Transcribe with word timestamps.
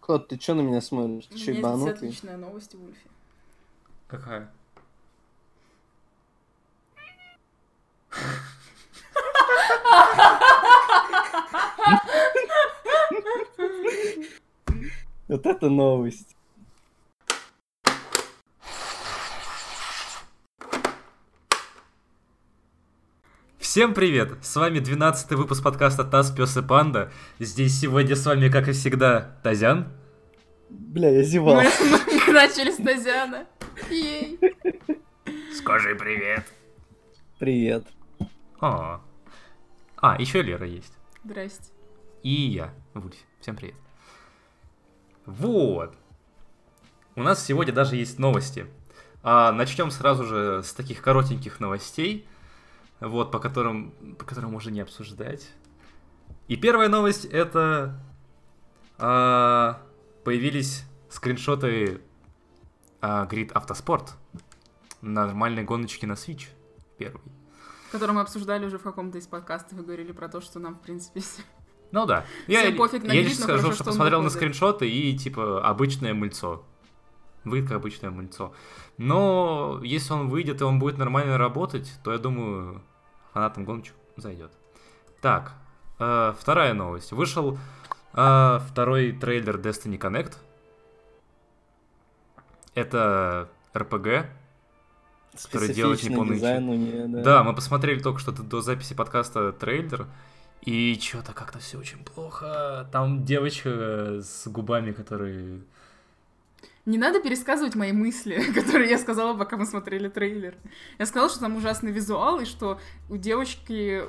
Кот, 0.00 0.28
ты 0.28 0.36
чё 0.38 0.54
на 0.54 0.62
меня 0.62 0.80
смотришь? 0.80 1.26
Ты 1.26 1.34
У 1.34 1.38
чё, 1.38 1.42
меня 1.44 1.50
есть 1.52 1.58
ебанутый? 1.58 1.94
отличная 2.08 2.36
новость, 2.36 2.74
Вульфи. 2.74 3.08
Какая? 4.08 4.50
Вот 15.28 15.46
это 15.46 15.68
новость. 15.70 16.36
Всем 23.70 23.94
привет! 23.94 24.32
С 24.42 24.56
вами 24.56 24.80
12 24.80 25.30
выпуск 25.30 25.62
подкаста 25.62 26.02
«Таз, 26.02 26.32
пес 26.32 26.56
и 26.56 26.60
панда». 26.60 27.12
Здесь 27.38 27.78
сегодня 27.78 28.16
с 28.16 28.26
вами, 28.26 28.48
как 28.48 28.66
и 28.66 28.72
всегда, 28.72 29.36
Тазян. 29.44 29.92
Бля, 30.68 31.08
я 31.10 31.22
зевал. 31.22 31.54
Мы, 31.54 31.70
мы 32.26 32.32
начали 32.32 32.72
с 32.72 32.78
Тазяна. 32.78 33.46
Ей. 33.88 34.40
Скажи 35.54 35.94
привет. 35.94 36.44
Привет. 37.38 37.84
А, 38.60 39.02
а 39.98 40.20
еще 40.20 40.42
Лера 40.42 40.66
есть. 40.66 40.94
Здрасте. 41.22 41.70
И 42.24 42.32
я, 42.32 42.74
Вульф. 42.94 43.14
Всем 43.38 43.54
привет. 43.54 43.76
Вот. 45.26 45.94
У 47.14 47.22
нас 47.22 47.46
сегодня 47.46 47.72
даже 47.72 47.94
есть 47.94 48.18
новости. 48.18 48.66
А, 49.22 49.52
начнем 49.52 49.92
сразу 49.92 50.24
же 50.24 50.60
с 50.64 50.72
таких 50.72 51.00
коротеньких 51.00 51.60
новостей, 51.60 52.26
вот, 53.00 53.30
по 53.30 53.38
которым, 53.38 53.92
по 54.18 54.24
которым 54.24 54.52
можно 54.52 54.70
не 54.70 54.80
обсуждать. 54.80 55.50
И 56.48 56.56
первая 56.56 56.88
новость 56.88 57.24
это 57.26 58.00
а, 58.98 59.80
появились 60.24 60.84
скриншоты 61.08 62.00
а, 63.00 63.26
Grid 63.26 63.52
Автоспорт. 63.52 64.14
Нормальной 65.00 65.64
гоночки 65.64 66.04
на 66.04 66.12
Switch. 66.12 66.48
Первый. 66.98 67.22
Который 67.90 68.12
мы 68.12 68.20
обсуждали 68.20 68.66
уже 68.66 68.78
в 68.78 68.82
каком-то 68.82 69.18
из 69.18 69.26
подкастов 69.26 69.78
и 69.78 69.82
говорили 69.82 70.12
про 70.12 70.28
то, 70.28 70.40
что 70.40 70.58
нам, 70.58 70.74
в 70.74 70.80
принципе, 70.80 71.22
Ну 71.92 72.06
да. 72.06 72.24
Я, 72.46 72.62
на 72.62 72.66
я 72.66 72.70
Grid, 72.70 73.12
лишь 73.12 73.36
скажу, 73.36 73.62
хорошо, 73.62 73.72
что 73.72 73.84
посмотрел 73.84 74.22
на 74.22 74.30
скриншоты 74.30 74.88
и 74.88 75.16
типа 75.16 75.66
обычное 75.66 76.14
мыльцо. 76.14 76.64
Выйдет 77.44 77.68
как 77.68 77.78
обычное 77.78 78.10
мыльцо. 78.10 78.52
Но 78.98 79.80
если 79.82 80.12
он 80.12 80.28
выйдет 80.28 80.60
и 80.60 80.64
он 80.64 80.78
будет 80.78 80.98
нормально 80.98 81.38
работать, 81.38 81.90
то 82.04 82.12
я 82.12 82.18
думаю, 82.18 82.82
фанатам 83.32 83.64
гоночек 83.64 83.94
зайдет. 84.16 84.52
Так, 85.20 85.52
э, 85.98 86.34
вторая 86.38 86.74
новость. 86.74 87.12
Вышел 87.12 87.58
э, 88.14 88.60
второй 88.68 89.12
трейлер 89.12 89.56
Destiny 89.56 89.98
Connect. 89.98 90.36
Это 92.74 93.48
RPG. 93.74 94.26
Который 95.44 95.68
Специфичный 95.68 96.16
полный 96.16 96.34
дизайн 96.36 97.12
да. 97.12 97.22
Да, 97.22 97.44
мы 97.44 97.54
посмотрели 97.54 98.00
только 98.00 98.18
что 98.18 98.32
до 98.32 98.60
записи 98.60 98.94
подкаста 98.94 99.52
трейлер. 99.52 100.06
И 100.62 100.98
что-то 101.00 101.32
как-то 101.32 101.58
все 101.58 101.78
очень 101.78 102.04
плохо. 102.04 102.88
Там 102.92 103.24
девочка 103.24 104.20
с 104.20 104.46
губами, 104.46 104.92
которые... 104.92 105.62
Не 106.86 106.98
надо 106.98 107.20
пересказывать 107.20 107.74
мои 107.74 107.92
мысли, 107.92 108.52
которые 108.54 108.90
я 108.90 108.98
сказала, 108.98 109.36
пока 109.36 109.56
мы 109.56 109.66
смотрели 109.66 110.08
трейлер. 110.08 110.56
Я 110.98 111.06
сказала, 111.06 111.30
что 111.30 111.40
там 111.40 111.56
ужасный 111.56 111.92
визуал, 111.92 112.40
и 112.40 112.44
что 112.44 112.80
у 113.08 113.16
девочки 113.16 114.04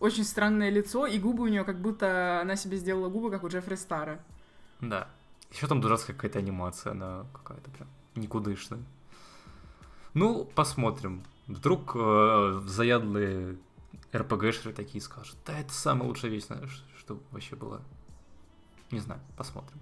очень 0.00 0.24
странное 0.24 0.70
лицо, 0.70 1.06
и 1.06 1.18
губы 1.18 1.44
у 1.44 1.48
нее 1.48 1.64
как 1.64 1.80
будто 1.80 2.40
она 2.40 2.56
себе 2.56 2.76
сделала 2.76 3.08
губы, 3.08 3.30
как 3.30 3.44
у 3.44 3.48
Джеффри 3.48 3.76
Стара. 3.76 4.20
Да. 4.80 5.08
Еще 5.52 5.66
там 5.66 5.80
дурацкая 5.80 6.16
какая-то 6.16 6.40
анимация, 6.40 6.92
она 6.92 7.26
какая-то 7.32 7.70
прям 7.70 7.88
никудышная. 8.16 8.82
Ну, 10.14 10.44
посмотрим. 10.44 11.22
Вдруг 11.46 11.92
э, 11.94 12.62
заядлые 12.66 13.56
РПГшеры 14.14 14.72
такие 14.72 15.02
скажут, 15.02 15.36
да 15.44 15.58
это 15.58 15.72
самая 15.72 16.08
лучшая 16.08 16.30
вещь, 16.30 16.44
что 16.98 17.20
вообще 17.30 17.56
было. 17.56 17.82
Не 18.90 19.00
знаю, 19.00 19.20
посмотрим. 19.36 19.78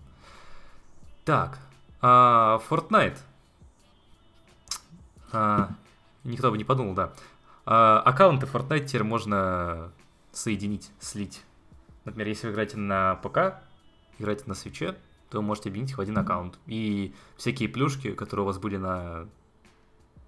Так, 1.24 1.58
а, 2.02 2.60
Fortnite. 2.68 3.18
А, 5.32 5.70
никто 6.24 6.50
бы 6.50 6.58
не 6.58 6.64
подумал, 6.64 6.94
да. 6.94 7.12
А, 7.64 8.00
аккаунты 8.00 8.46
Fortnite 8.46 8.86
теперь 8.86 9.04
можно 9.04 9.92
соединить, 10.32 10.90
слить. 10.98 11.42
Например, 12.04 12.28
если 12.28 12.48
вы 12.48 12.54
играете 12.54 12.76
на 12.76 13.14
ПК, 13.16 13.62
играете 14.18 14.44
на 14.46 14.54
свече, 14.54 14.96
то 15.30 15.38
вы 15.38 15.42
можете 15.42 15.68
объединить 15.68 15.92
их 15.92 15.98
в 15.98 16.00
один 16.00 16.18
аккаунт. 16.18 16.58
И 16.66 17.14
всякие 17.36 17.68
плюшки, 17.68 18.12
которые 18.12 18.44
у 18.44 18.46
вас 18.46 18.58
были 18.58 18.76
на... 18.76 19.28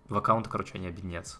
в 0.09 0.17
аккаунт, 0.17 0.49
короче, 0.49 0.75
они 0.77 0.87
объединятся. 0.87 1.39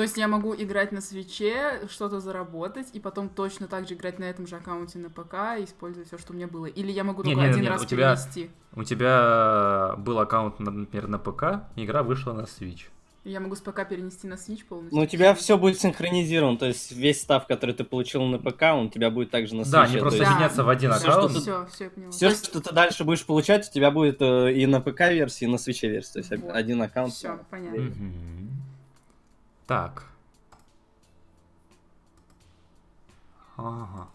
То 0.00 0.04
есть 0.04 0.16
я 0.16 0.28
могу 0.28 0.54
играть 0.54 0.92
на 0.92 1.02
свече, 1.02 1.82
что-то 1.90 2.20
заработать, 2.20 2.86
и 2.94 3.00
потом 3.00 3.28
точно 3.28 3.66
так 3.68 3.86
же 3.86 3.92
играть 3.92 4.18
на 4.18 4.24
этом 4.24 4.46
же 4.46 4.56
аккаунте 4.56 4.98
на 4.98 5.10
ПК 5.10 5.58
и 5.60 5.64
использовать 5.64 6.08
все, 6.08 6.16
что 6.16 6.32
у 6.32 6.36
меня 6.36 6.46
было. 6.48 6.64
Или 6.64 6.90
я 6.90 7.04
могу 7.04 7.22
Не, 7.22 7.34
только 7.34 7.44
не, 7.44 7.50
один 7.50 7.62
не, 7.64 7.68
раз 7.68 7.82
у 7.82 7.84
тебя- 7.84 8.16
перенести. 8.16 8.50
У 8.74 8.82
тебя 8.82 9.94
был 9.98 10.18
аккаунт, 10.18 10.58
на- 10.58 10.70
например, 10.70 11.06
на 11.06 11.18
ПК, 11.18 11.64
игра 11.76 12.02
вышла 12.02 12.32
на 12.32 12.44
Switch. 12.46 12.84
Я 13.24 13.40
могу 13.40 13.56
с 13.56 13.60
ПК 13.60 13.86
перенести 13.86 14.26
на 14.26 14.34
Switch 14.36 14.64
полностью. 14.66 14.96
Ну, 14.98 15.02
у 15.04 15.06
тебя 15.06 15.34
все 15.34 15.58
будет 15.58 15.78
синхронизировано, 15.78 16.56
то 16.56 16.64
есть 16.64 16.92
весь 16.92 17.20
став, 17.20 17.46
который 17.46 17.74
ты 17.74 17.84
получил 17.84 18.22
на 18.22 18.38
ПК, 18.38 18.62
он 18.72 18.86
у 18.86 18.88
тебя 18.88 19.10
будет 19.10 19.30
также 19.30 19.54
на 19.54 19.64
Да, 19.66 19.82
Switch, 19.84 19.88
они 19.88 19.94
то 19.96 20.00
просто 20.00 20.16
есть 20.20 20.30
Да. 20.30 20.34
объединятся 20.36 20.64
в 20.64 20.68
один 20.70 20.92
аккаунт. 20.92 21.30
что 21.32 21.40
Все, 21.42 21.66
все, 21.70 21.84
я 21.84 21.90
поняла. 21.90 22.10
Все, 22.12 22.30
что 22.30 22.60
ты 22.62 22.72
дальше 22.74 23.04
будешь 23.04 23.26
получать, 23.26 23.68
у 23.68 23.70
тебя 23.70 23.90
будет 23.90 24.16
э, 24.22 24.54
и 24.54 24.64
на 24.64 24.80
ПК-версии, 24.80 25.44
и 25.44 25.48
на 25.48 25.58
свече-версии. 25.58 26.12
То 26.14 26.18
есть 26.20 26.30
Вот. 26.42 26.54
один 26.54 26.80
аккаунт. 26.80 27.12
Все, 27.12 27.38
понятно. 27.50 27.82
Мгм. 27.82 28.59
Так. 29.70 30.02
Ага. 33.56 34.08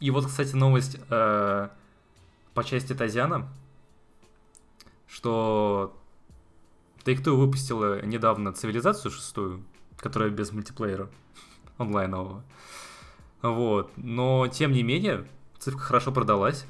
И 0.00 0.10
вот, 0.10 0.26
кстати, 0.26 0.52
новость 0.56 0.98
э, 1.10 1.68
по 2.54 2.64
части 2.64 2.92
Тазиана, 2.92 3.48
что 5.06 5.96
Take-Two 7.04 7.36
выпустила 7.36 8.04
недавно 8.04 8.52
цивилизацию 8.52 9.12
шестую, 9.12 9.64
которая 9.96 10.30
без 10.30 10.50
мультиплеера 10.50 11.08
онлайнового. 11.78 12.42
Вот. 13.42 13.92
Но, 13.96 14.48
тем 14.48 14.72
не 14.72 14.82
менее, 14.82 15.24
цифра 15.60 15.78
хорошо 15.78 16.10
продалась. 16.10 16.66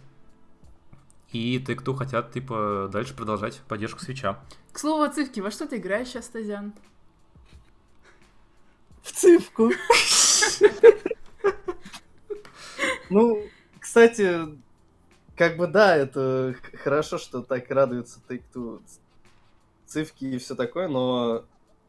И 1.32 1.56
Take-Two 1.56 1.96
хотят, 1.96 2.32
типа, 2.32 2.90
дальше 2.92 3.14
продолжать 3.14 3.62
поддержку 3.66 4.00
свеча. 4.00 4.44
К 4.72 4.78
слову 4.78 5.04
о 5.04 5.08
цифке, 5.08 5.40
во 5.40 5.50
что 5.50 5.66
ты 5.66 5.78
играешь 5.78 6.08
сейчас, 6.08 6.28
Тазян? 6.28 6.74
В 9.04 9.12
цифку. 9.12 9.70
Ну, 13.10 13.42
кстати, 13.78 14.40
как 15.36 15.56
бы 15.56 15.66
да, 15.66 15.94
это 15.94 16.56
хорошо, 16.82 17.18
что 17.18 17.42
так 17.42 17.70
радуется 17.70 18.18
Take-Two 18.28 18.80
цифки 19.86 20.24
и 20.24 20.38
все 20.38 20.54
такое, 20.54 20.88
но 20.88 21.44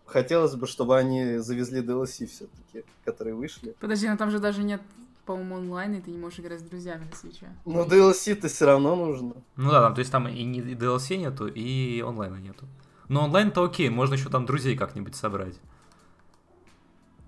хотелось 0.05 0.55
бы, 0.55 0.67
чтобы 0.67 0.97
они 0.97 1.37
завезли 1.37 1.81
DLC 1.81 2.27
все-таки, 2.27 2.83
которые 3.05 3.33
вышли. 3.33 3.75
Подожди, 3.79 4.09
но 4.09 4.17
там 4.17 4.29
же 4.29 4.39
даже 4.39 4.61
нет, 4.61 4.81
по-моему, 5.25 5.55
онлайна, 5.55 5.95
и 5.95 6.01
ты 6.01 6.11
не 6.11 6.17
можешь 6.17 6.39
играть 6.39 6.59
с 6.59 6.63
друзьями 6.63 7.07
на 7.09 7.15
свече. 7.15 7.47
Но 7.65 7.85
DLC-то 7.85 8.49
все 8.49 8.65
равно 8.65 8.95
нужно. 8.95 9.35
Ну 9.55 9.71
да, 9.71 9.81
там, 9.81 9.95
то 9.95 9.99
есть 9.99 10.11
там 10.11 10.27
и, 10.27 10.43
не, 10.43 10.59
и 10.59 10.75
DLC 10.75 11.15
нету, 11.15 11.47
и 11.47 12.01
онлайна 12.01 12.35
нету. 12.35 12.65
Но 13.07 13.23
онлайн-то 13.23 13.63
окей, 13.63 13.89
можно 13.89 14.15
еще 14.15 14.29
там 14.29 14.45
друзей 14.45 14.75
как-нибудь 14.75 15.15
собрать. 15.15 15.55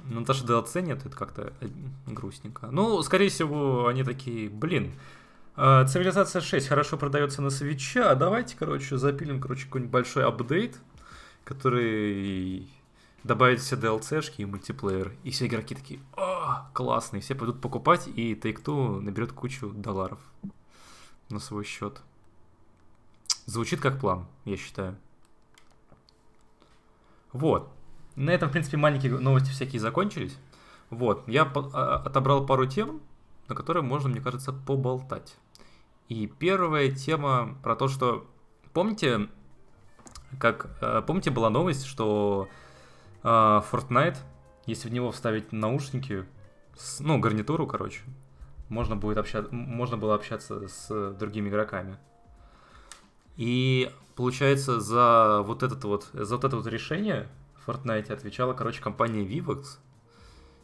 Ну, 0.09 0.21
даже 0.21 0.45
DLC 0.45 0.81
нет, 0.81 1.05
это 1.05 1.15
как-то 1.15 1.53
э, 1.59 1.67
грустненько. 2.05 2.67
Ну, 2.67 3.01
скорее 3.03 3.29
всего, 3.29 3.87
они 3.87 4.03
такие, 4.03 4.49
блин, 4.49 4.93
э, 5.55 5.85
Цивилизация 5.87 6.41
6 6.41 6.67
хорошо 6.67 6.97
продается 6.97 7.41
на 7.41 7.49
свече, 7.49 8.03
а 8.03 8.15
давайте, 8.15 8.55
короче, 8.57 8.97
запилим, 8.97 9.41
короче, 9.41 9.65
какой-нибудь 9.65 9.91
большой 9.91 10.25
апдейт, 10.25 10.79
который 11.43 12.69
добавит 13.23 13.59
все 13.59 13.75
DLC-шки 13.75 14.41
и 14.41 14.45
мультиплеер. 14.45 15.13
И 15.23 15.31
все 15.31 15.47
игроки 15.47 15.75
такие, 15.75 15.99
о, 16.15 16.69
классные, 16.73 17.21
все 17.21 17.35
пойдут 17.35 17.61
покупать, 17.61 18.07
и 18.07 18.33
Take-Two 18.33 19.01
наберет 19.01 19.33
кучу 19.33 19.69
долларов 19.69 20.19
на 21.29 21.39
свой 21.39 21.65
счет. 21.65 22.01
Звучит 23.45 23.81
как 23.81 23.99
план, 23.99 24.25
я 24.45 24.57
считаю. 24.57 24.97
Вот. 27.33 27.71
На 28.17 28.31
этом, 28.31 28.49
в 28.49 28.51
принципе, 28.51 28.77
маленькие 28.77 29.17
новости 29.19 29.51
всякие 29.51 29.79
закончились. 29.79 30.35
Вот. 30.89 31.27
Я 31.27 31.43
а- 31.43 32.01
отобрал 32.03 32.45
пару 32.47 32.65
тем, 32.65 32.99
на 33.47 33.53
которые 33.55 33.83
можно, 33.83 34.09
мне 34.09 34.19
кажется, 34.21 34.51
поболтать. 34.51 35.37
И 36.09 36.25
первая 36.27 36.91
тема 36.91 37.55
про 37.61 37.75
то, 37.75 37.87
что... 37.87 38.25
Помните, 38.73 39.29
как... 40.39 40.67
э, 40.81 41.03
Помните, 41.05 41.29
была 41.29 41.51
новость, 41.51 41.85
что 41.85 42.49
э, 43.23 43.27
Fortnite, 43.27 44.17
если 44.65 44.89
в 44.89 44.93
него 44.93 45.11
вставить 45.11 45.51
наушники, 45.51 46.25
с- 46.75 46.99
ну, 46.99 47.19
гарнитуру, 47.19 47.67
короче, 47.67 48.01
можно 48.69 48.95
будет 48.95 49.19
общаться, 49.19 49.53
можно 49.53 49.95
было 49.95 50.15
общаться 50.15 50.67
с 50.67 51.13
другими 51.19 51.49
игроками. 51.49 51.99
И 53.35 53.91
получается, 54.15 54.79
за 54.79 55.43
вот 55.45 55.61
этот 55.61 55.83
вот, 55.83 56.09
за 56.13 56.35
вот 56.35 56.43
это 56.45 56.57
вот 56.57 56.65
решение 56.65 57.27
Fortnite 57.67 58.11
отвечала, 58.13 58.53
короче, 58.53 58.81
компания 58.81 59.25
Vivox. 59.25 59.79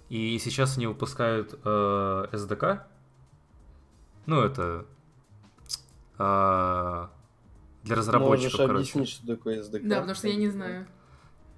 И 0.10 0.38
сейчас 0.40 0.78
они 0.78 0.88
выпускают 0.88 1.60
э, 1.64 2.28
SDK. 2.32 2.82
Ну, 4.26 4.42
это 4.42 4.86
э, 6.18 7.08
для 7.84 7.96
разработчиков, 7.96 8.60
Можешь 8.60 8.68
короче. 8.68 8.74
объяснить, 8.74 9.10
что 9.10 9.28
такое 9.28 9.62
SDK? 9.62 9.88
Да, 9.88 9.96
потому 9.98 10.16
что 10.16 10.28
я 10.28 10.36
не 10.36 10.50
знаю. 10.50 10.88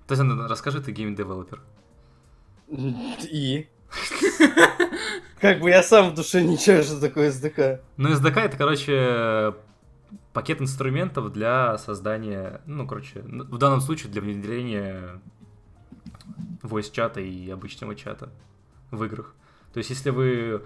Татьяна, 0.08 0.48
расскажи, 0.48 0.82
ты 0.82 0.92
game 0.92 1.12
developer. 1.12 1.62
И? 2.68 3.68
Как 5.40 5.60
бы 5.60 5.70
я 5.70 5.84
сам 5.84 6.12
в 6.12 6.16
душе 6.16 6.42
не 6.44 6.58
чаю, 6.58 6.84
что 6.84 7.00
такое 7.00 7.30
SDK. 7.30 7.82
Ну, 7.98 8.10
SDK 8.10 8.40
это, 8.40 8.58
короче, 8.58 9.54
пакет 10.34 10.62
инструментов 10.62 11.32
для 11.32 11.78
создания, 11.78 12.62
ну, 12.66 12.88
короче, 12.88 13.22
в 13.22 13.58
данном 13.58 13.82
случае 13.82 14.12
для 14.12 14.22
внедрения 14.22 15.22
voice-чата 16.66 17.22
и 17.22 17.50
обычного 17.50 17.96
чата 17.96 18.30
в 18.92 19.04
играх. 19.04 19.34
То 19.74 19.80
есть, 19.80 19.90
если 19.90 20.10
вы, 20.10 20.64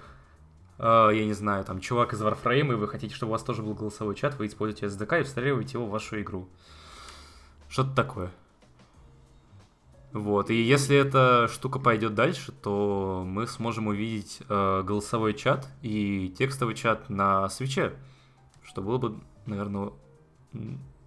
э, 0.77 1.09
я 1.13 1.25
не 1.25 1.33
знаю, 1.33 1.63
там, 1.65 1.79
чувак 1.79 2.13
из 2.13 2.21
Warframe, 2.21 2.73
и 2.73 2.75
вы 2.75 2.87
хотите, 2.87 3.15
чтобы 3.15 3.31
у 3.31 3.33
вас 3.33 3.43
тоже 3.43 3.63
был 3.63 3.73
голосовой 3.73 4.15
чат, 4.15 4.37
вы 4.37 4.47
используете 4.47 4.87
SDK 4.87 5.21
и 5.21 5.23
встраиваете 5.23 5.77
его 5.77 5.85
в 5.85 5.91
вашу 5.91 6.19
игру. 6.21 6.47
Что-то 7.69 7.95
такое. 7.95 8.31
Вот, 10.11 10.49
и 10.49 10.55
если 10.55 10.97
эта 10.97 11.47
штука 11.47 11.77
пойдет 11.77 12.15
дальше, 12.15 12.51
то 12.51 13.23
мы 13.27 13.45
сможем 13.45 13.87
увидеть 13.87 14.41
э, 14.49 14.83
голосовой 14.83 15.35
чат 15.35 15.67
и 15.83 16.33
текстовый 16.35 16.73
чат 16.73 17.09
на 17.09 17.47
свече, 17.49 17.93
что 18.63 18.81
было 18.81 18.97
бы, 18.97 19.19
наверное, 19.45 19.91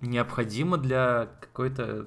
необходимо 0.00 0.77
для 0.77 1.31
какой-то 1.41 2.06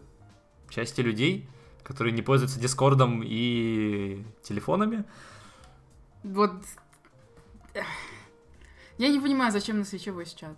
части 0.70 1.02
людей, 1.02 1.50
которые 1.86 2.14
не 2.14 2.22
пользуются 2.22 2.60
Дискордом 2.60 3.22
и 3.24 4.26
телефонами. 4.42 5.06
Вот... 6.24 6.52
Я 8.98 9.10
не 9.10 9.20
понимаю, 9.20 9.52
зачем 9.52 9.78
на 9.78 9.86
свече 9.86 10.12
voice 10.12 10.36
чат. 10.36 10.56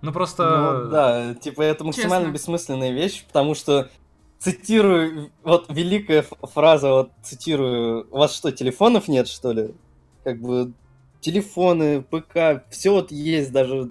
Ну 0.00 0.12
просто... 0.12 0.84
Ну, 0.84 0.90
да, 0.90 1.34
типа 1.34 1.62
это 1.62 1.84
максимально 1.84 2.26
Честно. 2.26 2.32
бессмысленная 2.32 2.92
вещь, 2.92 3.24
потому 3.26 3.54
что 3.54 3.90
цитирую, 4.38 5.32
вот 5.42 5.66
великая 5.68 6.24
фраза, 6.42 6.90
вот 6.90 7.10
цитирую, 7.22 8.06
у 8.10 8.18
вас 8.18 8.34
что, 8.34 8.52
телефонов 8.52 9.08
нет, 9.08 9.28
что 9.28 9.52
ли? 9.52 9.74
Как 10.22 10.40
бы 10.40 10.72
телефоны, 11.20 12.02
ПК, 12.02 12.64
все 12.70 12.90
вот 12.90 13.10
есть, 13.10 13.52
даже... 13.52 13.90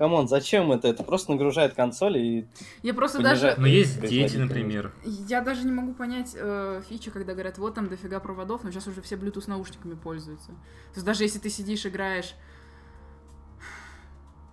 Come 0.00 0.16
on, 0.16 0.28
зачем 0.28 0.72
это? 0.72 0.88
Это 0.88 1.04
просто 1.04 1.30
нагружает 1.32 1.74
консоли 1.74 2.18
и... 2.18 2.48
Я 2.82 2.94
просто 2.94 3.20
даже... 3.20 3.54
Но 3.58 3.66
есть 3.66 4.00
дети, 4.00 4.38
например. 4.38 4.94
Я 5.04 5.42
даже 5.42 5.66
не 5.66 5.72
могу 5.72 5.92
понять 5.92 6.34
э, 6.34 6.80
фичи, 6.88 7.10
когда 7.10 7.34
говорят, 7.34 7.58
вот 7.58 7.74
там 7.74 7.86
дофига 7.86 8.18
проводов, 8.18 8.64
но 8.64 8.70
сейчас 8.70 8.86
уже 8.86 9.02
все 9.02 9.16
Bluetooth 9.16 9.46
наушниками 9.46 9.92
пользуются. 9.92 10.46
То 10.52 10.94
есть 10.94 11.04
даже 11.04 11.24
если 11.24 11.38
ты 11.38 11.50
сидишь, 11.50 11.84
играешь... 11.84 12.34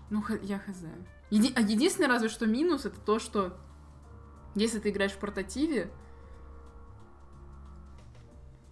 Ну, 0.09 0.21
х- 0.21 0.37
я 0.43 0.59
хз. 0.59 0.83
Еди- 1.31 1.53
а 1.55 1.61
единственный 1.61 2.09
разве 2.09 2.27
что 2.27 2.45
минус, 2.45 2.83
это 2.83 2.99
то, 2.99 3.17
что 3.17 3.55
если 4.53 4.79
ты 4.79 4.89
играешь 4.89 5.13
в 5.13 5.17
портативе, 5.17 5.89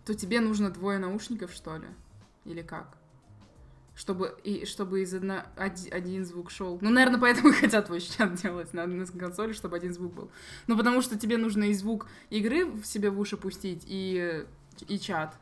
то 0.06 0.14
тебе 0.14 0.42
нужно 0.42 0.72
двое 0.72 1.00
наушников, 1.00 1.54
что 1.54 1.78
ли? 1.78 1.88
Или 2.44 2.64
как? 2.64 2.98
Чтобы, 3.96 4.38
и, 4.44 4.66
чтобы 4.66 5.04
из 5.04 5.14
одно, 5.14 5.44
оди- 5.56 5.90
один 5.90 6.26
звук 6.26 6.52
шел. 6.52 6.78
Ну, 6.82 6.90
наверное, 6.90 7.20
поэтому 7.20 7.50
и 7.50 7.54
хотят 7.54 7.86
твой 7.86 8.02
чат 8.02 8.36
делать 8.36 8.74
на, 8.74 8.86
на 8.86 9.06
консоли, 9.06 9.54
чтобы 9.54 9.78
один 9.78 9.94
звук 9.94 10.14
был. 10.14 10.32
Ну, 10.68 10.78
потому 10.78 11.02
что 11.02 11.18
тебе 11.18 11.38
нужно 11.38 11.64
и 11.64 11.74
звук 11.74 12.08
игры 12.30 12.66
в 12.66 12.84
себе 12.84 13.10
в 13.10 13.18
уши 13.18 13.38
пустить, 13.38 13.84
и, 13.88 14.46
и 14.88 15.00
чат. 15.00 15.38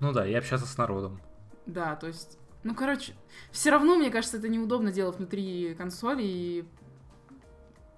Ну 0.00 0.12
да, 0.12 0.26
и 0.26 0.34
общаться 0.34 0.66
с 0.66 0.76
народом. 0.76 1.18
Да, 1.64 1.96
то 1.96 2.08
есть... 2.08 2.38
Ну, 2.62 2.74
короче, 2.74 3.14
все 3.50 3.70
равно, 3.70 3.96
мне 3.96 4.10
кажется, 4.10 4.36
это 4.36 4.48
неудобно 4.48 4.92
делать 4.92 5.16
внутри 5.16 5.74
консоли, 5.74 6.22
и 6.22 6.68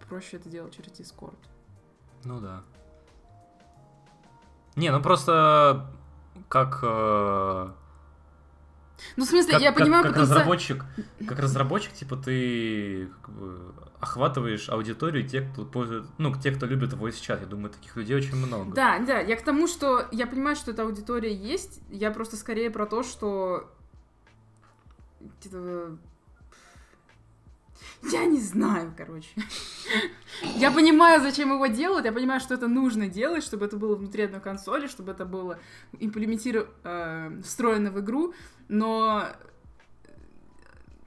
проще 0.08 0.36
это 0.36 0.48
делать 0.48 0.74
через 0.76 0.92
Discord. 0.92 1.36
Ну 2.22 2.40
да. 2.40 2.62
Не, 4.76 4.90
ну 4.90 5.02
просто 5.02 5.90
как... 6.48 6.82
э, 9.16 9.20
Ну, 9.20 9.24
в 9.24 9.28
смысле, 9.28 9.52
как, 9.52 9.62
я 9.62 9.72
как- 9.72 9.78
понимаю, 9.82 10.02
как 10.04 10.12
потенциал- 10.14 10.20
разработчик, 10.22 10.84
как 11.26 11.38
разработчик, 11.38 11.92
типа 11.92 12.16
ты 12.16 13.08
как 13.22 13.34
бы, 13.34 13.74
охватываешь 14.00 14.68
аудиторию 14.68 15.26
тех, 15.26 15.50
кто 15.52 15.64
пользует, 15.64 16.04
ну, 16.18 16.34
тех, 16.34 16.56
кто 16.56 16.66
любит 16.66 16.92
voice 16.92 17.20
чат. 17.20 17.40
Я 17.40 17.46
думаю, 17.46 17.70
таких 17.70 17.96
людей 17.96 18.16
очень 18.16 18.36
много. 18.36 18.74
Да, 18.74 18.98
да, 18.98 19.20
я 19.20 19.36
к 19.36 19.42
тому, 19.42 19.66
что 19.66 20.06
я 20.12 20.26
понимаю, 20.26 20.56
что 20.56 20.72
эта 20.72 20.82
аудитория 20.82 21.34
есть, 21.34 21.80
я 21.90 22.10
просто 22.10 22.36
скорее 22.36 22.70
про 22.70 22.86
то, 22.86 23.02
что... 23.02 23.70
типа, 25.40 25.96
Я 28.12 28.24
не 28.26 28.40
знаю, 28.40 28.92
короче. 28.96 29.30
Я 30.56 30.70
понимаю, 30.72 31.22
зачем 31.22 31.52
его 31.52 31.66
делать, 31.68 32.04
я 32.04 32.12
понимаю, 32.12 32.40
что 32.40 32.54
это 32.54 32.66
нужно 32.66 33.06
делать, 33.08 33.44
чтобы 33.44 33.64
это 33.66 33.76
было 33.76 33.94
внутри 33.94 34.24
одной 34.24 34.40
консоли, 34.40 34.88
чтобы 34.88 35.12
это 35.12 35.24
было 35.24 35.58
имплементировано, 36.00 37.40
встроено 37.42 37.90
в 37.92 38.00
игру, 38.00 38.34
но... 38.74 39.28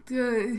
э, 0.09 0.55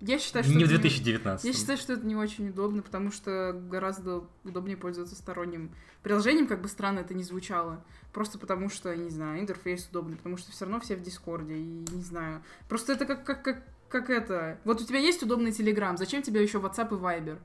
Я 0.00 0.18
считаю, 0.18 0.44
что... 0.44 0.54
Не 0.54 0.64
в 0.64 0.68
это 0.68 0.80
2019. 0.80 1.44
я 1.44 1.52
считаю, 1.52 1.78
что 1.78 1.94
это 1.94 2.06
не 2.06 2.14
очень 2.16 2.50
удобно, 2.50 2.82
потому 2.82 3.10
что 3.10 3.52
гораздо 3.70 4.24
удобнее 4.44 4.76
пользоваться 4.76 5.16
сторонним 5.16 5.70
приложением, 6.02 6.46
как 6.46 6.60
бы 6.60 6.68
странно 6.68 7.00
это 7.00 7.14
ни 7.14 7.22
звучало. 7.22 7.82
Просто 8.12 8.38
потому 8.38 8.68
что, 8.68 8.94
не 8.94 9.10
знаю, 9.10 9.40
интерфейс 9.40 9.88
удобный, 9.90 10.16
потому 10.16 10.36
что 10.36 10.52
все 10.52 10.64
равно 10.66 10.80
все 10.80 10.96
в 10.96 11.02
Дискорде, 11.02 11.54
и 11.54 11.62
не 11.62 12.02
знаю. 12.02 12.42
Просто 12.68 12.92
это 12.92 13.06
как, 13.06 13.24
как, 13.24 13.42
как, 13.42 13.62
как 13.88 14.10
это... 14.10 14.58
Вот 14.64 14.80
у 14.80 14.84
тебя 14.84 14.98
есть 14.98 15.22
удобный 15.22 15.52
Телеграм, 15.52 15.96
зачем 15.96 16.22
тебе 16.22 16.42
еще 16.42 16.58
WhatsApp 16.58 16.88
и 16.88 17.00
Viber? 17.00 17.38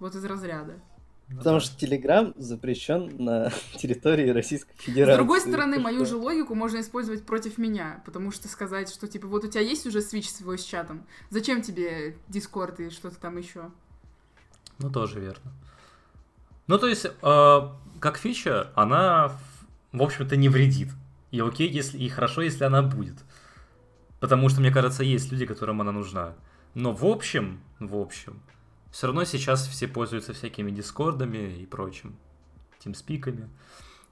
Вот 0.00 0.14
из 0.16 0.24
разряда. 0.24 0.80
Ну 1.28 1.38
Потому 1.38 1.56
да. 1.56 1.60
что 1.64 1.78
Телеграм 1.78 2.34
запрещен 2.36 3.16
на 3.24 3.50
территории 3.78 4.28
Российской 4.30 4.74
Федерации. 4.76 5.14
С 5.14 5.16
другой 5.16 5.40
стороны, 5.40 5.78
мою 5.78 6.04
же 6.04 6.16
логику 6.16 6.54
можно 6.54 6.80
использовать 6.80 7.24
против 7.24 7.56
меня, 7.58 8.02
потому 8.04 8.30
что 8.32 8.48
сказать, 8.48 8.90
что 8.92 9.06
типа 9.08 9.26
вот 9.26 9.44
у 9.44 9.48
тебя 9.48 9.62
есть 9.62 9.86
уже 9.86 10.00
Switch 10.00 10.24
с 10.28 10.40
voice 10.42 10.68
чатом, 10.68 11.06
зачем 11.30 11.62
тебе 11.62 12.16
Discord 12.28 12.86
и 12.86 12.90
что-то 12.90 13.18
там 13.18 13.38
еще? 13.38 13.70
Ну, 14.78 14.90
тоже 14.90 15.20
верно. 15.20 15.52
Ну, 16.66 16.78
то 16.78 16.86
есть, 16.88 17.06
э, 17.06 17.60
как 18.00 18.18
фича, 18.18 18.70
она, 18.74 19.28
в- 19.28 19.98
в 19.98 20.02
общем-то, 20.02 20.36
не 20.36 20.48
вредит. 20.48 20.88
И 21.30 21.40
окей, 21.40 21.68
если 21.68 21.98
и 21.98 22.08
хорошо, 22.08 22.42
если 22.42 22.64
она 22.64 22.82
будет. 22.82 23.16
Потому 24.20 24.48
что, 24.48 24.60
мне 24.60 24.70
кажется, 24.70 25.02
есть 25.02 25.32
люди, 25.32 25.46
которым 25.46 25.80
она 25.80 25.92
нужна. 25.92 26.34
Но 26.74 26.92
в 26.92 27.04
общем, 27.04 27.60
в 27.80 27.96
общем, 27.96 28.40
все 28.92 29.06
равно 29.06 29.24
сейчас 29.24 29.66
все 29.66 29.88
пользуются 29.88 30.34
всякими 30.34 30.70
дискордами 30.70 31.56
и 31.56 31.66
прочим. 31.66 32.14
Тимспиками. 32.78 33.48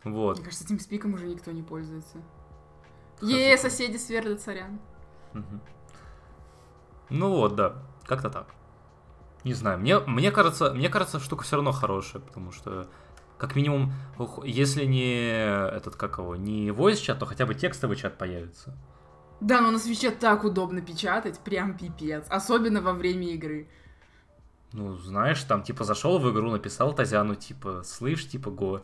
Вот. 0.02 0.38
Мне 0.38 0.46
кажется, 0.46 0.66
TeamSpeak 0.66 1.14
уже 1.14 1.26
никто 1.26 1.52
не 1.52 1.62
пользуется. 1.62 2.16
Е, 3.20 3.58
соседи 3.58 3.98
сверлят, 3.98 4.40
сорян. 4.40 4.80
Мгм. 5.34 5.60
Ну 7.10 7.28
вот, 7.28 7.56
да, 7.56 7.82
как-то 8.06 8.30
так. 8.30 8.46
Не 9.44 9.52
знаю, 9.52 9.78
мне, 9.78 9.98
мне 10.00 10.30
кажется, 10.30 10.72
мне 10.72 10.88
кажется, 10.88 11.20
штука 11.20 11.44
все 11.44 11.56
равно 11.56 11.72
хорошая, 11.72 12.22
потому 12.22 12.50
что 12.50 12.88
как 13.36 13.56
минимум, 13.56 13.92
если 14.44 14.84
не 14.86 15.24
этот 15.76 15.96
как 15.96 16.18
его, 16.18 16.36
не 16.36 16.68
voice 16.68 16.96
чат, 16.96 17.18
то 17.18 17.26
хотя 17.26 17.44
бы 17.44 17.54
текстовый 17.54 17.96
чат 17.96 18.16
появится. 18.16 18.74
Да, 19.40 19.60
но 19.60 19.70
на 19.70 19.78
свече 19.78 20.10
так 20.10 20.44
удобно 20.44 20.80
печатать, 20.80 21.38
прям 21.40 21.76
пипец. 21.76 22.26
Особенно 22.30 22.80
во 22.80 22.92
время 22.92 23.34
игры. 23.34 23.68
Ну, 24.72 24.96
знаешь, 24.96 25.42
там 25.42 25.62
типа 25.62 25.84
зашел 25.84 26.18
в 26.18 26.30
игру, 26.30 26.50
написал 26.50 26.94
Тазяну, 26.94 27.34
типа, 27.34 27.82
слышь, 27.84 28.28
типа, 28.28 28.50
го. 28.50 28.82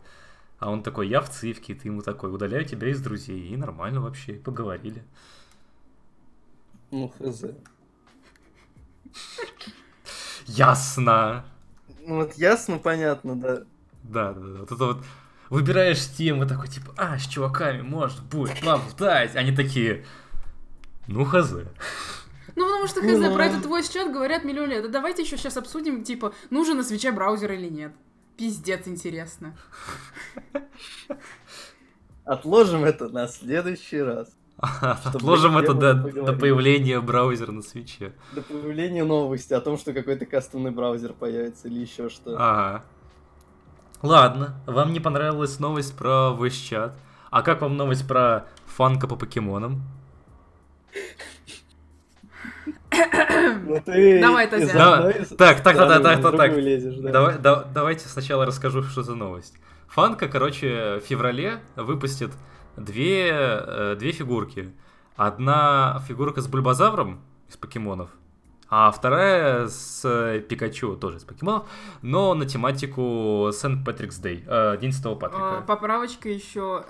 А 0.59 0.69
он 0.69 0.83
такой, 0.83 1.07
я 1.07 1.21
в 1.21 1.29
цивке, 1.29 1.75
ты 1.75 1.87
ему 1.87 2.01
такой, 2.01 2.33
удаляю 2.33 2.65
тебя 2.65 2.89
из 2.89 3.01
друзей. 3.01 3.49
И 3.49 3.57
нормально 3.57 4.01
вообще, 4.01 4.33
поговорили. 4.33 5.03
Ну, 6.91 7.13
хз. 7.19 7.43
Ясно. 10.45 11.45
Ну, 12.05 12.15
вот 12.15 12.33
ясно, 12.35 12.79
понятно, 12.79 13.35
да. 13.35 13.63
Да, 14.03 14.33
да, 14.33 14.39
да. 14.39 14.59
Вот 14.59 14.71
это 14.71 14.85
вот 14.85 15.05
выбираешь 15.49 16.05
тему, 16.15 16.47
такой 16.47 16.67
типа, 16.67 16.93
а, 16.97 17.17
с 17.17 17.27
чуваками 17.27 17.81
можно 17.81 18.23
будет 18.23 18.59
поболтать. 18.59 19.35
Они 19.35 19.55
такие, 19.55 20.05
ну 21.07 21.25
хз. 21.25 21.53
Ну, 22.57 22.65
потому 22.65 22.87
что, 22.87 23.01
Ну. 23.03 23.23
хз, 23.29 23.33
про 23.35 23.45
этот 23.45 23.61
твой 23.61 23.83
чат 23.83 24.11
говорят 24.11 24.43
миллион 24.43 24.69
лет. 24.69 24.81
Да 24.81 24.89
давайте 24.89 25.21
еще 25.21 25.37
сейчас 25.37 25.57
обсудим, 25.57 26.03
типа, 26.03 26.33
нужен 26.49 26.77
на 26.77 26.83
свече 26.83 27.11
браузер 27.11 27.51
или 27.51 27.69
нет. 27.69 27.93
Пиздец, 28.35 28.87
интересно. 28.87 29.55
Отложим 32.25 32.83
это 32.83 33.09
на 33.09 33.27
следующий 33.27 34.01
раз. 34.01 34.35
Отложим 34.81 35.55
это 35.59 35.75
до, 35.75 35.93
до 35.93 36.33
появления 36.33 36.99
браузера 36.99 37.51
на 37.51 37.61
свече. 37.61 38.13
До 38.33 38.41
появления 38.41 39.03
новости 39.03 39.53
о 39.53 39.61
том, 39.61 39.77
что 39.77 39.93
какой-то 39.93 40.25
кастомный 40.25 40.71
браузер 40.71 41.13
появится 41.13 41.67
или 41.67 41.79
еще 41.79 42.09
что. 42.09 42.35
Ага. 42.39 42.83
Ладно, 44.01 44.55
вам 44.65 44.93
не 44.93 44.99
понравилась 44.99 45.59
новость 45.59 45.95
про 45.95 46.35
voice 46.35 46.49
chat. 46.49 46.93
А 47.29 47.43
как 47.43 47.61
вам 47.61 47.77
новость 47.77 48.07
про 48.07 48.47
фанка 48.65 49.07
по 49.07 49.15
покемонам? 49.15 49.83
Ну 52.91 53.81
ты 53.85 54.21
Давай, 54.21 54.49
Да, 54.49 55.11
из- 55.11 55.29
так, 55.29 55.61
так, 55.61 55.77
так, 55.77 56.03
так, 56.03 56.21
так, 56.21 56.37
так, 56.37 56.57
лезешь, 56.57 56.95
да. 56.97 57.11
Давай, 57.11 57.37
да- 57.37 57.63
давайте 57.73 58.07
сначала 58.07 58.45
расскажу, 58.45 58.83
что 58.83 59.03
за 59.03 59.15
новость. 59.15 59.55
Фанка, 59.87 60.27
короче, 60.27 60.99
в 61.03 61.05
феврале 61.05 61.59
выпустит 61.75 62.31
две, 62.75 63.29
э, 63.31 63.95
две 63.99 64.11
фигурки. 64.11 64.71
Одна 65.15 66.01
фигурка 66.07 66.41
с 66.41 66.47
бульбазавром 66.47 67.21
из 67.49 67.57
покемонов, 67.57 68.09
а 68.69 68.91
вторая 68.91 69.67
с 69.67 70.01
э, 70.05 70.39
Пикачу, 70.41 70.95
тоже 70.95 71.17
из 71.17 71.23
покемонов, 71.23 71.67
но 72.01 72.33
на 72.35 72.45
тематику 72.45 73.49
Сент 73.53 73.83
Патрикс 73.85 74.17
Дэй, 74.17 74.43
э, 74.45 74.77
День 74.79 74.91
Святого 74.91 75.15
А, 75.15 75.19
Патрика. 75.19 75.63
Поправочка 75.67 76.29
еще. 76.29 76.83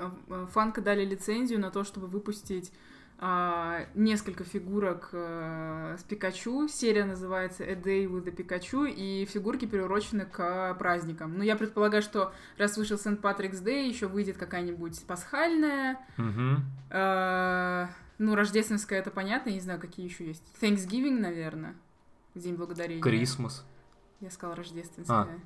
Фанка 0.53 0.81
дали 0.81 1.05
лицензию 1.05 1.59
на 1.59 1.71
то, 1.71 1.83
чтобы 1.83 2.07
выпустить 2.07 2.71
а, 3.19 3.87
несколько 3.95 4.43
фигурок 4.43 5.09
э, 5.11 5.95
с 5.97 6.03
Пикачу. 6.03 6.67
Серия 6.67 7.03
называется 7.03 7.63
A 7.63 7.73
Day 7.73 8.05
with 8.05 8.25
the 8.25 8.35
Pikachu, 8.35 8.87
и 8.87 9.25
фигурки 9.25 9.65
приурочены 9.65 10.25
к 10.25 10.75
праздникам. 10.75 11.35
Но 11.35 11.43
я 11.43 11.55
предполагаю, 11.55 12.03
что 12.03 12.31
раз 12.59 12.77
вышел 12.77 12.99
Сент 12.99 13.21
Патрикс 13.21 13.59
Дэй, 13.59 13.89
еще 13.89 14.05
выйдет 14.05 14.37
какая-нибудь 14.37 15.03
пасхальная. 15.07 15.97
Мгм. 16.17 16.63
э, 16.91 17.87
ну, 18.19 18.35
рождественская, 18.35 18.99
это 18.99 19.09
понятно, 19.09 19.49
я 19.49 19.55
не 19.55 19.61
знаю, 19.61 19.79
какие 19.79 20.05
еще 20.05 20.27
есть. 20.27 20.43
Thanksgiving, 20.61 21.19
наверное. 21.19 21.75
День 22.35 22.55
благодарения. 22.55 23.01
Крисмас. 23.01 23.65
Я 24.19 24.29
сказала 24.29 24.55
рождественская. 24.55 25.39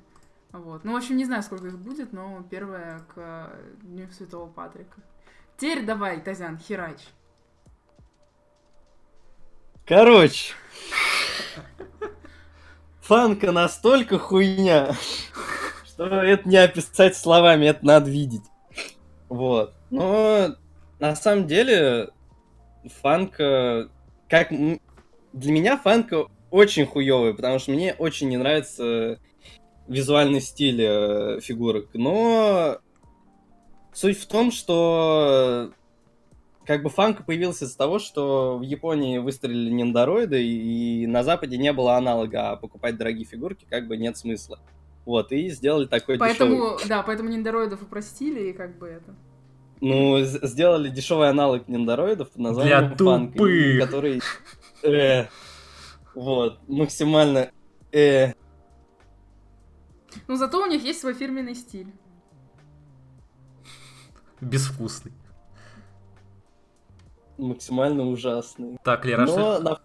Вот. 0.52 0.84
Ну, 0.84 0.92
в 0.92 0.96
общем, 0.96 1.16
не 1.16 1.24
знаю, 1.24 1.42
сколько 1.42 1.68
их 1.68 1.78
будет, 1.78 2.12
но 2.12 2.46
первое 2.50 3.00
к 3.14 3.50
Дню 3.82 4.10
Святого 4.10 4.50
Патрика. 4.50 5.00
Теперь 5.56 5.86
давай, 5.86 6.20
Тазян, 6.20 6.58
херач. 6.58 7.00
Короче. 9.84 10.54
Фанка 13.00 13.50
настолько 13.52 14.18
хуйня, 14.18 14.94
что 15.84 16.06
это 16.06 16.48
не 16.48 16.56
описать 16.56 17.16
словами, 17.16 17.66
это 17.66 17.84
надо 17.84 18.10
видеть. 18.10 18.44
Вот. 19.28 19.74
Но 19.90 20.54
на 20.98 21.16
самом 21.16 21.46
деле 21.46 22.10
фанка... 23.02 23.88
Как... 24.28 24.50
Для 24.50 25.52
меня 25.52 25.76
фанка 25.76 26.26
очень 26.50 26.86
хуёвая, 26.86 27.32
потому 27.32 27.58
что 27.58 27.72
мне 27.72 27.94
очень 27.94 28.28
не 28.28 28.36
нравится 28.36 29.18
визуальный 29.88 30.40
стиль 30.40 30.82
э, 30.82 31.40
фигурок. 31.40 31.88
Но 31.94 32.78
суть 33.92 34.18
в 34.18 34.26
том, 34.26 34.52
что 34.52 35.72
как 36.72 36.82
бы 36.82 36.88
фанка 36.88 37.22
появился 37.22 37.66
из-за 37.66 37.76
того, 37.76 37.98
что 37.98 38.56
в 38.56 38.62
Японии 38.62 39.18
выстрелили 39.18 39.68
ниндороиды, 39.68 40.42
и 40.42 41.06
на 41.06 41.22
Западе 41.22 41.58
не 41.58 41.70
было 41.70 41.98
аналога, 41.98 42.52
а 42.52 42.56
покупать 42.56 42.96
дорогие 42.96 43.26
фигурки 43.26 43.66
как 43.68 43.86
бы 43.88 43.98
нет 43.98 44.16
смысла. 44.16 44.58
Вот, 45.04 45.32
и 45.32 45.50
сделали 45.50 45.84
такой 45.84 46.16
дешевый... 46.16 46.30
Поэтому, 46.30 46.78
да, 46.88 47.02
поэтому 47.02 47.28
ниндороидов 47.28 47.82
упростили, 47.82 48.48
и 48.48 48.52
как 48.54 48.78
бы 48.78 48.86
это. 48.88 49.14
Ну, 49.82 50.18
сделали 50.22 50.88
дешевый 50.88 51.28
аналог 51.28 51.68
ниндороидов 51.68 52.30
под 52.30 52.38
названием 52.38 52.96
Для 52.96 52.96
фанк, 52.96 53.32
тупых. 53.32 53.80
который... 53.84 54.22
э, 54.82 55.26
вот, 56.14 56.58
максимально... 56.68 57.50
э, 57.92 58.32
Ну, 60.26 60.36
зато 60.36 60.62
у 60.62 60.66
них 60.66 60.82
есть 60.82 61.00
свой 61.00 61.12
фирменный 61.12 61.54
стиль. 61.54 61.92
Безвкусный. 64.40 65.12
Максимально 67.38 68.08
ужасный. 68.08 68.78
Так, 68.84 69.04
Лера, 69.04 69.22
а 69.22 69.26
Но 69.26 69.32
что... 69.32 69.58
на 69.60 69.78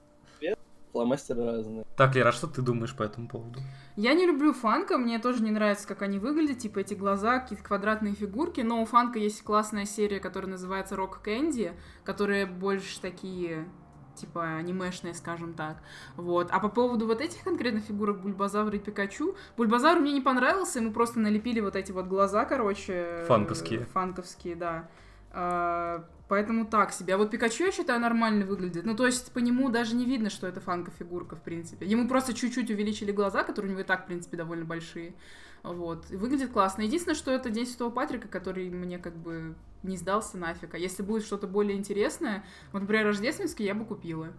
фломастеры 0.97 1.45
разные. 1.45 1.85
Так, 1.95 2.15
Лера, 2.15 2.29
а 2.29 2.31
что 2.31 2.47
ты 2.47 2.61
думаешь 2.63 2.95
по 2.95 3.03
этому 3.03 3.27
поводу? 3.27 3.59
Я 3.95 4.13
не 4.13 4.25
люблю 4.25 4.51
фанка, 4.51 4.97
мне 4.97 5.19
тоже 5.19 5.43
не 5.43 5.51
нравится, 5.51 5.87
как 5.87 6.01
они 6.01 6.17
выглядят, 6.17 6.57
типа 6.57 6.79
эти 6.79 6.95
глаза, 6.95 7.39
какие-то 7.39 7.63
квадратные 7.63 8.15
фигурки, 8.15 8.61
но 8.61 8.81
у 8.81 8.85
фанка 8.85 9.19
есть 9.19 9.43
классная 9.43 9.85
серия, 9.85 10.19
которая 10.19 10.49
называется 10.51 10.95
Rock 10.95 11.23
Candy, 11.23 11.73
которые 12.03 12.47
больше 12.47 12.99
такие, 12.99 13.67
типа, 14.15 14.55
анимешные, 14.55 15.13
скажем 15.13 15.53
так. 15.53 15.77
Вот. 16.15 16.49
А 16.51 16.59
по 16.59 16.69
поводу 16.69 17.05
вот 17.05 17.21
этих 17.21 17.43
конкретно 17.43 17.79
фигурок 17.79 18.21
Бульбазавра 18.21 18.75
и 18.75 18.79
Пикачу, 18.79 19.35
Бульбазавр 19.55 19.99
мне 19.99 20.13
не 20.13 20.21
понравился, 20.21 20.79
ему 20.79 20.91
просто 20.91 21.19
налепили 21.19 21.59
вот 21.59 21.75
эти 21.75 21.91
вот 21.91 22.07
глаза, 22.07 22.45
короче. 22.45 22.93
э, 22.93 23.25
Фанковские. 23.27 23.85
Фанковские, 23.85 24.55
да. 24.55 24.89
А, 25.31 26.05
Поэтому 26.27 26.65
так 26.65 26.91
себе. 26.91 27.15
А 27.15 27.17
вот 27.17 27.31
Пикачу, 27.31 27.63
я 27.63 27.71
считаю, 27.71 28.01
нормально 28.01 28.45
выглядит. 28.45 28.85
Ну, 28.85 28.95
то 28.95 29.05
есть, 29.05 29.31
по 29.31 29.39
нему 29.39 29.69
даже 29.69 29.95
не 29.95 30.05
видно, 30.05 30.29
что 30.29 30.45
это 30.45 30.59
фанка-фигурка, 30.59 31.37
в 31.37 31.41
принципе. 31.41 31.85
Ему 31.85 32.07
просто 32.07 32.33
чуть-чуть 32.33 32.69
увеличили 32.69 33.13
глаза, 33.13 33.43
которые 33.43 33.69
у 33.69 33.71
него 33.71 33.81
и 33.81 33.85
так, 33.85 34.03
в 34.03 34.07
принципе, 34.07 34.35
довольно 34.35 34.65
большие. 34.65 35.15
Вот. 35.63 36.11
И 36.11 36.17
выглядит 36.17 36.51
классно. 36.51 36.81
Единственное, 36.81 37.15
что 37.15 37.31
это 37.31 37.49
День 37.49 37.65
Святого 37.65 37.91
Патрика, 37.91 38.27
который 38.27 38.69
мне 38.69 38.99
как 38.99 39.15
бы 39.15 39.55
не 39.83 39.95
сдался 39.95 40.37
нафиг. 40.37 40.73
А 40.73 40.77
если 40.77 41.01
будет 41.01 41.23
что-то 41.23 41.47
более 41.47 41.77
интересное, 41.77 42.43
вот, 42.73 42.81
например, 42.81 43.05
рождественский, 43.05 43.65
я 43.65 43.73
бы 43.73 43.85
купила. 43.85 44.33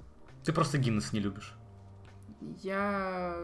Ты 0.45 0.53
просто 0.53 0.77
Гиннес 0.77 1.13
не 1.15 1.21
любишь. 1.21 1.55
Я... 2.63 3.35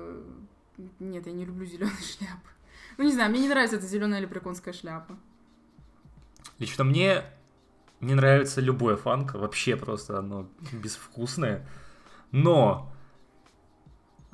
Нет, 1.01 1.27
я 1.27 1.33
не 1.33 1.47
люблю 1.47 1.65
зеленые 1.65 1.97
шляпы. 2.03 2.51
Ну, 2.99 3.05
не 3.05 3.13
знаю, 3.13 3.31
мне 3.31 3.41
не 3.41 3.49
нравится 3.49 3.77
эта 3.77 3.87
зеленая 3.87 4.21
лепреконская 4.21 4.75
шляпа. 4.75 5.17
Лично 6.59 6.85
мне 6.85 7.23
не 8.01 8.15
нравится 8.15 8.61
любое 8.61 8.97
фанка, 8.97 9.39
вообще 9.39 9.77
просто 9.77 10.19
оно 10.19 10.49
безвкусное. 10.73 11.67
Но 12.31 12.93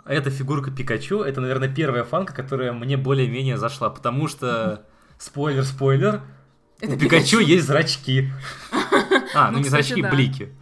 эта 0.05 0.31
фигурка 0.31 0.71
Пикачу, 0.71 1.21
это, 1.21 1.41
наверное, 1.41 1.73
первая 1.73 2.05
фанка, 2.05 2.35
которая 2.35 2.73
мне 2.73 2.97
более-менее 2.97 3.57
зашла, 3.57 3.91
потому 3.91 4.29
что, 4.29 4.87
спойлер-спойлер, 5.19 6.23
у 6.83 6.97
Пикачу 6.97 7.41
есть 7.41 7.67
зрачки. 7.67 8.31
А, 9.33 9.47
ну, 9.47 9.53
Ну, 9.53 9.59
не 9.59 9.65
кстати, 9.65 9.87
зрачки, 9.87 10.03
да. 10.03 10.11
блики. 10.11 10.53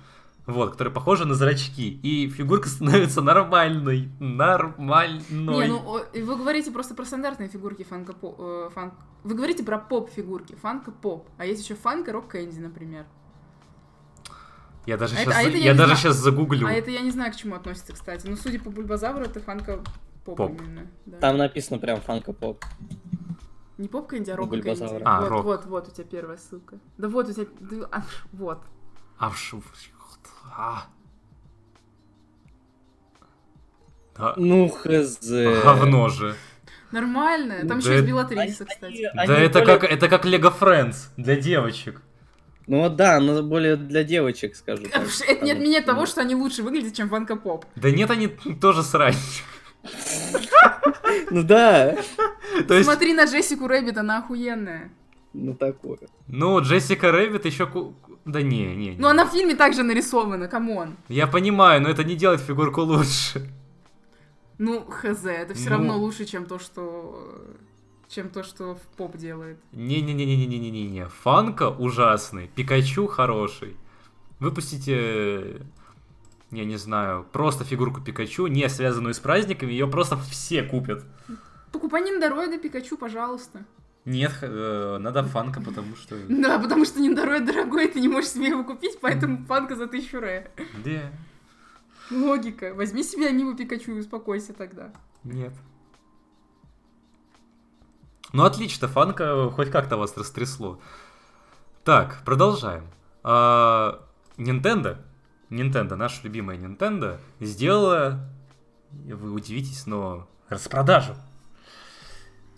Вот, 0.48 0.72
которые 0.72 0.92
похожи 0.94 1.26
на 1.26 1.34
зрачки. 1.34 1.90
И 2.02 2.28
фигурка 2.30 2.68
становится 2.70 3.20
нормальной. 3.20 4.08
Нормальной. 4.18 5.22
Не, 5.30 5.66
ну 5.68 6.00
вы 6.24 6.36
говорите 6.36 6.70
просто 6.72 6.94
про 6.94 7.04
стандартные 7.04 7.48
фигурки 7.50 7.84
фанка 7.84 8.14
э, 8.22 8.70
фан- 8.74 8.94
Вы 9.24 9.34
говорите 9.34 9.62
про 9.62 9.78
поп-фигурки, 9.78 10.54
фанка 10.54 10.90
поп. 10.90 11.28
А 11.36 11.44
есть 11.44 11.62
еще 11.62 11.74
фанка 11.74 12.12
рок 12.12 12.28
кэнди, 12.28 12.58
например. 12.60 13.04
Я 14.86 14.96
даже 14.96 15.16
а 15.16 15.20
это- 15.20 15.30
сейчас, 15.32 15.36
а 15.36 15.48
это 15.48 15.56
я 15.58 15.64
я 15.64 15.74
даже 15.74 15.84
знаю. 15.84 15.98
сейчас 15.98 16.16
загуглю. 16.16 16.66
А 16.66 16.72
это 16.72 16.90
я 16.90 17.00
не 17.02 17.10
знаю, 17.10 17.30
к 17.30 17.36
чему 17.36 17.54
относится, 17.54 17.92
кстати. 17.92 18.26
Но 18.26 18.36
судя 18.36 18.58
по 18.58 18.70
бульбазавру, 18.70 19.24
это 19.26 19.40
фанка 19.40 19.84
поп, 20.24 20.38
Поп. 20.38 20.58
именно. 20.58 20.86
да. 21.04 21.18
Там 21.18 21.36
написано 21.36 21.78
прям 21.78 22.00
фанка-поп. 22.00 22.64
Не 23.76 23.86
поп 23.88 24.08
кэнди, 24.08 24.30
а 24.30 24.36
рок 24.36 24.50
кэнди. 24.50 25.02
А, 25.04 25.20
вот, 25.20 25.28
рок. 25.28 25.44
вот, 25.44 25.66
вот 25.66 25.88
у 25.88 25.90
тебя 25.90 26.04
первая 26.04 26.38
ссылка. 26.38 26.78
Да 26.96 27.08
вот 27.10 27.28
у 27.28 27.32
тебя... 27.34 27.46
да, 27.60 27.86
а, 27.92 28.02
вот. 28.32 28.62
А, 29.18 29.28
вш- 29.30 29.62
а. 30.56 30.82
Да, 34.16 34.34
Ну, 34.36 34.68
хз. 34.68 35.18
говно 35.62 36.08
же. 36.08 36.34
Нормально. 36.90 37.58
Там 37.60 37.68
Да 37.68 37.74
еще 37.76 37.88
есть 37.90 37.98
это- 38.00 38.06
Белатриса, 38.08 38.64
Они- 38.64 38.70
кстати. 38.74 39.10
они 39.14 39.26
да 39.28 39.38
это 39.38 39.58
более- 39.60 39.78
как, 39.78 39.90
это 39.90 40.08
как 40.08 40.24
Lego 40.24 40.52
Friends 40.58 41.08
для 41.16 41.36
девочек. 41.36 42.02
Ну 42.66 42.80
вот 42.80 42.96
да, 42.96 43.20
но 43.20 43.42
более 43.42 43.76
для 43.76 44.04
девочек, 44.04 44.56
скажу. 44.56 44.84
так. 44.90 45.02
Это 45.26 45.44
не 45.44 45.52
отменяет 45.52 45.86
того, 45.86 46.06
что- 46.06 46.20
они 46.22 46.34
лучше 46.34 46.62
выглядят, 46.62 46.94
чем 46.94 47.08
Funko 47.08 47.36
Pop. 47.36 47.64
Да 47.76 47.90
нет, 47.90 48.10
они 48.10 48.28
тоже 48.60 48.82
срань. 48.82 49.14
Ну 51.30 51.42
да, 51.44 51.92
есть, 51.92 52.84
Смотри 52.84 53.14
на 53.14 53.24
Джессику 53.26 53.66
Рэббит, 53.68 53.96
она 53.98 54.18
охуенная. 54.18 54.90
Ну 55.44 55.54
такое. 55.54 55.98
ну, 56.26 56.60
Джессика 56.60 57.10
Рэббит 57.12 57.44
еще... 57.46 57.66
ку- 57.66 57.94
Да 58.24 58.42
не, 58.42 58.74
не, 58.74 58.90
не. 58.90 58.96
Ну, 58.98 59.08
она 59.08 59.24
в 59.24 59.30
фильме 59.32 59.54
также 59.54 59.82
нарисована, 59.82 60.48
come 60.48 60.76
on. 60.76 60.96
Я 61.08 61.26
понимаю, 61.26 61.80
но 61.82 61.88
это 61.88 62.04
не 62.04 62.14
делает 62.16 62.40
фигурку 62.40 62.82
лучше. 62.82 63.48
Ну, 64.58 64.84
хз, 64.88 65.24
это 65.24 65.54
все 65.54 65.70
Ну. 65.70 65.76
равно 65.76 65.96
лучше, 65.98 66.24
чем 66.24 66.44
то, 66.46 66.58
что 66.58 67.44
чем 68.08 68.28
то, 68.30 68.42
что 68.42 68.74
в 68.74 68.80
поп 68.96 69.16
делает. 69.16 69.58
Не-не-не-не-не-не-не-не. 69.72 71.06
Фанка 71.22 71.68
ужасный, 71.68 72.48
Пикачу 72.54 73.06
хороший. 73.06 73.76
Выпустите, 74.40 75.60
я 76.50 76.64
не 76.64 76.76
знаю, 76.76 77.26
просто 77.32 77.64
фигурку 77.64 78.00
Пикачу, 78.00 78.46
не 78.46 78.68
связанную 78.68 79.12
с 79.14 79.18
праздниками, 79.18 79.72
ее 79.72 79.86
просто 79.86 80.16
все 80.30 80.62
купят. 80.62 81.04
Покупай 81.72 82.02
ниндороида 82.02 82.58
Пикачу, 82.58 82.96
пожалуйста. 82.96 83.64
Нет, 84.08 84.38
э, 84.40 84.96
надо 84.98 85.22
фанка, 85.24 85.60
потому 85.60 85.94
что... 85.94 86.16
Да, 86.28 86.58
потому 86.58 86.86
что 86.86 86.98
Ниндорой 86.98 87.40
дорогой, 87.40 87.88
ты 87.88 88.00
не 88.00 88.08
можешь 88.08 88.30
себе 88.30 88.46
его 88.46 88.64
купить, 88.64 88.98
поэтому 89.02 89.44
фанка 89.44 89.76
за 89.76 89.86
тысячу 89.86 90.18
ре. 90.18 90.50
Где? 90.78 91.12
Логика. 92.10 92.72
Возьми 92.72 93.02
себе 93.02 93.28
Аниму 93.28 93.54
Пикачу 93.54 93.92
и 93.92 94.00
успокойся 94.00 94.54
тогда. 94.54 94.92
Нет. 95.24 95.52
Ну 98.32 98.44
отлично, 98.44 98.88
фанка 98.88 99.50
хоть 99.50 99.70
как-то 99.70 99.98
вас 99.98 100.16
растрясло. 100.16 100.80
Так, 101.84 102.22
продолжаем. 102.24 102.84
А, 103.22 104.02
Nintendo, 104.38 104.96
Nintendo, 105.50 105.96
наша 105.96 106.22
любимая 106.24 106.56
Nintendo, 106.56 107.18
сделала, 107.40 108.26
вы 108.90 109.32
удивитесь, 109.32 109.86
но 109.86 110.26
распродажу. 110.48 111.14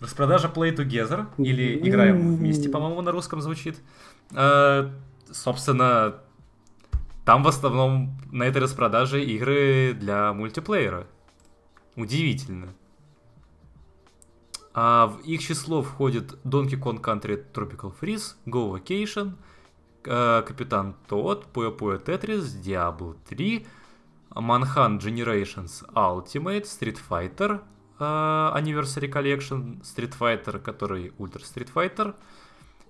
Распродажа 0.01 0.47
Play 0.47 0.75
Together, 0.75 1.27
или 1.37 1.77
играем 1.87 2.35
вместе, 2.35 2.69
по-моему, 2.69 3.01
на 3.01 3.11
русском 3.11 3.39
звучит. 3.39 3.79
А, 4.33 4.91
собственно, 5.31 6.15
там 7.23 7.43
в 7.43 7.47
основном 7.47 8.17
на 8.31 8.43
этой 8.43 8.61
распродаже 8.61 9.23
игры 9.23 9.93
для 9.93 10.33
мультиплеера. 10.33 11.05
Удивительно. 11.95 12.73
А 14.73 15.07
в 15.07 15.19
их 15.21 15.41
число 15.41 15.83
входит 15.83 16.33
Donkey 16.43 16.79
Kong 16.79 17.01
Country 17.01 17.43
Tropical 17.53 17.93
Freeze, 17.99 18.35
Go 18.45 18.71
Vacation, 18.73 19.33
э, 20.05 20.43
Капитан 20.47 20.95
Тод, 21.07 21.47
Puyo 21.53 21.77
Puyo 21.77 22.03
Tetris, 22.03 22.59
Diablo 22.63 23.17
3, 23.27 23.67
Manhunt 24.35 24.99
Generations 24.99 25.83
Ultimate, 25.93 26.63
Street 26.63 26.97
Fighter 27.07 27.59
э, 27.59 27.59
Anniversary 28.05 29.09
Collection, 29.11 29.81
Street 29.83 30.13
Fighter, 30.17 30.59
который 30.59 31.11
Ultra 31.19 31.41
Street 31.43 31.69
Fighter, 31.73 32.13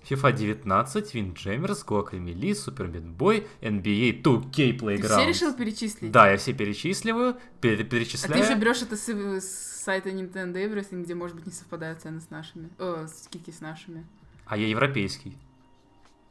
FIFA 0.09 0.31
19, 0.31 1.13
Windjammers, 1.13 1.85
Guacamole, 1.85 2.55
Super 2.55 2.87
Meat 2.91 3.15
Boy, 3.17 3.45
NBA 3.61 4.21
2K 4.23 4.77
Playground. 4.79 4.97
Ты 5.01 5.07
все 5.07 5.25
решил 5.27 5.53
перечислить? 5.53 6.11
Да, 6.11 6.29
я 6.31 6.37
все 6.37 6.53
перечисливаю, 6.53 7.37
пере- 7.61 7.83
А 7.83 7.87
перечисляю. 7.87 8.41
ты 8.41 8.47
же 8.47 8.55
берешь 8.59 8.81
это 8.81 8.95
с, 8.97 9.07
с 9.07 9.81
сайта 9.83 10.09
Nintendo 10.09 10.53
Everything, 10.55 11.03
где, 11.03 11.13
может 11.13 11.35
быть, 11.35 11.45
не 11.45 11.51
совпадают 11.51 12.01
цены 12.01 12.19
с 12.19 12.29
нашими. 12.31 12.69
О, 12.79 13.05
скидки 13.07 13.51
с 13.51 13.61
нашими. 13.61 14.05
А 14.45 14.57
я 14.57 14.67
европейский. 14.67 15.37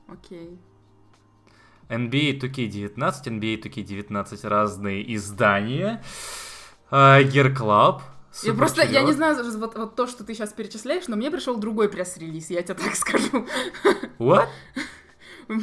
Окей. 0.08 0.58
NBA 1.88 2.40
2K19, 2.40 2.96
NBA 2.96 3.62
2K19 3.62 4.48
разные 4.48 5.14
издания. 5.14 6.02
А, 6.90 7.20
Gear 7.22 7.54
Club. 7.56 8.02
Я 8.42 8.54
просто, 8.54 8.82
я 8.82 9.02
не 9.02 9.12
знаю, 9.12 9.36
вот, 9.58 9.76
вот 9.76 9.96
то, 9.96 10.06
что 10.06 10.24
ты 10.24 10.34
сейчас 10.34 10.52
перечисляешь, 10.52 11.08
но 11.08 11.16
мне 11.16 11.30
пришел 11.30 11.56
другой 11.56 11.88
пресс-релиз, 11.88 12.50
я 12.50 12.62
тебе 12.62 12.74
так 12.74 12.94
скажу. 12.94 13.46
What? 14.18 14.46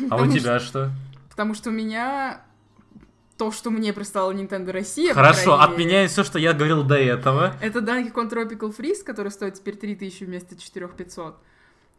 А 0.09 0.21
у 0.21 0.27
тебя 0.29 0.59
что? 0.59 0.91
Потому 1.29 1.53
что 1.53 1.69
у 1.69 1.71
меня 1.71 2.41
то, 3.38 3.51
что 3.51 3.69
мне 3.69 3.93
прислала 3.93 4.33
Nintendo 4.33 4.71
Россия, 4.71 5.13
Хорошо, 5.13 5.59
отменяю 5.59 6.09
все, 6.09 6.24
что 6.24 6.39
я 6.39 6.53
говорил 6.53 6.83
до 6.83 6.95
этого. 6.95 7.55
Это 7.62 7.79
Donkey 7.79 8.12
Kong 8.12 8.29
Tropical 8.29 8.75
Freeze, 8.75 9.03
который 9.05 9.31
стоит 9.31 9.53
теперь 9.53 9.77
3000 9.77 10.25
вместо 10.25 10.59
4500. 10.59 11.38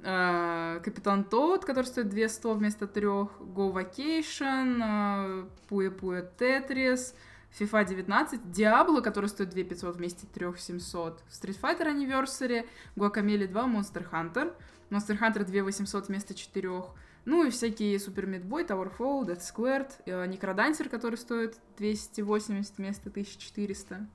А, 0.03 0.81
Капитан 0.81 1.25
Тот, 1.25 1.65
который 1.65 1.87
стоит 1.87 2.09
200 2.09 2.55
вместо 2.55 2.87
3. 2.87 3.07
Go 3.07 3.73
Vacation, 3.73 4.81
а, 4.83 5.47
Puyo 5.71 5.99
Puyo 5.99 6.27
Tetris, 6.39 7.15
FIFA 7.59 7.85
19, 7.85 8.41
Diablo, 8.53 9.01
который 9.03 9.27
стоит 9.29 9.51
2500 9.51 9.97
вместе 9.97 10.27
3700, 10.33 11.23
Street 11.31 11.61
Fighter 11.61 11.87
Anniversary, 11.87 12.67
Guacamole 12.97 13.47
2, 13.47 13.67
Monster 13.67 14.11
Hunter, 14.11 14.53
Monster 14.91 15.19
Hunter 15.19 15.45
2800 15.45 16.09
вместо 16.09 16.35
4, 16.35 16.85
ну 17.25 17.45
и 17.47 17.51
всякие 17.51 17.97
Super 17.97 18.27
Meat 18.27 18.45
Boy, 18.45 18.67
Towerfall, 18.67 19.27
Dead 19.27 19.39
Squared, 19.41 19.91
э, 20.07 20.27
Necrodancer, 20.27 20.89
который 20.89 21.17
стоит 21.17 21.57
280 21.79 22.79
вместо 22.79 23.11
1400. 23.11 24.07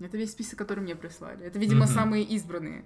Это 0.00 0.16
весь 0.16 0.30
список, 0.32 0.58
который 0.58 0.80
мне 0.80 0.96
прислали. 0.96 1.44
Это, 1.44 1.58
видимо, 1.58 1.84
Мгм. 1.84 1.94
самые 1.94 2.24
избранные. 2.24 2.84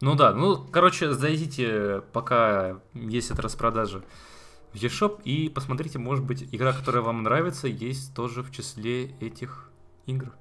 Ну 0.00 0.14
да, 0.14 0.32
ну, 0.32 0.64
короче, 0.70 1.12
зайдите, 1.12 2.02
пока 2.12 2.80
есть 2.94 3.30
эта 3.30 3.42
распродажа 3.42 4.04
в 4.72 4.76
eShop 4.76 5.22
и 5.24 5.48
посмотрите, 5.48 5.98
может 5.98 6.24
быть, 6.24 6.48
игра, 6.52 6.72
которая 6.72 7.02
вам 7.02 7.22
нравится, 7.22 7.68
есть 7.68 8.14
тоже 8.14 8.42
в 8.42 8.50
числе 8.50 9.10
этих 9.20 9.70
игр. 10.06 10.34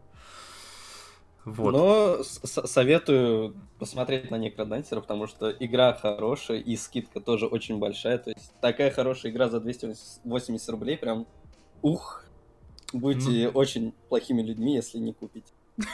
Вот. 1.45 1.71
Но 1.71 2.23
советую 2.23 3.55
посмотреть 3.79 4.29
на 4.31 4.35
Некродансера, 4.35 4.99
потому 4.99 5.27
что 5.27 5.49
игра 5.49 5.93
хорошая 5.93 6.59
и 6.59 6.75
скидка 6.75 7.21
тоже 7.21 7.45
очень 7.45 7.79
большая. 7.79 8.17
То 8.17 8.31
есть 8.31 8.51
такая 8.59 8.91
хорошая 8.91 9.31
игра 9.31 9.47
за 9.47 9.61
280 9.61 10.69
рублей, 10.69 10.97
прям 10.97 11.25
ух, 11.81 12.25
будете 12.91 13.47
очень 13.47 13.93
плохими 14.09 14.41
людьми, 14.41 14.75
если 14.75 14.97
не 14.97 15.13
купите. 15.13 15.53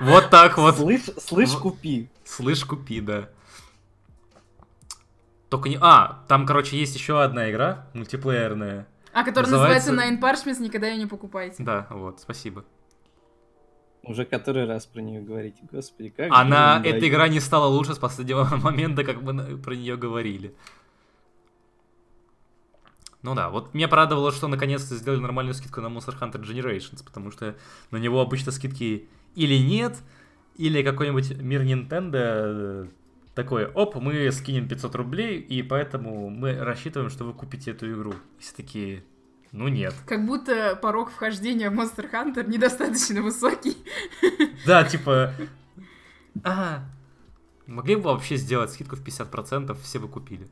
Вот. 0.00 0.30
Так 0.30 0.56
вот. 0.56 0.76
Слышь, 1.18 1.50
купи. 1.50 2.08
Слышь, 2.24 2.64
купи, 2.64 3.02
да. 3.02 3.28
Только 5.50 5.68
не... 5.68 5.76
А, 5.80 6.24
там, 6.28 6.46
короче, 6.46 6.78
есть 6.78 6.94
еще 6.94 7.22
одна 7.22 7.50
игра, 7.50 7.88
мультиплеерная. 7.92 8.86
А, 9.12 9.24
который 9.24 9.46
Называется- 9.50 9.92
называется 9.92 10.16
Nine 10.16 10.20
Parchments, 10.20 10.62
никогда 10.62 10.88
ее 10.88 10.96
не 10.96 11.06
покупайте. 11.06 11.62
Да, 11.62 11.86
вот, 11.90 12.20
спасибо. 12.20 12.64
Уже 14.04 14.24
который 14.24 14.64
раз 14.66 14.86
про 14.86 15.00
нее 15.00 15.20
говорите. 15.20 15.58
Господи, 15.70 16.10
как 16.10 16.28
Она, 16.30 16.80
эта 16.84 17.06
игра 17.06 17.28
не 17.28 17.40
стала 17.40 17.66
лучше 17.66 17.94
с 17.94 17.98
последнего 17.98 18.44
момента, 18.62 19.04
как 19.04 19.20
мы 19.20 19.58
про 19.58 19.74
нее 19.74 19.96
говорили. 19.96 20.54
Ну 23.22 23.34
да, 23.34 23.50
вот 23.50 23.74
меня 23.74 23.88
порадовало, 23.88 24.32
что 24.32 24.48
наконец-то 24.48 24.94
сделали 24.94 25.20
нормальную 25.20 25.54
скидку 25.54 25.80
на 25.82 25.88
Monster 25.88 26.18
Hunter 26.18 26.40
Generations, 26.42 27.04
потому 27.04 27.30
что 27.30 27.56
на 27.90 27.98
него 27.98 28.20
обычно 28.20 28.52
скидки 28.52 29.08
или 29.34 29.58
нет, 29.58 29.98
или 30.56 30.82
какой-нибудь 30.82 31.36
мир 31.42 31.62
Nintendo 31.62 32.14
э, 32.14 32.86
такой, 33.42 33.66
оп, 33.66 33.96
мы 33.96 34.30
скинем 34.32 34.68
500 34.68 34.94
рублей, 34.96 35.38
и 35.38 35.62
поэтому 35.62 36.28
мы 36.28 36.54
рассчитываем, 36.58 37.10
что 37.10 37.24
вы 37.24 37.32
купите 37.32 37.70
эту 37.70 37.90
игру. 37.90 38.12
И 38.38 38.42
все 38.42 38.54
такие, 38.54 39.02
ну 39.52 39.68
нет. 39.68 39.94
Как 40.06 40.26
будто 40.26 40.76
порог 40.76 41.10
вхождения 41.10 41.70
в 41.70 41.74
Monster 41.74 42.10
Hunter 42.10 42.46
недостаточно 42.46 43.22
высокий. 43.22 43.76
Да, 44.66 44.84
типа... 44.84 45.32
А, 46.44 46.84
могли 47.66 47.96
бы 47.96 48.02
вообще 48.02 48.36
сделать 48.36 48.70
скидку 48.70 48.96
в 48.96 49.02
50%, 49.02 49.74
все 49.82 49.98
бы 49.98 50.08
купили. 50.08 50.46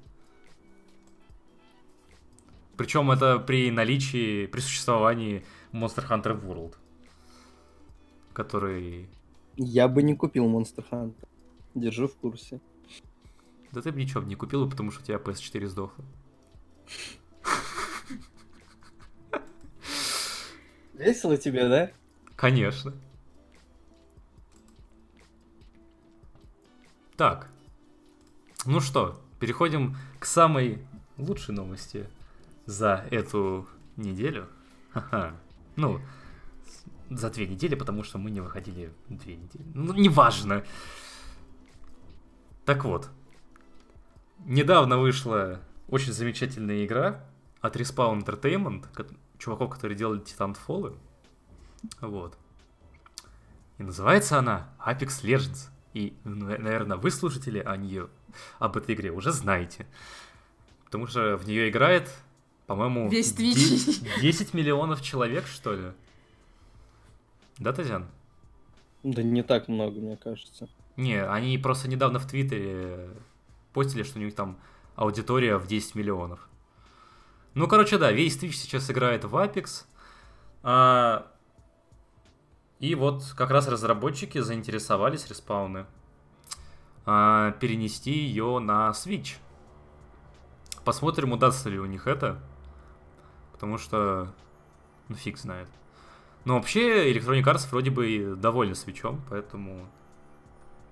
Причем 2.79 3.11
это 3.11 3.39
при 3.39 3.71
наличии, 3.71 4.47
при 4.47 4.61
существовании 4.61 5.45
Monster 5.73 6.09
Hunter 6.09 6.41
World. 6.43 6.75
Который... 8.33 9.09
Я 9.57 9.89
бы 9.89 10.03
не 10.03 10.15
купил 10.15 10.47
Monster 10.47 10.85
Hunter. 10.91 11.29
Держу 11.75 12.09
в 12.09 12.17
курсе. 12.17 12.61
Да 13.73 13.83
ты 13.83 13.93
бы 13.93 14.01
ничего 14.01 14.23
не 14.23 14.35
купил, 14.35 14.69
потому 14.69 14.91
что 14.91 15.03
у 15.03 15.05
тебя 15.05 15.17
PS4 15.17 15.67
сдохла. 15.69 16.05
Весело 20.95 21.37
тебе, 21.37 21.69
да? 21.69 21.93
Конечно. 22.37 22.93
Так. 27.17 27.49
Ну 28.65 28.81
что, 28.81 29.21
переходим 29.41 29.97
к 30.19 30.25
самой 30.25 30.79
лучшей 31.17 31.55
новости 31.55 32.09
за 32.67 33.07
эту 33.11 33.69
неделю. 33.97 34.49
Ха-ха. 34.93 35.35
Ну, 35.77 36.01
за 37.11 37.31
две 37.31 37.47
недели, 37.47 37.75
потому 37.75 38.03
что 38.03 38.19
мы 38.19 38.31
не 38.31 38.41
выходили 38.41 38.93
две 39.09 39.37
недели. 39.37 39.65
Ну, 39.75 39.93
неважно. 39.95 40.65
Так 42.65 42.85
вот. 42.85 43.11
Недавно 44.45 44.99
вышла 44.99 45.61
очень 45.89 46.13
замечательная 46.13 46.85
игра 46.85 47.25
от 47.61 47.77
Respawn 47.77 48.25
Entertainment, 48.25 48.87
ко- 48.93 49.07
чуваков, 49.39 49.71
которые 49.71 49.97
делали 49.99 50.23
Titanfall. 50.23 50.97
Вот. 52.01 52.37
И 53.79 53.83
называется 53.83 54.39
она 54.39 54.69
Apex 54.85 55.23
Legends. 55.25 55.69
И, 55.95 56.15
наверное, 56.25 56.97
вы, 56.97 57.11
слушатели, 57.11 57.59
о 57.59 57.77
нее, 57.77 58.09
об 58.59 58.77
этой 58.77 58.95
игре 58.95 59.11
уже 59.11 59.33
знаете. 59.33 59.87
Потому 60.85 61.07
что 61.07 61.37
в 61.37 61.47
нее 61.47 61.69
играет, 61.69 62.11
по-моему, 62.67 63.09
Весь 63.09 63.33
де- 63.33 63.53
Twitch. 63.53 64.21
10 64.21 64.55
миллионов 64.55 65.03
человек, 65.03 65.47
что 65.47 65.75
ли? 65.75 65.93
Да, 67.59 67.73
Тазян? 67.73 68.07
Да 69.03 69.23
не 69.23 69.43
так 69.43 69.69
много, 69.69 70.01
мне 70.01 70.17
кажется. 70.17 70.69
Не, 70.97 71.25
они 71.25 71.57
просто 71.59 71.89
недавно 71.89 72.19
в 72.19 72.27
Твиттере 72.27 73.11
постили, 73.73 74.03
что 74.03 74.19
у 74.19 74.23
них 74.23 74.35
там 74.35 74.59
аудитория 74.97 75.57
в 75.59 75.67
10 75.67 75.95
миллионов. 75.95 76.49
Ну, 77.55 77.67
короче, 77.67 77.99
да, 77.99 78.13
весь 78.13 78.37
Twitch 78.37 78.53
сейчас 78.53 78.91
играет 78.91 79.25
в 79.25 79.35
Apex. 79.35 79.85
А, 80.63 81.27
И 82.79 82.95
вот 82.95 83.25
как 83.37 83.51
раз 83.51 83.69
разработчики 83.69 84.39
заинтересовались 84.39 85.29
респауны 85.29 85.87
а, 87.07 87.53
перенести 87.53 88.13
ее 88.13 88.59
на 88.59 88.91
Switch. 88.91 89.37
Посмотрим, 90.85 91.33
удастся 91.33 91.69
ли 91.69 91.79
у 91.79 91.87
них 91.87 92.07
это. 92.07 92.41
Потому 93.53 93.79
что, 93.79 94.33
ну 95.09 95.17
фиг 95.17 95.39
знает. 95.39 95.69
Но 96.45 96.55
вообще 96.55 97.13
Electronic 97.13 97.45
Arts 97.45 97.69
вроде 97.71 97.91
бы 97.91 98.35
довольны 98.37 98.75
свечом, 98.75 99.21
поэтому... 99.29 99.89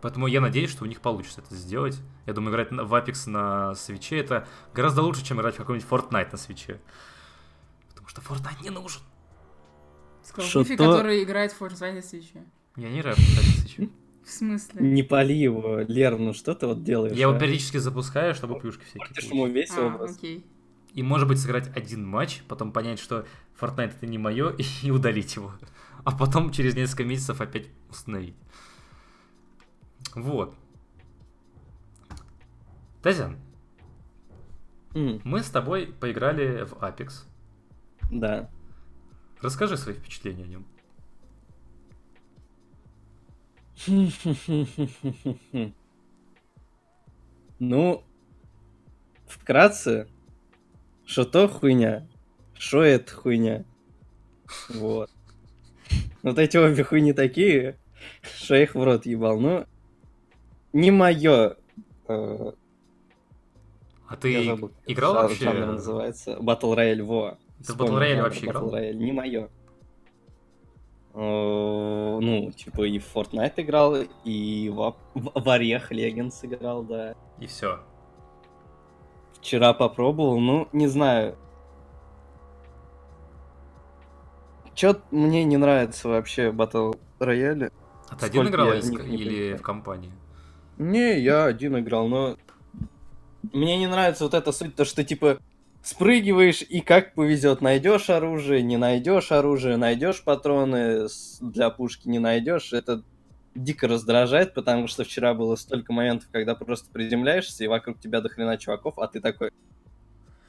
Поэтому 0.01 0.27
я 0.27 0.41
надеюсь, 0.41 0.71
что 0.71 0.85
у 0.85 0.87
них 0.87 1.01
получится 1.01 1.41
это 1.41 1.55
сделать. 1.55 2.01
Я 2.27 2.33
думаю, 2.33 2.53
играть 2.53 2.71
в 2.71 2.95
Apex 2.95 3.29
на 3.29 3.75
свече 3.75 4.19
это 4.19 4.47
гораздо 4.75 5.03
лучше, 5.03 5.25
чем 5.25 5.41
играть 5.41 5.55
в 5.55 5.59
какой-нибудь 5.59 5.89
Fortnite 5.89 6.29
на 6.33 6.39
свече. 6.39 6.81
Потому 7.89 8.09
что 8.09 8.21
Fortnite 8.21 8.63
не 8.63 8.71
нужен. 8.71 9.01
Сказал 10.23 10.65
то- 10.65 10.77
который 10.77 11.23
играет 11.23 11.53
в 11.53 11.61
Fortnite 11.61 11.95
на 11.95 12.03
свече. 12.03 12.45
Я 12.77 12.91
не 12.91 13.01
играю 13.01 13.17
в 13.17 13.19
Fortnite 13.19 13.47
на 13.47 13.63
свече. 13.63 13.91
В 14.27 14.31
смысле? 14.31 14.83
Не 14.83 15.05
пали 15.05 15.33
его, 15.33 15.79
Лер, 15.87 16.19
ну 16.19 16.35
что 16.35 16.55
ты 16.55 16.67
вот 16.67 16.83
делаешь? 16.83 17.17
Я 17.17 17.23
его 17.23 17.37
а? 17.37 17.39
периодически 17.39 17.77
запускаю, 17.77 18.35
чтобы 18.35 18.59
плюшки 18.59 18.83
всякие 18.83 19.09
получить. 19.09 19.31
ему 19.31 19.47
весело 19.47 19.99
А, 20.01 20.05
окей. 20.05 20.45
И 20.93 21.03
может 21.03 21.29
быть 21.29 21.39
сыграть 21.39 21.71
один 21.77 22.05
матч, 22.05 22.43
потом 22.49 22.73
понять, 22.73 22.99
что 22.99 23.25
Fortnite 23.61 23.95
это 23.97 24.07
не 24.07 24.19
мое, 24.19 24.57
и 24.83 24.91
удалить 24.91 25.37
его. 25.37 25.53
А 26.05 26.11
потом 26.11 26.51
через 26.51 26.75
несколько 26.75 27.05
месяцев 27.05 27.41
опять 27.41 27.69
установить. 27.89 28.35
Вот. 30.17 30.57
Тазян, 33.03 33.37
М, 34.97 35.21
мы 35.25 35.43
с 35.43 35.51
тобой 35.51 35.89
поиграли 35.89 36.65
в 36.65 36.73
Apex. 36.73 37.27
Да. 38.11 38.51
Расскажи 39.43 39.77
свои 39.77 39.95
впечатления 39.95 40.45
о 40.45 40.47
нем. 40.47 40.67
Ну, 47.59 48.05
вкратце, 49.27 50.09
что 51.07 51.25
то 51.25 51.49
хуйня, 51.49 52.07
что 52.53 52.83
это 52.83 53.13
хуйня. 53.13 53.65
Вот. 54.69 55.11
Вот 56.23 56.39
эти 56.39 56.59
обе 56.59 56.85
хуйни 56.85 57.15
такие, 57.15 57.79
что 58.39 58.57
их 58.57 58.75
в 58.75 58.83
рот 58.83 59.07
ебал. 59.07 59.41
Ну, 59.41 59.67
не 60.73 60.91
мое. 60.91 61.57
А 62.09 62.53
я 64.11 64.17
ты 64.21 64.45
забыл, 64.45 64.71
играл 64.87 65.15
жа- 65.15 65.23
вообще? 65.23 65.45
жанр 65.45 65.67
называется. 65.67 66.37
Battle 66.41 66.77
Royale, 66.77 67.03
во. 67.03 67.39
Ты 67.67 67.73
в 67.73 67.77
Battle 67.81 67.99
Royale 67.99 68.09
жанр, 68.15 68.23
вообще 68.23 68.47
играл? 68.47 68.69
Battle 68.69 68.73
Royale, 68.75 68.95
не 68.95 69.13
мое. 69.13 69.49
Ну, 71.15 72.53
типа 72.55 72.83
и 72.83 72.99
в 72.99 73.17
Fortnite 73.17 73.55
играл, 73.57 73.97
и 74.25 74.69
в, 74.69 74.95
в, 75.15 75.41
в 75.43 75.49
Орех 75.49 75.91
Legends 75.91 76.35
играл, 76.43 76.83
да. 76.83 77.15
И 77.41 77.47
все. 77.47 77.81
Вчера 79.41 79.73
попробовал, 79.73 80.39
ну, 80.39 80.69
не 80.73 80.87
знаю. 80.89 81.37
Чё 84.75 85.01
мне 85.11 85.43
не 85.45 85.57
нравится 85.57 86.07
вообще 86.09 86.51
Battle 86.51 86.99
Royale. 87.19 87.73
А 88.11 88.17
ты 88.17 88.27
один 88.27 88.49
играл 88.49 88.73
или, 88.75 89.17
или 89.17 89.57
в 89.57 89.63
компании? 89.63 90.13
Не, 90.79 91.19
я 91.21 91.45
один 91.45 91.79
играл, 91.79 92.09
но... 92.09 92.37
Мне 93.53 93.79
не 93.79 93.87
нравится 93.87 94.25
вот 94.25 94.35
эта 94.35 94.53
суть, 94.53 94.75
то 94.75 94.85
что 94.85 95.05
типа 95.05 95.39
спрыгиваешь 95.83 96.63
и 96.63 96.81
как 96.81 97.15
повезет, 97.15 97.61
найдешь 97.61 98.11
оружие, 98.11 98.63
не 98.63 98.77
найдешь 98.77 99.31
оружие, 99.31 99.77
найдешь 99.77 100.25
патроны 100.25 101.07
для 101.41 101.71
пушки, 101.71 102.09
не 102.09 102.19
найдешь. 102.19 102.73
Это 102.73 103.03
дико 103.55 103.87
раздражает, 103.87 104.53
потому 104.53 104.89
что 104.89 105.05
вчера 105.05 105.33
было 105.33 105.55
столько 105.57 105.93
моментов, 105.93 106.29
когда 106.33 106.55
просто 106.57 106.91
приземляешься, 106.91 107.65
и 107.65 107.69
вокруг 107.69 108.01
тебя 108.01 108.21
до 108.21 108.29
хрена 108.29 108.59
чуваков, 108.59 108.99
а 108.99 109.07
ты 109.07 109.21
такой... 109.21 109.51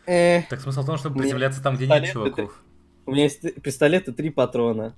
Э, 0.08 0.42
Так 0.50 0.60
смысл 0.60 0.82
в 0.82 0.86
том, 0.88 0.98
чтобы 0.98 1.20
приземляться 1.20 1.62
там, 1.62 1.76
где 1.76 1.88
нет 1.88 2.06
чуваков. 2.12 2.64
у 3.06 3.12
меня 3.12 3.24
есть 3.24 3.62
пистолет 3.62 4.08
и 4.08 4.14
три 4.14 4.32
патрона. 4.32 4.96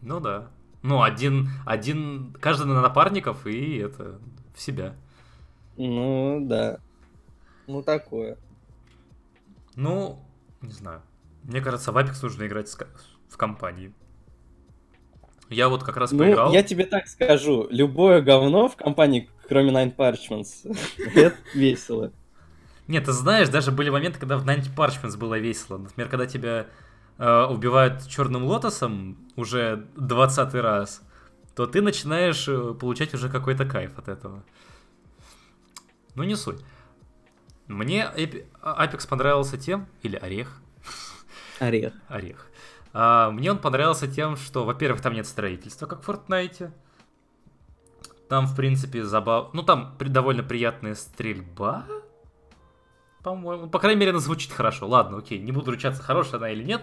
Ну 0.00 0.20
да. 0.20 0.48
Ну, 0.84 1.02
один, 1.02 1.48
один, 1.64 2.36
каждый 2.42 2.66
на 2.66 2.82
напарников 2.82 3.46
и 3.46 3.78
это, 3.78 4.20
в 4.54 4.60
себя. 4.60 4.94
Ну, 5.78 6.40
да. 6.42 6.78
Ну, 7.66 7.82
такое. 7.82 8.36
Ну, 9.76 10.22
не 10.60 10.72
знаю. 10.72 11.00
Мне 11.42 11.62
кажется, 11.62 11.90
в 11.90 11.96
Apex 11.96 12.16
нужно 12.20 12.46
играть 12.46 12.70
в 13.30 13.36
компании. 13.38 13.94
Я 15.48 15.70
вот 15.70 15.84
как 15.84 15.96
раз 15.96 16.12
Ну, 16.12 16.18
поиграл. 16.18 16.52
я 16.52 16.62
тебе 16.62 16.84
так 16.84 17.08
скажу, 17.08 17.66
любое 17.70 18.20
говно 18.20 18.68
в 18.68 18.76
компании, 18.76 19.30
кроме 19.48 19.70
Nine 19.72 19.96
Parchments, 19.96 20.70
это 21.14 21.36
весело. 21.54 22.12
Нет, 22.88 23.06
ты 23.06 23.12
знаешь, 23.12 23.48
даже 23.48 23.72
были 23.72 23.88
моменты, 23.88 24.18
когда 24.18 24.36
в 24.36 24.44
90 24.44 24.70
Parchments 24.74 25.16
было 25.16 25.38
весело. 25.38 25.78
Например, 25.78 26.10
когда 26.10 26.26
тебя 26.26 26.66
э, 27.18 27.44
убивают 27.44 28.06
черным 28.06 28.44
лотосом 28.44 29.18
уже 29.36 29.86
20 29.96 30.54
раз, 30.54 31.02
то 31.54 31.66
ты 31.66 31.82
начинаешь 31.82 32.48
э, 32.48 32.74
получать 32.74 33.14
уже 33.14 33.28
какой-то 33.28 33.64
кайф 33.64 33.98
от 33.98 34.08
этого. 34.08 34.42
Ну, 36.14 36.22
не 36.22 36.36
суть. 36.36 36.64
Мне 37.66 38.10
Apex 38.62 39.08
понравился 39.08 39.56
тем, 39.56 39.86
или 40.02 40.16
Орех, 40.16 40.60
Орех. 41.58 41.94
Орех. 42.08 42.46
А, 42.92 43.30
мне 43.30 43.50
он 43.50 43.58
понравился 43.58 44.06
тем, 44.06 44.36
что, 44.36 44.64
во-первых, 44.64 45.00
там 45.00 45.14
нет 45.14 45.26
строительства, 45.26 45.86
как 45.86 46.02
в 46.02 46.08
Fortnite. 46.08 46.70
Там, 48.28 48.46
в 48.46 48.56
принципе, 48.56 49.04
забав... 49.04 49.52
Ну, 49.52 49.62
там 49.62 49.96
довольно 49.98 50.42
приятная 50.42 50.94
стрельба. 50.94 51.84
По-моему. 53.24 53.70
По 53.70 53.78
крайней 53.78 53.98
мере, 53.98 54.10
она 54.10 54.20
звучит 54.20 54.52
хорошо. 54.52 54.86
Ладно, 54.86 55.16
окей. 55.16 55.38
Не 55.38 55.50
буду 55.50 55.70
ручаться, 55.70 56.02
хорошая 56.02 56.36
она 56.36 56.50
или 56.50 56.62
нет. 56.62 56.82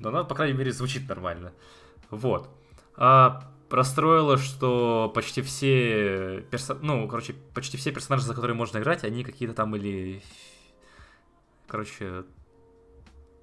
Но 0.00 0.08
она, 0.08 0.24
по 0.24 0.34
крайней 0.34 0.58
мере, 0.58 0.72
звучит 0.72 1.08
нормально. 1.08 1.52
Вот. 2.10 2.50
А, 2.96 3.48
расстроило, 3.70 4.36
что 4.36 5.12
почти 5.14 5.42
все 5.42 6.40
персо... 6.50 6.74
Ну, 6.82 7.06
короче, 7.06 7.34
почти 7.54 7.76
все 7.76 7.92
персонажи, 7.92 8.26
за 8.26 8.34
которые 8.34 8.56
можно 8.56 8.78
играть, 8.78 9.04
они 9.04 9.22
какие-то 9.22 9.54
там 9.54 9.76
или... 9.76 10.22
Короче, 11.68 12.24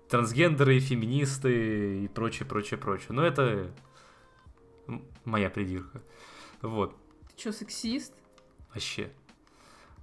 трансгендеры, 0.09 0.79
феминисты 0.79 2.03
и 2.03 2.07
прочее, 2.09 2.45
прочее, 2.45 2.77
прочее. 2.77 3.07
Но 3.11 3.25
это 3.25 3.71
моя 5.23 5.49
придирка. 5.49 6.01
Вот, 6.61 6.93
Ты 7.29 7.43
чё, 7.43 7.51
сексист? 7.53 8.13
вообще. 8.73 9.13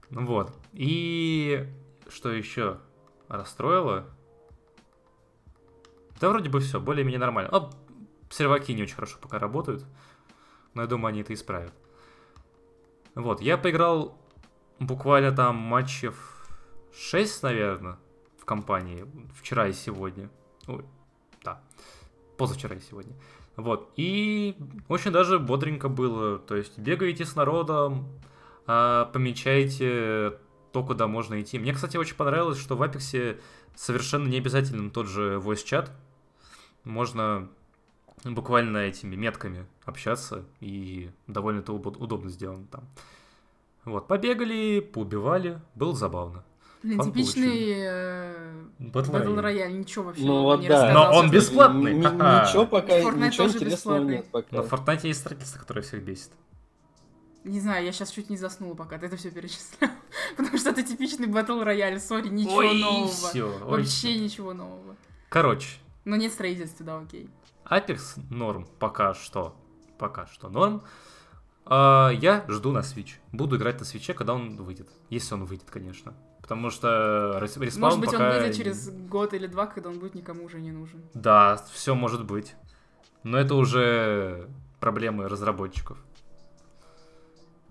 Ну 0.08 0.24
вот. 0.24 0.56
И 0.72 1.66
что 2.10 2.30
еще 2.30 2.78
расстроило? 3.28 4.06
Да 6.20 6.28
вроде 6.28 6.50
бы 6.50 6.60
все, 6.60 6.80
более-менее 6.80 7.18
нормально. 7.18 7.50
А, 7.52 7.70
серваки 8.28 8.72
не 8.72 8.82
очень 8.82 8.94
хорошо 8.94 9.18
пока 9.20 9.38
работают. 9.38 9.84
Но 10.74 10.82
я 10.82 10.88
думаю, 10.88 11.10
они 11.10 11.22
это 11.22 11.32
исправят. 11.32 11.72
Вот, 13.14 13.40
я 13.40 13.56
поиграл 13.58 14.18
буквально 14.78 15.32
там 15.32 15.56
матчев 15.56 16.46
6, 16.94 17.42
наверное, 17.42 17.98
в 18.38 18.44
компании. 18.44 19.06
Вчера 19.34 19.68
и 19.68 19.72
сегодня. 19.72 20.30
Ой, 20.66 20.84
да. 21.42 21.62
Позавчера 22.36 22.76
и 22.76 22.80
сегодня. 22.80 23.14
Вот. 23.56 23.90
И 23.96 24.56
очень 24.88 25.10
даже 25.10 25.38
бодренько 25.38 25.88
было. 25.88 26.38
То 26.38 26.56
есть 26.56 26.78
бегаете 26.78 27.24
с 27.24 27.34
народом, 27.34 28.08
а, 28.66 29.06
помечаете 29.06 30.38
то, 30.72 30.82
куда 30.84 31.06
можно 31.06 31.40
идти. 31.40 31.58
Мне, 31.58 31.72
кстати, 31.72 31.96
очень 31.96 32.14
понравилось, 32.16 32.58
что 32.58 32.76
в 32.76 32.82
Apex 32.82 33.38
совершенно 33.74 34.28
не 34.28 34.38
обязательно 34.38 34.90
тот 34.90 35.06
же 35.06 35.36
voice 35.42 35.64
чат. 35.64 35.90
Можно 36.84 37.48
буквально 38.24 38.78
этими 38.78 39.16
метками 39.16 39.66
общаться, 39.84 40.44
и 40.60 41.10
довольно 41.26 41.60
это 41.60 41.72
убо- 41.72 41.96
удобно 41.98 42.30
сделано 42.30 42.66
там. 42.70 42.84
Вот, 43.84 44.06
побегали, 44.08 44.80
поубивали, 44.80 45.60
было 45.74 45.94
забавно. 45.94 46.44
Блин, 46.82 46.96
Фан 46.98 47.12
типичный 47.12 47.72
э, 47.76 48.64
Battle 48.78 49.10
Battle 49.10 49.34
Royale. 49.36 49.42
Royale, 49.44 49.72
ничего 49.72 50.04
вообще 50.06 50.22
Ну 50.24 50.38
не 50.38 50.42
вот 50.44 50.60
да. 50.62 50.68
рассказал. 50.68 51.12
Но 51.12 51.18
он 51.18 51.30
бесплатный. 51.30 51.94
Ничего 51.94 52.66
пока, 52.66 52.98
Fortnite 53.00 53.26
ничего 53.26 53.44
тоже 53.44 53.56
интересного 53.58 53.98
бесплатный. 53.98 54.16
нет 54.16 54.26
пока. 54.30 54.56
Но 54.56 54.62
в 54.62 54.72
Fortnite 54.72 55.00
есть 55.06 55.20
строительство, 55.20 55.58
которое 55.58 55.82
всех 55.82 56.02
бесит. 56.02 56.30
Не 57.44 57.60
знаю, 57.60 57.84
я 57.84 57.92
сейчас 57.92 58.10
чуть 58.10 58.28
не 58.28 58.36
заснула, 58.36 58.74
пока 58.74 58.98
ты 58.98 59.06
это 59.06 59.16
все 59.16 59.30
перечислял. 59.30 59.90
Потому 60.36 60.58
что 60.58 60.70
это 60.70 60.82
типичный 60.82 61.26
Battle 61.26 61.64
Royale, 61.64 61.98
сори, 61.98 62.28
ничего 62.28 62.56
Ой, 62.56 62.80
нового. 62.80 63.64
ой, 63.66 63.78
Вообще 63.78 64.18
ничего 64.18 64.52
нового. 64.52 64.96
Короче, 65.30 65.78
Но 66.04 66.16
нет 66.16 66.32
строительства, 66.32 66.84
да, 66.84 66.98
окей. 66.98 67.30
Apex 67.64 68.20
норм 68.30 68.66
пока 68.78 69.14
что. 69.14 69.56
Пока 69.98 70.26
что 70.26 70.48
норм. 70.48 70.82
А, 71.64 72.10
я 72.10 72.44
жду 72.48 72.72
на 72.72 72.80
Switch. 72.80 73.12
Буду 73.32 73.56
играть 73.56 73.78
на 73.78 73.84
свече, 73.84 74.12
когда 74.12 74.34
он 74.34 74.56
выйдет. 74.56 74.88
Если 75.08 75.34
он 75.34 75.44
выйдет, 75.44 75.70
конечно. 75.70 76.14
Потому 76.42 76.70
что 76.70 77.38
рес- 77.40 77.56
респаун 77.58 77.82
Может 77.96 78.00
быть, 78.00 78.08
он 78.12 78.18
пока... 78.18 78.38
выйдет 78.38 78.56
через 78.56 78.90
год 78.90 79.34
или 79.34 79.46
два, 79.46 79.66
когда 79.66 79.88
он 79.88 79.98
будет 79.98 80.14
никому 80.14 80.44
уже 80.44 80.60
не 80.60 80.72
нужен. 80.72 81.00
Да, 81.14 81.64
все 81.72 81.94
может 81.94 82.24
быть. 82.24 82.54
Но 83.22 83.38
это 83.38 83.54
уже 83.54 84.48
проблемы 84.80 85.28
разработчиков. 85.28 85.98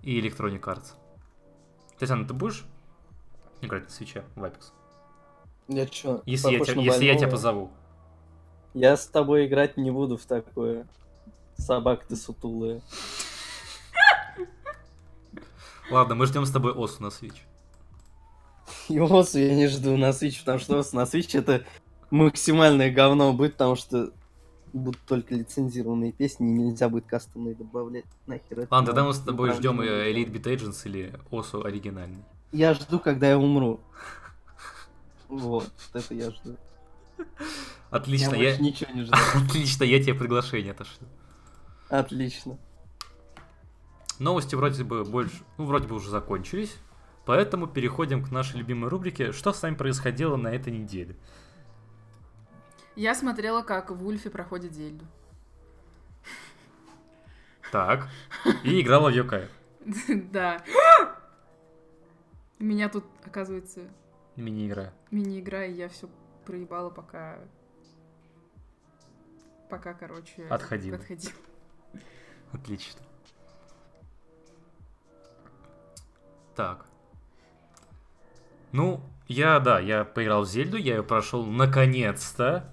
И 0.02 0.20
Electronic 0.20 0.60
Arts. 0.62 0.94
Татьяна, 1.98 2.26
ты 2.26 2.32
будешь 2.32 2.64
играть 3.60 3.84
на 3.84 3.90
свече 3.90 4.24
в 4.34 4.42
Apex? 4.42 4.72
Я 5.68 5.86
чё, 5.86 6.22
Если, 6.26 6.52
я, 6.52 6.64
тебя, 6.64 6.82
если 6.82 7.04
я 7.04 7.16
тебя 7.16 7.28
позову. 7.28 7.70
Я 8.74 8.96
с 8.96 9.06
тобой 9.06 9.46
играть 9.46 9.76
не 9.76 9.90
буду 9.90 10.16
в 10.16 10.24
такое. 10.24 10.86
Собак 11.56 12.06
ты 12.06 12.16
сутулая. 12.16 12.80
Ладно, 15.90 16.14
мы 16.14 16.26
ждем 16.26 16.46
с 16.46 16.50
тобой 16.50 16.72
Осу 16.72 17.02
на 17.02 17.08
Switch. 17.08 17.38
И 18.88 18.98
Осу 18.98 19.38
я 19.38 19.54
не 19.54 19.66
жду 19.66 19.96
на 19.96 20.10
Switch, 20.10 20.40
потому 20.40 20.58
что 20.58 20.78
Осу 20.78 20.96
на 20.96 21.02
Switch 21.02 21.38
это 21.38 21.64
максимальное 22.10 22.90
говно 22.90 23.32
будет, 23.32 23.52
потому 23.52 23.76
что 23.76 24.12
будут 24.72 25.00
только 25.06 25.34
лицензированные 25.34 26.12
песни, 26.12 26.48
и 26.48 26.50
нельзя 26.50 26.88
будет 26.88 27.06
кастомные 27.06 27.54
добавлять. 27.54 28.04
Нахер 28.26 28.60
это 28.60 28.74
Ладно, 28.74 28.86
тогда 28.86 29.04
мы 29.04 29.14
с 29.14 29.18
тобой 29.18 29.52
ждем 29.52 29.80
Elite 29.80 30.30
Beat 30.30 30.56
Agents 30.56 30.80
или 30.84 31.14
Осу 31.30 31.64
оригинальный. 31.64 32.24
Я 32.52 32.74
жду, 32.74 32.98
когда 32.98 33.28
я 33.28 33.38
умру. 33.38 33.80
Вот, 35.28 35.70
это 35.94 36.12
я 36.12 36.30
жду. 36.32 36.56
Отлично, 37.90 38.34
я 38.34 38.50
я... 38.50 38.58
ничего 38.58 38.92
не 38.92 39.02
жду. 39.02 39.14
Отлично, 39.34 39.84
я 39.84 40.02
тебе 40.02 40.14
приглашение 40.14 40.72
отошлю. 40.72 41.06
Отлично. 41.88 42.58
Новости 44.18 44.54
вроде 44.54 44.84
бы 44.84 45.04
больше, 45.04 45.36
ну, 45.56 45.64
вроде 45.64 45.88
бы 45.88 45.96
уже 45.96 46.10
закончились, 46.10 46.76
поэтому 47.24 47.66
переходим 47.66 48.24
к 48.24 48.30
нашей 48.30 48.58
любимой 48.58 48.90
рубрике 48.90 49.32
«Что 49.32 49.52
с 49.52 49.62
нами 49.62 49.74
происходило 49.74 50.36
на 50.36 50.48
этой 50.48 50.72
неделе?». 50.72 51.16
Я 53.00 53.14
смотрела, 53.14 53.62
как 53.62 53.90
в 53.90 54.06
Ульфе 54.06 54.28
проходит 54.28 54.74
Зельду. 54.74 55.06
Так, 57.72 58.10
и 58.62 58.78
играла 58.82 59.08
в 59.08 59.14
Йокай. 59.14 59.48
Да. 60.30 60.62
У 62.58 62.64
меня 62.64 62.90
тут, 62.90 63.06
оказывается, 63.24 63.88
Мини-игра. 64.36 64.92
мини-игра, 65.10 65.64
и 65.64 65.72
я 65.72 65.88
все 65.88 66.10
проебала, 66.44 66.90
пока... 66.90 67.38
Пока, 69.70 69.94
короче... 69.94 70.46
Отходила. 70.48 70.98
Отходила. 70.98 71.32
Отлично. 72.52 73.00
Так. 76.54 76.84
Ну, 78.72 79.00
я, 79.26 79.58
да, 79.58 79.80
я 79.80 80.04
поиграл 80.04 80.42
в 80.42 80.48
Зельду, 80.50 80.76
я 80.76 80.96
ее 80.96 81.02
прошел 81.02 81.46
наконец-то. 81.46 82.70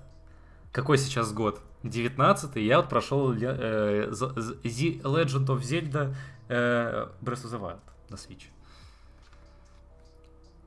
Какой 0.77 0.99
сейчас 0.99 1.33
год? 1.33 1.59
19 1.81 2.55
я 2.57 2.77
вот 2.77 2.87
прошел 2.87 3.33
э, 3.33 4.11
The 4.11 5.01
Legend 5.01 5.47
of 5.47 5.61
Zelda 5.61 6.13
э, 6.49 7.07
Breath 7.19 7.45
of 7.45 7.51
the 7.51 7.59
Wild 7.59 7.79
на 8.09 8.13
Switch. 8.13 8.43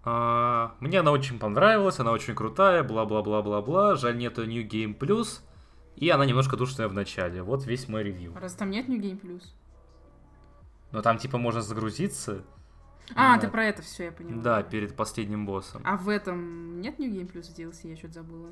А, 0.02 0.74
мне 0.80 0.98
она 0.98 1.12
очень 1.12 1.38
понравилась, 1.38 2.00
она 2.00 2.10
очень 2.10 2.34
крутая, 2.34 2.82
бла-бла-бла-бла-бла. 2.82 3.94
Жаль, 3.94 4.18
нету 4.18 4.44
New 4.44 4.66
Game 4.66 4.98
Plus. 4.98 5.42
И 5.94 6.10
она 6.10 6.26
немножко 6.26 6.56
душная 6.56 6.88
в 6.88 6.92
начале. 6.92 7.44
Вот 7.44 7.64
весь 7.64 7.86
мой 7.86 8.02
ревью. 8.02 8.34
Раз 8.34 8.54
там 8.54 8.70
нет 8.70 8.88
New 8.88 8.98
Game 9.00 9.20
Plus. 9.20 9.44
Но 10.90 11.02
там 11.02 11.18
типа 11.18 11.38
можно 11.38 11.62
загрузиться. 11.62 12.42
А, 13.14 13.36
Да. 13.36 13.42
ты 13.42 13.48
про 13.48 13.64
это 13.66 13.82
все, 13.82 14.06
я 14.06 14.10
поняла. 14.10 14.42
Да, 14.42 14.62
перед 14.64 14.96
последним 14.96 15.46
боссом. 15.46 15.82
А 15.84 15.96
в 15.96 16.08
этом 16.08 16.80
нет 16.80 16.98
New 16.98 17.12
Game 17.12 17.30
Plus 17.32 17.54
DLC? 17.56 17.90
Я 17.90 17.96
что-то 17.96 18.14
забыла. 18.14 18.50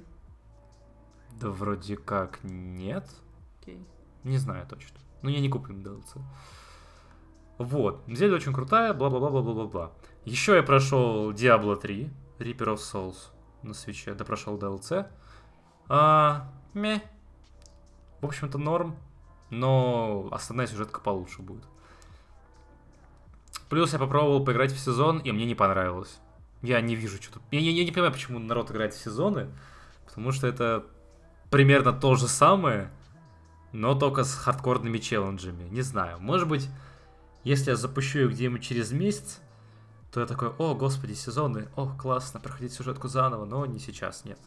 Да 1.32 1.50
вроде 1.50 1.96
как 1.96 2.40
нет. 2.42 3.08
Окей. 3.60 3.84
Не 4.24 4.38
знаю 4.38 4.66
точно. 4.66 4.98
Ну, 5.22 5.30
я 5.30 5.40
не 5.40 5.48
куплен 5.48 5.82
DLC. 5.82 6.20
Вот. 7.58 8.02
Зельда 8.06 8.36
очень 8.36 8.52
крутая, 8.52 8.92
бла-бла-бла-бла-бла-бла. 8.94 9.92
Еще 10.24 10.56
я 10.56 10.62
прошел 10.62 11.32
Diablo 11.32 11.76
3, 11.76 12.10
Reaper 12.38 12.74
of 12.74 12.76
Souls 12.76 13.16
на 13.62 13.74
свече, 13.74 14.14
да 14.14 14.24
прошел 14.24 14.56
DLC. 14.58 15.06
А, 15.88 16.52
ме. 16.74 17.02
В 18.20 18.26
общем-то, 18.26 18.58
норм. 18.58 18.96
Но 19.50 20.28
основная 20.30 20.66
сюжетка 20.66 21.00
получше 21.00 21.40
будет. 21.42 21.64
Плюс 23.68 23.92
я 23.92 23.98
попробовал 23.98 24.44
поиграть 24.44 24.72
в 24.72 24.78
сезон, 24.78 25.18
и 25.18 25.32
мне 25.32 25.44
не 25.46 25.54
понравилось. 25.54 26.18
Я 26.62 26.80
не 26.80 26.94
вижу, 26.94 27.20
что 27.22 27.34
тут... 27.34 27.42
Я, 27.50 27.60
я- 27.60 27.70
я 27.70 27.84
не 27.84 27.90
понимаю, 27.92 28.12
почему 28.12 28.38
народ 28.38 28.70
играет 28.70 28.94
в 28.94 29.00
сезоны. 29.02 29.48
Потому 30.06 30.32
что 30.32 30.46
это 30.46 30.86
примерно 31.50 31.92
то 31.92 32.14
же 32.14 32.28
самое, 32.28 32.90
но 33.72 33.94
только 33.94 34.24
с 34.24 34.34
хардкорными 34.34 34.98
челленджами. 34.98 35.68
Не 35.68 35.82
знаю, 35.82 36.18
может 36.20 36.48
быть, 36.48 36.68
если 37.44 37.70
я 37.70 37.76
запущу 37.76 38.20
ее 38.20 38.28
где-нибудь 38.28 38.62
через 38.62 38.92
месяц, 38.92 39.40
то 40.12 40.20
я 40.20 40.26
такой, 40.26 40.48
о, 40.58 40.74
господи, 40.74 41.12
сезоны, 41.12 41.68
о, 41.76 41.86
классно, 41.86 42.40
проходить 42.40 42.72
сюжетку 42.72 43.08
заново, 43.08 43.44
но 43.44 43.66
не 43.66 43.78
сейчас, 43.78 44.24
нет. 44.24 44.38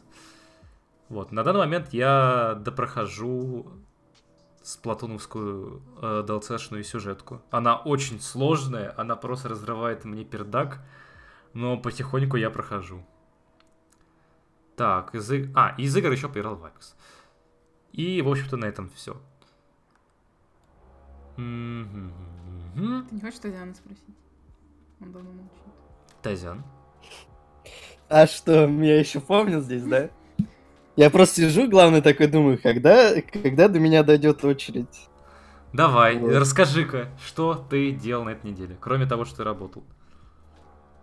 Вот, 1.08 1.30
на 1.30 1.44
данный 1.44 1.60
момент 1.60 1.92
я 1.92 2.54
допрохожу 2.60 3.66
сплатуновскую 4.62 5.82
э, 6.00 6.24
DLC-шную 6.26 6.84
сюжетку. 6.84 7.42
Она 7.50 7.76
очень 7.76 8.20
сложная, 8.20 8.94
она 8.96 9.16
просто 9.16 9.48
разрывает 9.48 10.04
мне 10.04 10.24
пердак, 10.24 10.80
но 11.52 11.76
потихоньку 11.76 12.36
я 12.36 12.50
прохожу. 12.50 13.04
Так, 14.76 15.14
из, 15.14 15.30
а, 15.54 15.74
из 15.78 15.96
игр 15.96 16.10
еще 16.10 16.28
поиграл 16.28 16.56
в 16.56 16.64
Apex. 16.64 16.94
И, 17.92 18.22
в 18.22 18.28
общем-то, 18.28 18.56
на 18.56 18.64
этом 18.66 18.90
все. 18.90 19.20
Ты 21.36 21.42
не 21.42 23.20
хочешь 23.20 23.38
Татьяну 23.40 23.74
спросить? 23.74 24.16
Он 25.00 25.12
давно 25.12 25.30
молчит. 25.30 25.52
Тазян. 26.22 26.62
А 28.08 28.26
что, 28.26 28.66
меня 28.66 28.98
еще 28.98 29.20
помнят 29.20 29.64
здесь, 29.64 29.84
да? 29.84 30.10
Я 30.96 31.10
просто 31.10 31.36
сижу, 31.36 31.68
главное, 31.68 32.02
такой 32.02 32.26
думаю, 32.26 32.58
когда, 32.62 33.20
когда 33.22 33.68
до 33.68 33.80
меня 33.80 34.02
дойдет 34.02 34.44
очередь? 34.44 35.08
Давай, 35.72 36.18
Вот. 36.18 36.34
расскажи-ка, 36.34 37.08
что 37.24 37.54
ты 37.54 37.92
делал 37.92 38.24
на 38.24 38.30
этой 38.30 38.50
неделе, 38.50 38.76
кроме 38.78 39.06
того, 39.06 39.24
что 39.24 39.38
ты 39.38 39.44
работал. 39.44 39.82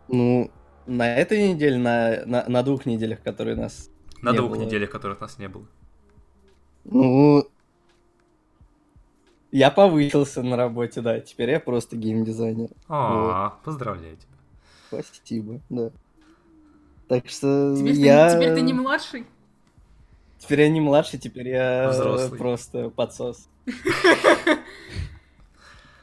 Ну, 0.08 0.52
на 0.90 1.16
этой 1.16 1.50
неделе, 1.54 1.78
на, 1.78 2.26
на, 2.26 2.46
на 2.48 2.64
двух 2.64 2.86
неделях, 2.86 3.22
которые 3.22 3.56
нас... 3.56 3.90
На 4.22 4.32
Не 4.32 4.38
двух 4.38 4.52
было. 4.52 4.62
неделях, 4.62 4.90
которых 4.90 5.22
нас 5.22 5.38
не 5.40 5.48
было. 5.48 5.66
Ну, 6.84 7.48
я 9.52 9.72
повысился 9.72 10.44
на 10.44 10.58
работе, 10.58 11.02
да, 11.02 11.20
теперь 11.20 11.52
я 11.52 11.60
просто 11.60 11.96
геймдизайнер. 11.96 12.70
А, 12.88 13.58
поздравляю 13.64 14.18
тебя. 14.18 15.02
Спасибо, 15.04 15.60
да. 15.70 15.92
Так 17.08 17.30
что 17.30 17.76
Теперь, 17.78 17.94
я... 17.96 18.30
ты, 18.30 18.36
теперь 18.38 18.56
ты 18.56 18.62
не 18.62 18.74
младший? 18.74 19.26
Теперь 20.38 20.62
я 20.62 20.70
не 20.70 20.82
младший, 20.82 21.20
теперь 21.20 21.50
я 21.50 21.90
Взрослый. 21.90 22.38
просто 22.38 22.90
подсос. 22.90 23.48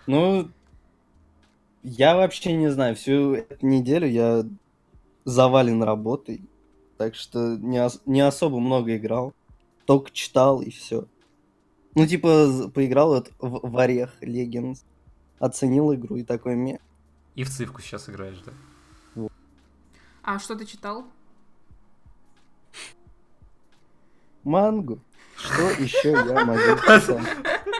Ну, 0.07 0.49
я 1.83 2.14
вообще 2.14 2.53
не 2.53 2.70
знаю, 2.70 2.94
всю 2.94 3.35
эту 3.35 3.66
неделю 3.66 4.07
я 4.09 4.44
завален 5.27 5.83
работой, 5.83 6.49
так 6.97 7.15
что 7.15 7.57
не, 7.57 7.85
ос- 7.85 8.01
не 8.07 8.21
особо 8.23 8.61
много 8.61 8.97
играл, 8.97 9.35
только 9.85 10.11
читал 10.12 10.62
и 10.62 10.71
все. 10.71 11.07
Ну, 11.95 12.07
типа, 12.07 12.71
поиграл 12.73 13.09
вот 13.09 13.33
в, 13.39 13.69
в 13.69 13.79
Орех 13.79 14.23
Legends, 14.23 14.85
оценил 15.39 15.93
игру 15.95 16.17
и 16.17 16.23
такой 16.23 16.55
мне. 16.55 16.81
И 17.35 17.43
в 17.45 17.51
цивку 17.51 17.83
сейчас 17.83 18.09
играешь, 18.09 18.43
да? 18.47 19.29
А 20.23 20.39
что 20.39 20.55
ты 20.57 20.65
читал? 20.65 21.07
Мангу. 24.45 25.01
Что 25.37 25.71
еще 25.83 26.12
я 26.12 26.45
могу 26.45 26.61
читать? 26.81 27.21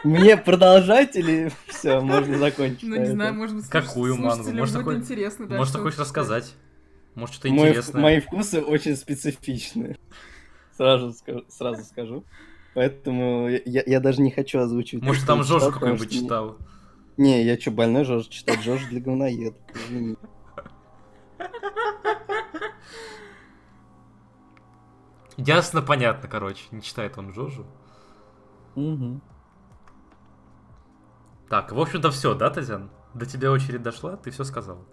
Мне 0.03 0.37
продолжать 0.37 1.15
или 1.15 1.51
все, 1.67 2.01
можно 2.01 2.37
закончить? 2.37 2.83
Ну, 2.83 2.95
не 2.97 3.11
знаю, 3.11 3.33
может 3.33 3.55
быть, 3.55 3.67
Какую 3.69 4.17
мангу? 4.17 4.51
Может, 4.51 4.83
будет 4.83 4.97
интересно, 4.99 5.47
да, 5.47 5.57
Может, 5.57 5.73
ты 5.73 5.79
хочешь 5.79 5.99
рассказать? 5.99 6.53
Может, 7.17 7.33
что-то 7.35 7.49
Мой- 7.49 7.69
интересное? 7.69 8.01
мои 8.01 8.19
вкусы 8.19 8.61
очень 8.61 8.95
специфичны. 8.95 9.97
Сразу 10.71 11.11
скажу. 11.13 11.45
Сразу 11.49 11.83
скажу. 11.83 12.23
Поэтому 12.75 13.49
я, 13.49 13.81
я 13.87 13.99
даже 13.99 14.21
не 14.21 14.29
хочу 14.29 14.59
озвучивать. 14.59 15.03
Может, 15.03 15.25
там 15.25 15.41
читал, 15.41 15.71
потому 15.71 15.73
какой-нибудь 15.97 16.11
что- 16.13 16.21
читал? 16.23 16.57
Не, 17.17 17.43
я 17.43 17.59
что, 17.59 17.71
больной 17.71 18.03
Жожу 18.03 18.29
читать? 18.29 18.61
Жожу 18.61 18.87
для 18.89 19.01
извини. 19.73 20.15
Ясно, 25.37 25.81
понятно, 25.81 26.27
короче. 26.29 26.63
Не 26.71 26.83
читает 26.83 27.17
он 27.17 27.33
Жожу. 27.33 27.65
Мгм. 28.75 29.21
Так, 31.49 31.71
в 31.71 31.79
общем-то, 31.79 32.11
все, 32.11 32.35
да, 32.35 32.51
Тазян? 32.51 32.89
До 33.15 33.25
тебя 33.25 33.51
очередь 33.51 33.81
дошла, 33.81 34.17
ты 34.17 34.29
все 34.29 34.43
сказал. 34.43 34.85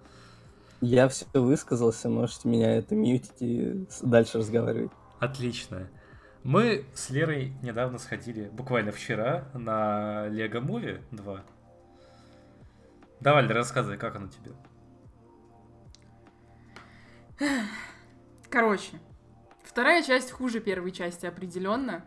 Я 0.81 1.09
все 1.09 1.27
высказался, 1.33 2.09
можете 2.09 2.49
меня 2.49 2.77
это 2.77 2.95
мьютить 2.95 3.41
и 3.41 3.87
дальше 4.03 4.39
разговаривать. 4.39 4.93
Отлично. 5.19 5.89
Мы 6.43 6.85
с 6.95 7.09
Лерой 7.09 7.55
недавно 7.63 7.99
сходили, 7.99 8.51
буквально 8.53 8.93
вчера, 8.93 9.49
на 9.55 10.29
Лего 10.29 10.61
Муви 10.61 11.01
2. 11.11 11.45
Давай, 13.21 13.43
Лера, 13.45 13.55
рассказывай, 13.55 13.97
как 13.97 14.17
оно 14.17 14.29
тебе? 14.29 14.53
Короче, 18.51 19.01
вторая 19.63 20.03
часть 20.03 20.31
хуже 20.31 20.61
первой 20.61 20.93
части 20.93 21.25
определенно. 21.25 22.05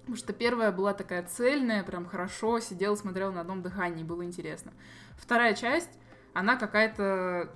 Потому 0.00 0.16
что 0.16 0.32
первая 0.32 0.70
была 0.72 0.92
такая 0.94 1.22
цельная, 1.22 1.84
прям 1.84 2.06
хорошо, 2.06 2.60
сидела, 2.60 2.96
смотрела 2.96 3.30
на 3.30 3.40
одном 3.40 3.62
дыхании, 3.62 4.02
было 4.02 4.24
интересно. 4.24 4.72
Вторая 5.16 5.54
часть, 5.54 5.90
она 6.34 6.56
какая-то, 6.56 7.50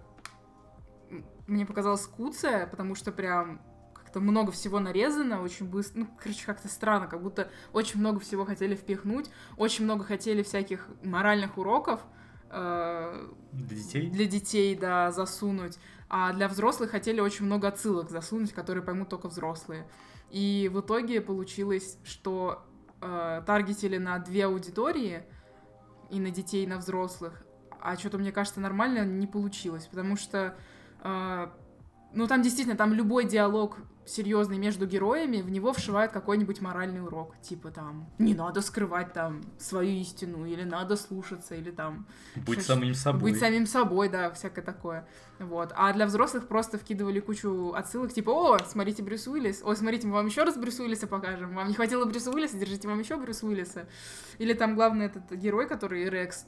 мне 1.47 1.67
показалась 1.67 2.03
скуцая, 2.03 2.67
потому 2.67 2.95
что 2.95 3.13
прям 3.13 3.61
как-то 3.95 4.21
много 4.21 4.53
всего 4.53 4.79
нарезано, 4.81 5.43
очень 5.43 5.67
быстро, 5.69 6.01
ну, 6.01 6.09
короче, 6.19 6.47
как-то 6.47 6.69
странно, 6.69 7.07
как 7.07 7.23
будто 7.23 7.49
очень 7.73 8.01
много 8.01 8.21
всего 8.21 8.45
хотели 8.45 8.75
впихнуть, 8.75 9.31
очень 9.57 9.85
много 9.85 10.05
хотели 10.05 10.43
всяких 10.43 10.89
моральных 11.03 11.59
уроков, 11.59 12.01
э, 12.51 13.29
Для 13.53 13.77
детей? 13.77 14.11
для 14.11 14.27
детей, 14.27 14.77
да, 14.77 15.11
засунуть, 15.11 15.79
а 16.09 16.33
для 16.33 16.49
взрослых 16.49 16.91
хотели 16.91 17.21
очень 17.21 17.47
много 17.47 17.69
отсылок 17.69 18.11
засунуть, 18.11 18.53
которые 18.53 18.85
поймут 18.85 19.09
только 19.09 19.29
взрослые. 19.29 19.87
И 20.31 20.71
в 20.73 20.81
итоге 20.81 21.21
получилось, 21.21 21.99
что 22.05 22.65
э, 23.01 23.43
таргетили 23.47 23.97
на 23.97 24.19
две 24.19 24.47
аудитории, 24.47 25.25
и 26.11 26.21
на 26.21 26.31
детей, 26.31 26.65
и 26.65 26.67
на 26.67 26.79
взрослых, 26.79 27.43
а 27.83 27.97
что-то, 27.97 28.19
мне 28.19 28.33
кажется, 28.33 28.61
нормально 28.61 29.05
не 29.05 29.27
получилось, 29.27 29.87
потому 29.87 30.17
что, 30.17 30.57
э, 31.03 31.47
ну, 32.13 32.27
там 32.27 32.43
действительно, 32.43 32.77
там 32.77 32.93
любой 32.93 33.25
диалог 33.25 33.79
серьезный 34.07 34.59
между 34.59 34.87
героями, 34.87 35.43
в 35.43 35.51
него 35.51 35.73
вшивают 35.73 36.13
какой-нибудь 36.13 36.61
моральный 36.61 37.03
урок, 37.03 37.35
типа 37.43 37.71
там, 37.71 38.09
не 38.19 38.35
надо 38.35 38.61
скрывать 38.61 39.13
там 39.13 39.43
свою 39.59 39.91
истину, 40.01 40.47
или 40.47 40.63
надо 40.63 40.97
слушаться, 40.97 41.57
или 41.57 41.73
там 41.73 42.07
Что- 42.49 42.61
самим 42.61 42.95
собой. 42.95 43.33
быть 43.33 43.41
самим 43.41 43.67
собой, 43.67 44.09
да, 44.09 44.31
всякое 44.31 44.63
такое. 44.63 45.09
Вот. 45.41 45.73
А 45.75 45.93
для 45.93 46.07
взрослых 46.07 46.47
просто 46.47 46.79
вкидывали 46.79 47.19
кучу 47.19 47.73
отсылок, 47.75 48.13
типа, 48.13 48.31
о, 48.31 48.59
смотрите 48.61 49.03
Брюс 49.03 49.27
Уиллис, 49.27 49.61
ой, 49.65 49.77
смотрите, 49.77 50.07
мы 50.07 50.15
вам 50.15 50.27
еще 50.27 50.45
раз 50.45 50.57
Брюс 50.57 50.79
Уиллиса 50.79 51.09
покажем, 51.09 51.55
вам 51.55 51.67
не 51.69 51.75
хватило 51.75 52.05
Брюса 52.05 52.31
Уиллиса, 52.31 52.57
держите 52.57 52.87
вам 52.87 53.01
еще 53.01 53.17
Брюс 53.17 53.43
Уиллиса. 53.43 53.89
Или 54.39 54.53
там 54.53 54.77
главный 54.77 55.07
этот 55.07 55.33
герой, 55.33 55.67
который 55.67 56.09
Рекс, 56.09 56.47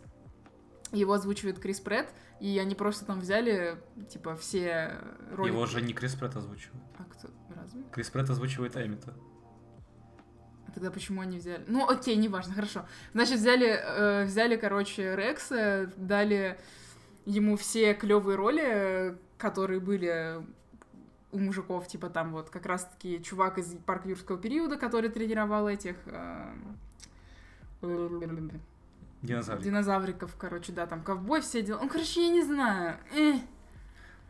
его 0.92 1.12
озвучивает 1.12 1.58
Крис 1.58 1.80
Прэтт, 1.80 2.08
и 2.40 2.58
они 2.58 2.74
просто 2.74 3.04
там 3.04 3.20
взяли, 3.20 3.78
типа, 4.08 4.36
все 4.36 4.98
роли... 5.32 5.50
Его 5.50 5.66
же 5.66 5.82
не 5.82 5.92
Крис 5.92 6.14
Прэтт 6.14 6.36
озвучивает. 6.36 6.82
А 6.98 7.04
кто? 7.04 7.28
Разве? 7.54 7.82
Крис 7.92 8.10
Прэтт 8.10 8.30
озвучивает 8.30 8.76
Эмита. 8.76 9.14
А 10.66 10.72
тогда 10.72 10.90
почему 10.90 11.20
они 11.20 11.38
взяли? 11.38 11.64
Ну, 11.66 11.88
окей, 11.88 12.16
неважно, 12.16 12.54
хорошо. 12.54 12.86
Значит, 13.12 13.38
взяли, 13.38 13.68
э, 13.68 14.24
взяли, 14.24 14.56
короче, 14.56 15.16
Рекса, 15.16 15.90
дали 15.96 16.58
ему 17.24 17.56
все 17.56 17.94
клевые 17.94 18.36
роли, 18.36 19.18
которые 19.36 19.80
были 19.80 20.42
у 21.30 21.38
мужиков, 21.38 21.86
типа 21.86 22.08
там 22.08 22.32
вот 22.32 22.50
как 22.50 22.66
раз-таки 22.66 23.22
чувак 23.22 23.58
из 23.58 23.74
парка 23.86 24.08
юрского 24.08 24.38
периода, 24.38 24.76
который 24.76 25.10
тренировал 25.10 25.68
этих 25.68 25.96
э, 26.06 26.54
Динозавр. 29.22 29.60
динозавриков, 29.62 30.34
короче, 30.36 30.72
да, 30.72 30.86
там 30.86 31.02
ковбой, 31.02 31.40
все 31.40 31.62
дела. 31.62 31.80
Ну, 31.82 31.88
короче, 31.88 32.22
я 32.26 32.32
не 32.32 32.42
знаю. 32.44 32.96
Эх, 33.14 33.40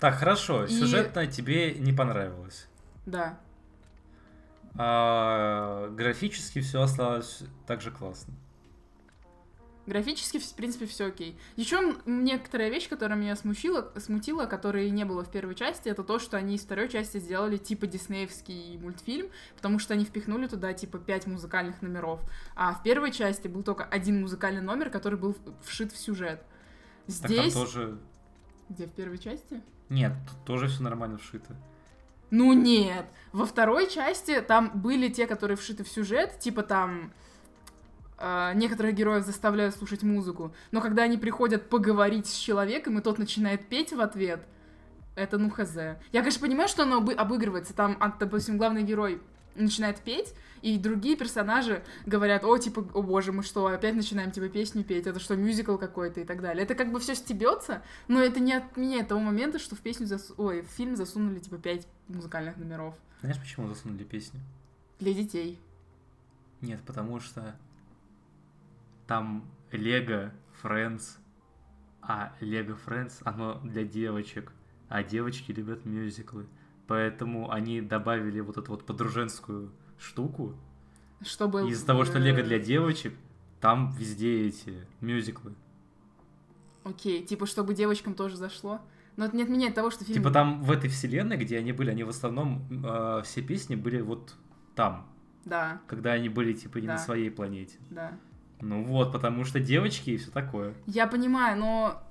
Так, 0.00 0.14
хорошо, 0.14 0.64
И- 0.64 0.68
сюжетно 0.68 1.26
тебе 1.26 1.74
не 1.74 1.92
понравилось. 1.92 2.68
да. 3.06 3.38
А 4.80 5.88
графически 5.90 6.60
все 6.60 6.80
осталось 6.82 7.42
так 7.66 7.80
же 7.80 7.90
классно. 7.90 8.32
Графически, 9.88 10.38
в 10.38 10.52
принципе, 10.52 10.84
все 10.84 11.06
окей. 11.06 11.38
Еще 11.56 11.96
некоторая 12.04 12.68
вещь, 12.68 12.90
которая 12.90 13.18
меня 13.18 13.34
смутила, 13.36 13.90
смутила, 13.96 14.44
которой 14.44 14.90
не 14.90 15.06
было 15.06 15.24
в 15.24 15.30
первой 15.30 15.54
части, 15.54 15.88
это 15.88 16.04
то, 16.04 16.18
что 16.18 16.36
они 16.36 16.56
из 16.56 16.60
второй 16.60 16.90
части 16.90 17.16
сделали 17.16 17.56
типа 17.56 17.86
диснеевский 17.86 18.76
мультфильм, 18.76 19.30
потому 19.56 19.78
что 19.78 19.94
они 19.94 20.04
впихнули 20.04 20.46
туда 20.46 20.74
типа 20.74 20.98
пять 20.98 21.26
музыкальных 21.26 21.80
номеров. 21.80 22.20
А 22.54 22.74
в 22.74 22.82
первой 22.82 23.12
части 23.12 23.48
был 23.48 23.62
только 23.62 23.82
один 23.82 24.20
музыкальный 24.20 24.60
номер, 24.60 24.90
который 24.90 25.18
был 25.18 25.34
вшит 25.62 25.90
в 25.90 25.96
сюжет. 25.96 26.44
Так 27.06 27.30
Здесь... 27.30 27.54
там 27.54 27.62
тоже... 27.62 27.98
Где, 28.68 28.86
в 28.86 28.92
первой 28.92 29.16
части? 29.16 29.62
Нет, 29.88 30.12
тут 30.28 30.44
тоже 30.44 30.68
все 30.68 30.82
нормально 30.82 31.16
вшито. 31.16 31.56
Ну 32.30 32.52
нет. 32.52 33.06
Во 33.32 33.46
второй 33.46 33.88
части 33.88 34.42
там 34.42 34.70
были 34.74 35.08
те, 35.08 35.26
которые 35.26 35.56
вшиты 35.56 35.82
в 35.82 35.88
сюжет, 35.88 36.38
типа 36.40 36.62
там 36.62 37.14
некоторых 38.20 38.94
героев 38.94 39.24
заставляют 39.24 39.74
слушать 39.76 40.02
музыку, 40.02 40.52
но 40.72 40.80
когда 40.80 41.04
они 41.04 41.18
приходят 41.18 41.68
поговорить 41.68 42.26
с 42.26 42.32
человеком, 42.34 42.98
и 42.98 43.02
тот 43.02 43.18
начинает 43.18 43.68
петь 43.68 43.92
в 43.92 44.00
ответ, 44.00 44.40
это 45.14 45.38
ну 45.38 45.50
хз. 45.50 45.76
Я, 45.76 46.20
конечно, 46.20 46.40
понимаю, 46.40 46.68
что 46.68 46.82
оно 46.84 47.00
обы- 47.00 47.14
обыгрывается. 47.14 47.74
Там, 47.74 47.96
а, 48.00 48.08
допустим, 48.18 48.56
главный 48.58 48.82
герой 48.82 49.20
начинает 49.56 49.98
петь, 50.00 50.34
и 50.62 50.78
другие 50.78 51.16
персонажи 51.16 51.82
говорят, 52.06 52.44
о, 52.44 52.56
типа, 52.58 52.86
о 52.94 53.02
боже, 53.02 53.32
мы 53.32 53.42
что, 53.42 53.66
опять 53.66 53.94
начинаем, 53.94 54.30
типа, 54.30 54.48
песню 54.48 54.84
петь, 54.84 55.06
это 55.06 55.18
что, 55.18 55.36
мюзикл 55.36 55.76
какой-то 55.76 56.20
и 56.20 56.24
так 56.24 56.40
далее. 56.40 56.64
Это 56.64 56.74
как 56.76 56.92
бы 56.92 57.00
все 57.00 57.14
стебется, 57.14 57.82
но 58.06 58.20
это 58.22 58.38
не 58.40 58.54
отменяет 58.54 59.08
того 59.08 59.20
момента, 59.20 59.58
что 59.58 59.74
в 59.76 59.80
песню, 59.80 60.06
засу... 60.06 60.34
ой, 60.36 60.62
в 60.62 60.66
фильм 60.66 60.96
засунули, 60.96 61.38
типа, 61.40 61.58
пять 61.58 61.86
музыкальных 62.08 62.56
номеров 62.56 62.94
Знаешь, 63.20 63.38
почему 63.40 63.68
засунули 63.68 64.04
песню? 64.04 64.40
для 65.00 65.12
детей. 65.14 65.58
Нет, 66.60 66.80
потому 66.84 67.20
что 67.20 67.54
там 69.08 69.50
Лего 69.72 70.32
Friends, 70.62 71.16
а 72.00 72.32
Лего 72.40 72.78
Friends, 72.86 73.14
оно 73.24 73.58
для 73.64 73.84
девочек, 73.84 74.52
а 74.88 75.02
девочки 75.02 75.50
любят 75.50 75.84
мюзиклы. 75.84 76.46
Поэтому 76.86 77.50
они 77.50 77.80
добавили 77.80 78.40
вот 78.40 78.56
эту 78.56 78.70
вот 78.70 78.84
подруженскую 78.86 79.72
штуку. 79.98 80.54
Чтобы... 81.22 81.68
Из-за 81.70 81.86
того, 81.86 82.04
что 82.04 82.18
Лего 82.18 82.42
для 82.42 82.58
девочек, 82.58 83.14
там 83.60 83.92
везде 83.92 84.46
эти 84.46 84.86
мюзиклы. 85.00 85.54
Окей, 86.84 87.24
типа, 87.24 87.46
чтобы 87.46 87.74
девочкам 87.74 88.14
тоже 88.14 88.36
зашло. 88.36 88.80
Но 89.16 89.24
это 89.24 89.36
не 89.36 89.42
отменяет 89.42 89.74
того, 89.74 89.90
что 89.90 90.04
фильм... 90.04 90.14
Типа 90.18 90.30
там 90.30 90.62
в 90.62 90.70
этой 90.70 90.88
вселенной, 90.88 91.36
где 91.36 91.58
они 91.58 91.72
были, 91.72 91.90
они 91.90 92.04
в 92.04 92.08
основном 92.08 92.62
э, 92.84 93.22
все 93.24 93.42
песни 93.42 93.74
были 93.74 94.00
вот 94.00 94.34
там, 94.76 95.08
Да, 95.44 95.80
когда 95.88 96.12
они 96.12 96.28
были 96.28 96.52
типа 96.52 96.78
не 96.78 96.86
на 96.86 96.94
Да. 96.94 96.98
своей 96.98 97.30
планете. 97.30 97.78
да. 97.90 98.16
Ну 98.60 98.82
вот, 98.84 99.12
потому 99.12 99.44
что 99.44 99.60
девочки 99.60 100.10
и 100.10 100.16
все 100.16 100.30
такое. 100.30 100.74
Я 100.86 101.06
понимаю, 101.06 101.58
но... 101.58 102.02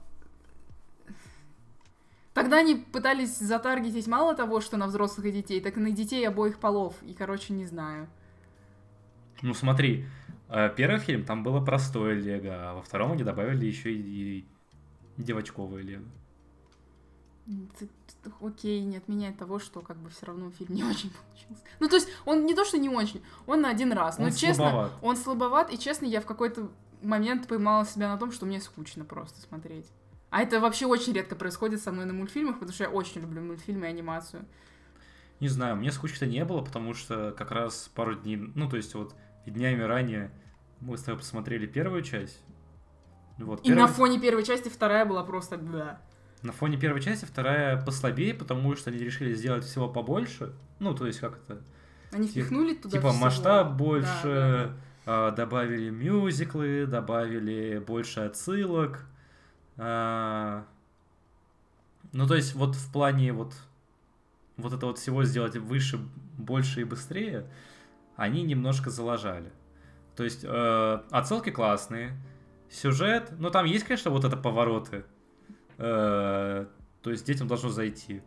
Тогда 2.33 2.60
они 2.60 2.75
пытались 2.75 3.38
затаргетить 3.39 4.07
мало 4.07 4.36
того, 4.36 4.62
что 4.62 4.77
на 4.77 4.88
взрослых 4.88 5.25
и 5.25 5.31
детей, 5.31 5.60
так 5.60 5.77
и 5.77 5.79
на 5.79 5.91
детей 5.91 6.27
обоих 6.27 6.60
полов. 6.60 6.95
И, 7.01 7.13
короче, 7.13 7.53
не 7.53 7.65
знаю. 7.65 8.07
Ну 9.41 9.53
смотри, 9.53 10.05
э, 10.49 10.71
первый 10.75 10.99
фильм 10.99 11.25
там 11.25 11.43
было 11.43 11.63
простое 11.63 12.13
Лего, 12.13 12.69
а 12.69 12.73
во 12.75 12.81
втором 12.83 13.13
они 13.13 13.23
добавили 13.23 13.65
еще 13.65 13.91
и, 13.91 13.99
и 14.39 14.45
девочковое 15.17 15.81
Лего. 15.81 16.05
Окей, 18.41 18.81
не 18.81 18.97
отменяет 18.97 19.38
того, 19.38 19.60
что 19.60 19.81
как 19.81 19.97
бы 19.97 20.10
все 20.10 20.25
равно 20.25 20.51
фильм 20.51 20.73
не 20.75 20.83
очень 20.89 21.12
получился. 21.12 21.63
Ну, 21.79 21.88
то 21.88 21.95
есть, 21.95 22.10
он 22.25 22.45
не 22.45 22.53
то, 22.53 22.65
что 22.65 22.77
не 22.77 22.89
очень, 22.89 23.21
он 23.45 23.62
на 23.62 23.69
один 23.69 23.91
раз. 23.93 24.17
Он 24.19 24.25
но 24.25 24.31
честно, 24.31 24.55
слабоват. 24.69 24.91
он 25.01 25.15
слабоват, 25.17 25.73
и 25.73 25.79
честно, 25.79 26.05
я 26.05 26.21
в 26.21 26.25
какой-то 26.25 26.69
момент 27.01 27.47
поймала 27.47 27.86
себя 27.86 28.10
на 28.10 28.17
том, 28.17 28.31
что 28.31 28.45
мне 28.45 28.60
скучно 28.60 29.05
просто 29.05 29.39
смотреть. 29.41 29.88
А 30.29 30.41
это 30.41 30.60
вообще 30.60 30.86
очень 30.86 31.13
редко 31.13 31.36
происходит 31.36 31.81
со 31.81 31.91
мной 31.91 32.05
на 32.05 32.13
мультфильмах, 32.13 32.55
потому 32.55 32.73
что 32.73 32.83
я 32.83 32.89
очень 32.89 33.21
люблю 33.21 33.41
мультфильмы 33.41 33.86
и 33.86 33.89
анимацию. 33.89 34.45
Не 35.39 35.47
знаю, 35.47 35.75
мне 35.77 35.91
скучно 35.91 36.25
не 36.25 36.43
было, 36.43 36.62
потому 36.62 36.93
что 36.93 37.31
как 37.31 37.51
раз 37.51 37.89
пару 37.93 38.15
дней, 38.15 38.36
ну 38.38 38.67
то 38.67 38.75
есть 38.75 38.93
вот 38.95 39.15
днями 39.45 39.83
ранее 39.83 40.31
мы 40.81 40.97
с 40.97 41.03
тобой 41.03 41.19
посмотрели 41.19 41.65
первую 41.65 42.01
часть. 42.01 42.41
Вот, 43.38 43.62
И 43.62 43.69
первая- 43.69 43.88
на 43.88 43.93
фоне 43.93 44.19
первой 44.19 44.43
части 44.43 44.67
вторая 44.67 45.05
была 45.05 45.23
просто... 45.23 45.57
бля. 45.57 46.01
На 46.43 46.52
фоне 46.52 46.78
первой 46.78 47.02
части 47.02 47.25
вторая 47.25 47.81
послабее, 47.83 48.33
потому 48.33 48.75
что 48.75 48.90
они 48.90 49.00
решили 49.00 49.33
сделать 49.33 49.63
всего 49.63 49.90
побольше. 49.90 50.54
Ну, 50.79 50.94
то 50.94 51.08
есть 51.08 51.19
как 51.19 51.38
это? 51.38 51.62
Они 52.12 52.27
впихнули 52.27 52.75
туда 52.75 52.98
Типа 52.98 53.10
всего. 53.10 53.21
масштаб 53.25 53.67
Да, 53.69 53.73
больше, 53.73 54.23
да, 54.23 54.77
а, 55.06 55.31
добавили 55.31 55.90
мюзиклы, 55.90 56.85
добавили 56.85 57.79
больше 57.79 58.21
отсылок. 58.21 59.06
а, 59.77 60.65
Ну, 62.13 62.27
то 62.27 62.35
есть 62.35 62.56
вот 62.56 62.75
в 62.75 62.92
плане 62.92 63.33
вот, 63.33 63.54
вот 64.58 64.73
это 64.73 64.85
вот 64.85 65.00
всего 65.00 65.23
сделать 65.23 65.58
выше, 65.58 66.00
больше 66.38 66.81
и 66.81 66.83
быстрее, 66.83 67.46
они 68.15 68.44
немножко 68.44 68.90
залажали. 68.90 69.52
То 70.15 70.23
есть 70.23 70.40
э, 70.44 71.00
отсылки 71.12 71.52
классные, 71.52 72.17
сюжет, 72.71 73.31
ну 73.38 73.52
там 73.52 73.65
есть, 73.65 73.85
конечно, 73.85 74.10
вот 74.10 74.23
это 74.25 74.35
повороты, 74.35 75.06
то 75.78 76.67
есть 77.06 77.25
детям 77.25 77.48
должно 77.48 77.69
зайти. 77.69 78.21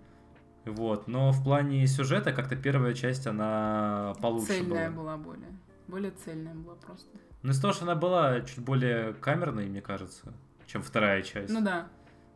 Вот, 0.65 1.09
но 1.09 1.33
в 1.33 1.43
плане 1.43 1.87
сюжета 1.87 2.33
как-то 2.33 2.55
первая 2.55 2.95
часть, 2.95 3.27
она 3.27 4.15
получше 4.21 4.59
Цельная 4.59 4.91
была. 4.91 5.03
была 5.03 5.17
более. 5.17 5.59
Более 5.89 6.13
цельная 6.13 6.55
была 6.55 6.77
просто. 6.77 7.09
Ну, 7.43 7.51
из-за 7.51 7.63
того, 7.63 7.73
что 7.73 7.85
она 7.85 7.95
была 7.95 8.43
чуть 8.43 8.59
более 8.61 9.15
камерной, 9.15 9.67
мне 9.67 9.81
кажется, 9.81 10.33
чем 10.67 10.83
вторая 10.83 11.23
часть. 11.23 11.53
Ну 11.53 11.61
да. 11.63 11.89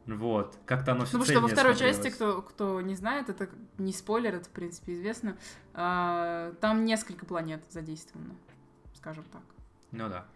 Вот, 0.07 0.59
как-то 0.67 0.93
оно 0.93 1.05
все 1.05 1.19
Потому 1.19 1.25
что 1.25 1.41
во 1.41 1.49
второй 1.49 1.77
части, 1.77 2.11
кто, 2.11 2.43
кто 2.43 2.81
не 2.83 2.95
знает, 2.95 3.31
это 3.31 3.49
не 3.79 3.93
спойлер, 3.93 4.35
это, 4.35 4.45
в 4.47 4.53
принципе, 4.53 4.95
известно, 4.95 5.39
а, 5.73 6.53
там 6.61 6.85
несколько 6.85 7.25
планет 7.25 7.65
задействовано, 7.71 8.35
скажем 8.95 9.25
так. 9.33 9.43
Ну 9.93 10.09
да. 10.11 10.27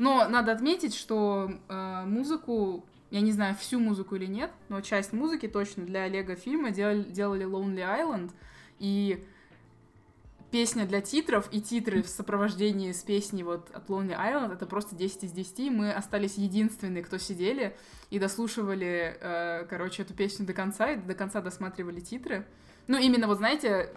Но 0.00 0.26
надо 0.26 0.52
отметить, 0.52 0.94
что 0.94 1.52
э, 1.68 2.04
музыку, 2.06 2.86
я 3.10 3.20
не 3.20 3.32
знаю, 3.32 3.54
всю 3.54 3.78
музыку 3.78 4.16
или 4.16 4.24
нет, 4.24 4.50
но 4.70 4.80
часть 4.80 5.12
музыки 5.12 5.46
точно 5.46 5.84
для 5.84 6.04
Олега 6.04 6.36
фильма 6.36 6.70
делали, 6.70 7.02
делали 7.02 7.44
Lonely 7.44 7.84
Island, 7.84 8.30
и 8.78 9.22
песня 10.50 10.86
для 10.86 11.02
титров 11.02 11.50
и 11.52 11.60
титры 11.60 12.02
в 12.02 12.08
сопровождении 12.08 12.92
с 12.92 13.02
песней 13.02 13.42
вот 13.42 13.70
от 13.74 13.90
Lonely 13.90 14.16
Island 14.18 14.54
это 14.54 14.64
просто 14.64 14.96
10 14.96 15.24
из 15.24 15.32
10. 15.32 15.70
Мы 15.70 15.92
остались 15.92 16.38
единственные, 16.38 17.04
кто 17.04 17.18
сидели 17.18 17.76
и 18.08 18.18
дослушивали, 18.18 19.18
э, 19.20 19.66
короче, 19.68 20.00
эту 20.00 20.14
песню 20.14 20.46
до 20.46 20.54
конца, 20.54 20.92
и 20.92 20.96
до 20.96 21.14
конца 21.14 21.42
досматривали 21.42 22.00
титры. 22.00 22.46
Ну, 22.86 22.96
именно 22.98 23.26
вот, 23.26 23.36
знаете, 23.36 23.90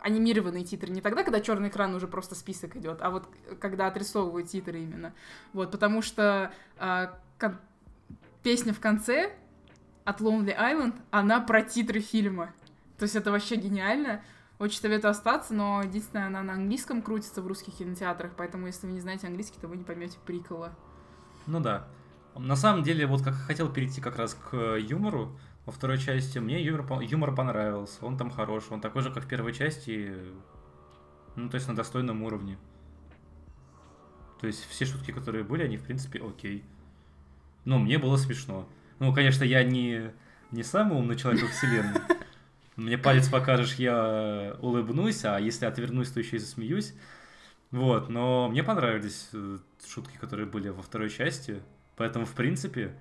анимированные 0.00 0.64
титры. 0.64 0.90
Не 0.90 1.00
тогда, 1.00 1.22
когда 1.22 1.40
черный 1.40 1.68
экран 1.68 1.94
уже 1.94 2.08
просто 2.08 2.34
список 2.34 2.76
идет, 2.76 3.02
а 3.02 3.10
вот 3.10 3.28
когда 3.60 3.86
отрисовывают 3.86 4.48
титры 4.48 4.80
именно. 4.80 5.12
Вот, 5.52 5.70
потому 5.70 6.02
что 6.02 6.52
э, 6.78 7.08
кон- 7.38 7.58
песня 8.42 8.72
в 8.72 8.80
конце 8.80 9.32
от 10.04 10.20
Lonely 10.20 10.56
Island, 10.56 10.94
она 11.10 11.40
про 11.40 11.62
титры 11.62 12.00
фильма. 12.00 12.52
То 12.98 13.04
есть 13.04 13.16
это 13.16 13.30
вообще 13.30 13.56
гениально. 13.56 14.22
Очень 14.58 14.80
советую 14.80 15.10
остаться, 15.10 15.54
но 15.54 15.82
единственное, 15.82 16.26
она 16.26 16.42
на 16.42 16.52
английском 16.52 17.00
крутится 17.00 17.40
в 17.40 17.46
русских 17.46 17.76
кинотеатрах, 17.76 18.32
поэтому 18.36 18.66
если 18.66 18.86
вы 18.86 18.92
не 18.92 19.00
знаете 19.00 19.26
английский, 19.26 19.58
то 19.58 19.68
вы 19.68 19.76
не 19.76 19.84
поймете 19.84 20.18
прикола. 20.26 20.72
Ну 21.46 21.60
да. 21.60 21.88
На 22.36 22.56
самом 22.56 22.82
деле, 22.82 23.06
вот 23.06 23.22
как 23.22 23.34
хотел 23.34 23.72
перейти 23.72 24.02
как 24.02 24.16
раз 24.16 24.34
к 24.34 24.76
юмору, 24.76 25.32
во 25.66 25.72
второй 25.72 25.98
части 25.98 26.38
мне 26.38 26.62
юмор, 26.62 27.02
юмор 27.02 27.34
понравился, 27.34 28.04
он 28.04 28.16
там 28.16 28.30
хороший, 28.30 28.72
он 28.72 28.80
такой 28.80 29.02
же, 29.02 29.12
как 29.12 29.24
в 29.24 29.28
первой 29.28 29.52
части, 29.52 30.14
ну, 31.36 31.48
то 31.48 31.56
есть 31.56 31.68
на 31.68 31.76
достойном 31.76 32.22
уровне. 32.22 32.58
То 34.40 34.46
есть 34.46 34.66
все 34.68 34.86
шутки, 34.86 35.10
которые 35.10 35.44
были, 35.44 35.62
они, 35.62 35.76
в 35.76 35.82
принципе, 35.82 36.20
окей. 36.20 36.64
Ну, 37.64 37.78
мне 37.78 37.98
было 37.98 38.16
смешно. 38.16 38.66
Ну, 38.98 39.12
конечно, 39.14 39.44
я 39.44 39.62
не, 39.64 40.12
не 40.50 40.62
самый 40.62 40.98
умный 40.98 41.16
человек 41.16 41.42
во 41.42 41.48
вселенной. 41.48 42.00
Мне 42.76 42.96
палец 42.96 43.28
покажешь, 43.28 43.74
я 43.74 44.56
улыбнусь, 44.60 45.24
а 45.26 45.38
если 45.38 45.66
отвернусь, 45.66 46.10
то 46.10 46.20
еще 46.20 46.36
и 46.36 46.38
засмеюсь. 46.38 46.94
Вот, 47.70 48.08
но 48.08 48.48
мне 48.48 48.62
понравились 48.62 49.28
э, 49.34 49.58
шутки, 49.86 50.16
которые 50.16 50.46
были 50.46 50.70
во 50.70 50.82
второй 50.82 51.10
части. 51.10 51.62
Поэтому, 51.96 52.24
в 52.24 52.32
принципе, 52.32 52.96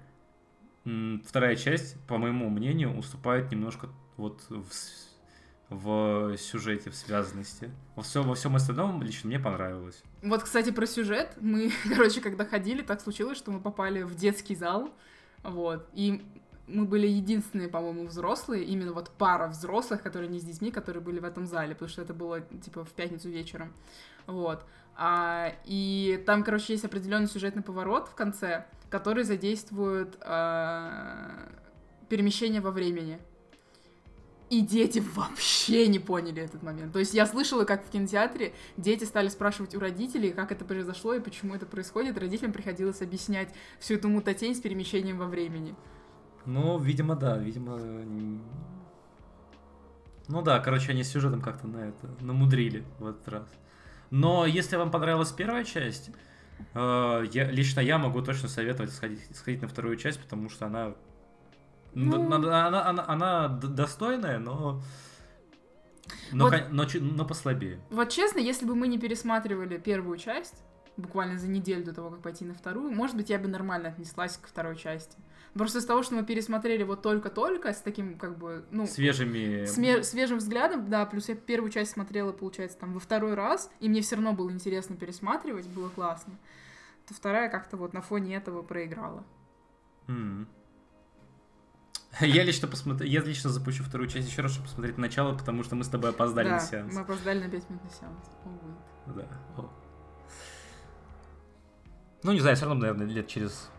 вторая 1.25 1.55
часть, 1.55 1.99
по 2.07 2.17
моему 2.17 2.49
мнению, 2.49 2.97
уступает 2.97 3.51
немножко 3.51 3.89
вот 4.17 4.41
в, 4.49 4.65
в 5.69 6.37
сюжете, 6.37 6.89
в 6.89 6.95
связанности. 6.95 7.71
Во 7.95 8.03
всем, 8.03 8.27
во 8.27 8.35
всем 8.35 8.55
остальном 8.55 9.01
лично 9.03 9.27
мне 9.27 9.39
понравилось. 9.39 10.03
Вот, 10.21 10.43
кстати, 10.43 10.71
про 10.71 10.85
сюжет. 10.85 11.35
Мы, 11.39 11.71
короче, 11.89 12.21
когда 12.21 12.45
ходили, 12.45 12.81
так 12.81 13.01
случилось, 13.01 13.37
что 13.37 13.51
мы 13.51 13.59
попали 13.59 14.01
в 14.03 14.15
детский 14.15 14.55
зал. 14.55 14.89
Вот. 15.43 15.87
И 15.93 16.23
мы 16.67 16.85
были 16.85 17.07
единственные, 17.07 17.67
по-моему, 17.67 18.07
взрослые, 18.07 18.63
именно 18.63 18.93
вот 18.93 19.09
пара 19.17 19.47
взрослых, 19.47 20.01
которые 20.03 20.29
не 20.29 20.39
с 20.39 20.43
детьми, 20.43 20.71
которые 20.71 21.01
были 21.01 21.19
в 21.19 21.25
этом 21.25 21.45
зале, 21.45 21.73
потому 21.73 21.89
что 21.89 22.01
это 22.01 22.13
было, 22.13 22.41
типа, 22.41 22.85
в 22.85 22.91
пятницу 22.91 23.29
вечером. 23.29 23.73
Вот. 24.27 24.65
А, 24.95 25.53
и 25.65 26.21
там, 26.25 26.43
короче, 26.43 26.73
есть 26.73 26.85
определенный 26.85 27.27
сюжетный 27.27 27.63
поворот 27.63 28.09
в 28.09 28.15
конце, 28.15 28.65
который 28.89 29.23
задействует 29.23 30.17
а, 30.21 31.49
перемещение 32.09 32.61
во 32.61 32.71
времени. 32.71 33.19
И 34.49 34.61
дети 34.61 35.03
вообще 35.13 35.87
не 35.87 35.99
поняли 35.99 36.41
этот 36.41 36.63
момент. 36.63 36.91
То 36.91 36.97
есть 36.97 37.13
я 37.13 37.27
слышала, 37.27 37.65
как 37.65 37.85
в 37.85 37.89
кинотеатре 37.91 38.53
дети 38.77 39.03
стали 39.03 39.27
спрашивать 39.27 39.75
у 39.75 39.79
родителей, 39.79 40.31
как 40.31 40.51
это 40.51 40.65
произошло 40.65 41.13
и 41.13 41.19
почему 41.19 41.53
это 41.53 41.67
происходит. 41.67 42.17
Родителям 42.17 42.51
приходилось 42.51 43.03
объяснять 43.03 43.53
всю 43.79 43.93
эту 43.93 44.09
мутатень 44.09 44.55
с 44.55 44.59
перемещением 44.59 45.19
во 45.19 45.27
времени. 45.27 45.75
Ну, 46.45 46.79
видимо, 46.79 47.15
да, 47.15 47.37
видимо... 47.37 47.79
Ну 50.27 50.41
да, 50.41 50.59
короче, 50.59 50.91
они 50.91 51.03
с 51.03 51.09
сюжетом 51.09 51.41
как-то 51.41 51.67
на 51.67 51.89
это 51.89 52.09
намудрили 52.19 52.83
в 52.97 53.05
этот 53.05 53.27
раз. 53.27 53.47
Но 54.09 54.47
если 54.47 54.77
вам 54.77 54.89
понравилась 54.89 55.31
первая 55.31 55.63
часть, 55.63 56.09
э, 56.09 56.13
я, 56.73 57.49
лично 57.51 57.79
я 57.81 57.97
могу 57.97 58.21
точно 58.21 58.47
советовать 58.49 58.91
сходить, 58.93 59.35
сходить 59.35 59.61
на 59.61 59.67
вторую 59.67 59.95
часть, 59.97 60.19
потому 60.21 60.49
что 60.49 60.65
она... 60.65 60.93
Ну. 61.93 62.29
надо- 62.29 62.65
она, 62.67 62.87
она, 62.87 63.05
она 63.07 63.47
д- 63.47 63.67
достойная, 63.67 64.39
но... 64.39 64.81
Но, 66.31 66.45
Вот- 66.45 66.69
но, 66.71 66.85
но 66.99 67.25
послабее. 67.25 67.79
Вот 67.89 68.09
честно, 68.09 68.39
если 68.39 68.65
бы 68.65 68.75
мы 68.75 68.87
не 68.87 68.97
пересматривали 68.97 69.77
первую 69.77 70.17
часть, 70.17 70.63
буквально 70.97 71.37
за 71.37 71.47
неделю 71.47 71.83
до 71.85 71.93
того, 71.93 72.09
как 72.11 72.21
пойти 72.21 72.45
на 72.45 72.53
вторую, 72.53 72.91
может 72.91 73.15
быть, 73.15 73.29
я 73.29 73.39
бы 73.39 73.47
нормально 73.47 73.89
отнеслась 73.89 74.37
к 74.37 74.47
второй 74.47 74.75
части. 74.75 75.17
Просто 75.53 75.79
из 75.79 75.85
того, 75.85 76.03
что 76.03 76.15
мы 76.15 76.23
пересмотрели 76.23 76.83
вот 76.83 77.01
только-только, 77.01 77.73
с 77.73 77.81
таким, 77.81 78.17
как 78.17 78.37
бы, 78.37 78.65
ну, 78.71 78.85
Свежими... 78.85 79.65
сме- 79.65 80.03
свежим 80.03 80.37
взглядом, 80.37 80.89
да, 80.89 81.05
плюс 81.05 81.27
я 81.29 81.35
первую 81.35 81.71
часть 81.71 81.91
смотрела, 81.91 82.31
получается, 82.31 82.77
там, 82.77 82.93
во 82.93 82.99
второй 82.99 83.33
раз, 83.33 83.71
и 83.79 83.89
мне 83.89 84.01
все 84.01 84.15
равно 84.15 84.33
было 84.33 84.51
интересно 84.51 84.95
пересматривать, 84.95 85.67
было 85.67 85.89
классно. 85.89 86.33
То 87.07 87.13
вторая 87.13 87.49
как-то 87.49 87.77
вот 87.77 87.93
на 87.93 88.01
фоне 88.01 88.35
этого 88.35 88.61
проиграла. 88.61 89.23
М. 90.07 90.47
Я 92.21 92.43
лично 92.43 92.67
посмотрю, 92.67 93.07
я 93.07 93.21
лично 93.21 93.49
запущу 93.49 93.83
вторую 93.83 94.09
часть 94.09 94.27
еще 94.27 94.41
раз, 94.41 94.51
чтобы 94.51 94.67
посмотреть 94.67 94.97
начало, 94.97 95.37
потому 95.37 95.63
что 95.63 95.75
мы 95.75 95.83
с 95.83 95.87
тобой 95.87 96.09
опоздали 96.11 96.47
да, 96.47 96.55
на 96.55 96.59
сеанс. 96.59 96.93
мы 96.93 97.01
опоздали 97.01 97.43
на 97.43 97.49
5 97.49 97.69
минут 97.69 97.83
на 97.83 97.89
сеанс. 97.89 98.31
Увы. 98.45 99.21
Да. 99.21 99.27
О. 99.57 99.69
Ну, 102.23 102.33
не 102.33 102.39
знаю, 102.39 102.55
все 102.55 102.65
равно, 102.65 102.81
наверное, 102.81 103.05
лет 103.07 103.27
через 103.27 103.69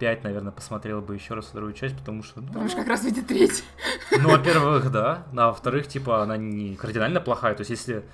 пять, 0.00 0.24
наверное, 0.24 0.50
посмотрел 0.50 1.02
бы 1.02 1.14
еще 1.14 1.34
раз 1.34 1.46
вторую 1.46 1.74
часть, 1.74 1.96
потому 1.96 2.22
что, 2.22 2.40
ну, 2.40 2.48
Потому 2.48 2.68
что 2.68 2.78
как 2.78 2.88
раз 2.88 3.02
выйдет 3.02 3.26
третья. 3.26 3.64
ну, 4.10 4.30
во-первых, 4.30 4.90
да, 4.90 5.26
а 5.36 5.48
во-вторых, 5.48 5.86
типа, 5.86 6.22
она 6.22 6.36
не 6.36 6.74
кардинально 6.74 7.20
плохая, 7.20 7.54
то 7.54 7.60
есть 7.60 7.70
если, 7.70 8.04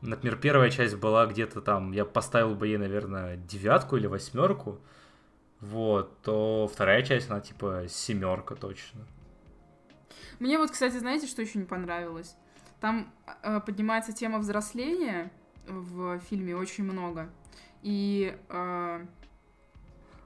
например, 0.00 0.36
первая 0.38 0.70
часть 0.70 0.96
была 0.96 1.26
где-то 1.26 1.60
там, 1.60 1.92
я 1.92 2.06
поставил 2.06 2.54
бы 2.54 2.66
ей, 2.66 2.78
наверное, 2.78 3.36
девятку 3.36 3.96
или 3.98 4.06
восьмерку, 4.06 4.80
вот, 5.60 6.22
то 6.22 6.68
вторая 6.72 7.02
часть, 7.02 7.30
она, 7.30 7.40
типа, 7.40 7.84
семерка 7.88 8.54
точно. 8.54 9.06
Мне 10.38 10.58
вот, 10.58 10.70
кстати, 10.70 10.98
знаете, 10.98 11.26
что 11.26 11.42
еще 11.42 11.58
не 11.58 11.66
понравилось? 11.66 12.34
Там 12.80 13.12
э, 13.42 13.60
поднимается 13.60 14.12
тема 14.12 14.38
взросления 14.38 15.30
в 15.66 16.18
фильме 16.20 16.56
очень 16.56 16.84
много. 16.84 17.30
И 17.82 18.36
э, 18.48 19.06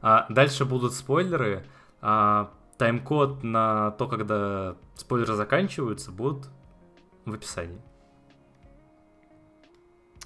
А 0.02 0.26
дальше 0.28 0.64
будут 0.64 0.94
спойлеры. 0.94 1.64
А 2.00 2.52
тайм-код 2.78 3.42
на 3.42 3.90
то, 3.92 4.08
когда 4.08 4.76
спойлеры 4.94 5.34
заканчиваются, 5.34 6.10
будут 6.10 6.48
в 7.26 7.34
описании. 7.34 7.80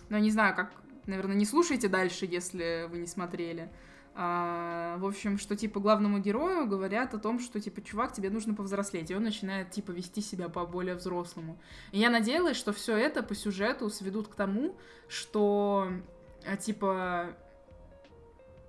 ну, 0.09 0.19
не 0.19 0.31
знаю, 0.31 0.55
как, 0.55 0.73
наверное, 1.07 1.35
не 1.35 1.45
слушайте 1.45 1.89
дальше, 1.89 2.27
если 2.27 2.87
вы 2.89 2.99
не 2.99 3.07
смотрели. 3.07 3.71
А, 4.17 4.97
в 4.99 5.07
общем, 5.07 5.39
что, 5.39 5.57
типа, 5.57 5.81
главному 5.81 6.21
герою 6.21 6.69
говорят 6.69 7.15
о 7.15 7.19
том, 7.19 7.41
что, 7.41 7.61
типа, 7.61 7.83
чувак, 7.83 8.13
тебе 8.13 8.31
нужно 8.31 8.55
повзрослеть, 8.55 9.11
и 9.11 9.17
он 9.17 9.25
начинает, 9.25 9.73
типа, 9.73 9.91
вести 9.91 10.21
себя 10.21 10.49
по 10.49 10.65
более 10.65 10.95
взрослому. 10.95 11.59
И 11.91 11.99
я 11.99 12.11
надеялась, 12.11 12.57
что 12.57 12.73
все 12.73 12.97
это 12.97 13.25
по 13.25 13.35
сюжету 13.35 13.91
сведут 13.91 14.29
к 14.29 14.37
тому, 14.37 14.77
что, 15.09 15.89
а, 16.47 16.57
типа, 16.57 17.35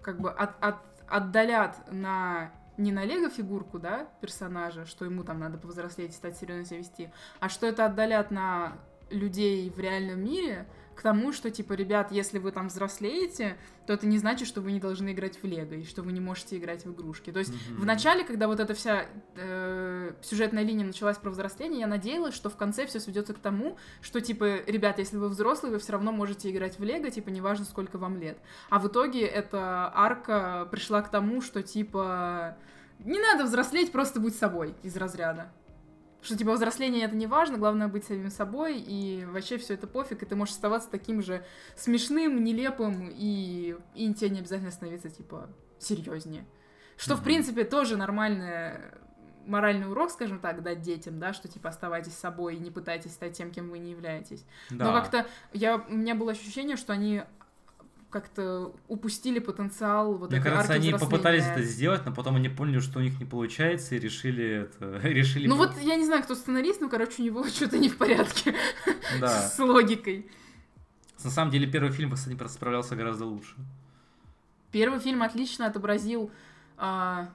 как 0.02 0.20
бы 0.20 0.32
от, 0.32 0.52
от- 0.64 0.95
отдалят 1.08 1.92
на 1.92 2.52
не 2.78 2.92
на 2.92 3.06
лего 3.06 3.30
фигурку, 3.30 3.80
да, 3.80 4.08
персонажа, 4.22 4.86
что 4.86 5.06
ему 5.06 5.24
там 5.24 5.40
надо 5.40 5.58
повзрослеть 5.58 6.12
и 6.12 6.16
стать 6.16 6.38
серьезно 6.38 6.66
себя 6.66 6.80
вести, 6.80 7.10
а 7.40 7.48
что 7.48 7.68
это 7.68 7.86
отдалят 7.86 8.32
на 8.32 8.78
людей 9.10 9.70
в 9.70 9.80
реальном 9.80 10.24
мире 10.24 10.68
к 10.96 11.02
тому, 11.02 11.34
что, 11.34 11.52
типа, 11.52 11.74
ребят, 11.74 12.12
если 12.12 12.40
вы 12.40 12.52
там 12.52 12.68
взрослеете, 12.70 13.58
то 13.86 13.94
это 13.94 14.08
не 14.08 14.18
значит, 14.18 14.48
что 14.48 14.62
вы 14.62 14.72
не 14.72 14.80
должны 14.80 15.12
играть 15.12 15.38
в 15.42 15.46
лего, 15.46 15.74
и 15.74 15.84
что 15.84 16.02
вы 16.02 16.12
не 16.14 16.20
можете 16.22 16.58
играть 16.58 16.86
в 16.86 16.92
игрушки. 16.94 17.32
То 17.32 17.40
есть 17.40 17.52
Мгм. 17.70 17.82
в 17.82 17.86
начале, 17.86 18.24
когда 18.24 18.48
вот 18.48 18.60
эта 18.60 18.74
вся 18.74 19.06
э, 19.36 20.14
сюжетная 20.22 20.64
линия 20.64 20.86
началась 20.86 21.18
про 21.18 21.30
взросление, 21.30 21.82
я 21.82 21.88
надеялась, 21.88 22.34
что 22.34 22.50
в 22.50 22.56
конце 22.56 22.86
все 22.88 23.00
сведется 23.00 23.34
к 23.34 23.40
тому, 23.40 23.78
что, 24.02 24.22
типа, 24.22 24.62
ребят, 24.66 24.98
если 24.98 25.18
вы 25.18 25.30
взрослые, 25.30 25.74
вы 25.74 25.80
все 25.80 25.92
равно 25.92 26.12
можете 26.12 26.50
играть 26.50 26.80
в 26.80 26.84
лего, 26.84 27.10
типа, 27.12 27.30
неважно, 27.30 27.66
сколько 27.66 27.98
вам 27.98 28.18
лет. 28.18 28.38
А 28.70 28.80
в 28.80 28.88
итоге 28.88 29.26
эта 29.26 29.92
арка 29.94 30.68
пришла 30.72 31.02
к 31.02 31.12
тому, 31.12 31.42
что, 31.42 31.62
типа, 31.62 32.58
не 33.00 33.20
надо 33.20 33.44
взрослеть, 33.44 33.92
просто 33.92 34.20
будь 34.20 34.36
собой 34.36 34.74
из 34.82 34.96
разряда. 34.96 35.52
Что, 36.26 36.36
типа, 36.36 36.54
взросление 36.54 37.06
это 37.06 37.16
не 37.16 37.28
важно, 37.28 37.60
главное 37.60 37.88
быть 37.88 38.04
самим 38.04 38.32
собой, 38.32 38.80
и 38.80 39.26
вообще 39.26 39.60
все 39.60 39.76
это 39.76 39.86
пофиг, 39.86 40.24
и 40.24 40.26
ты 40.26 40.36
можешь 40.36 40.56
оставаться 40.56 40.90
таким 40.90 41.22
же 41.22 41.46
смешным, 41.76 42.44
нелепым, 42.44 43.12
и, 43.14 43.76
и 43.94 44.14
тебе 44.16 44.32
не 44.32 44.40
обязательно 44.40 44.72
становиться, 44.72 45.12
типа, 45.12 45.50
серьезнее. 45.78 46.44
Что, 46.98 47.16
в 47.16 47.24
принципе, 47.24 47.64
тоже 47.64 47.96
нормальный 47.96 48.80
моральный 49.46 49.88
урок, 49.88 50.10
скажем 50.10 50.40
так, 50.40 50.64
дать 50.64 50.82
детям, 50.82 51.20
да, 51.20 51.32
что 51.32 51.48
типа 51.48 51.70
оставайтесь 51.70 52.14
собой 52.14 52.56
и 52.56 52.60
не 52.60 52.72
пытайтесь 52.72 53.12
стать 53.12 53.38
тем, 53.38 53.52
кем 53.52 53.70
вы 53.70 53.78
не 53.78 53.92
являетесь. 53.92 54.44
Да. 54.72 54.86
Но 54.86 54.94
как-то 54.94 55.28
я, 55.54 55.78
у 55.88 55.94
меня 55.94 56.16
было 56.16 56.32
ощущение, 56.32 56.78
что 56.78 56.94
они 56.94 57.22
как-то 58.16 58.74
упустили 58.88 59.40
потенциал 59.40 60.14
вот 60.14 60.32
Мне 60.32 60.40
кажется, 60.40 60.72
они 60.72 60.94
попытались 60.94 61.44
это 61.44 61.62
сделать, 61.64 62.06
но 62.06 62.14
потом 62.14 62.38
они 62.38 62.48
поняли, 62.48 62.80
что 62.80 63.00
у 63.00 63.02
них 63.02 63.20
не 63.20 63.26
получается, 63.26 63.96
и 63.96 64.00
решили 64.00 64.62
это... 64.62 65.00
решили... 65.04 65.48
Ну 65.50 65.58
вот 65.58 65.74
я 65.82 65.98
не 65.98 66.06
знаю, 66.06 66.24
кто 66.24 66.34
сценарист, 66.34 66.80
но, 66.80 66.88
короче, 66.88 67.22
у 67.22 67.26
него 67.26 67.46
что-то 67.56 67.78
не 67.78 67.90
в 67.90 67.98
порядке 67.98 68.56
Да. 69.20 69.28
с 69.50 69.60
логикой. 69.60 70.32
На 71.26 71.30
самом 71.30 71.52
деле, 71.52 71.68
первый 71.70 71.92
фильм, 71.92 72.14
кстати, 72.14 72.38
справлялся 72.48 72.96
гораздо 72.96 73.26
лучше. 73.26 73.54
Первый 74.72 75.00
фильм 75.02 75.22
отлично 75.22 75.66
отобразил... 75.68 76.32
а, 76.78 77.28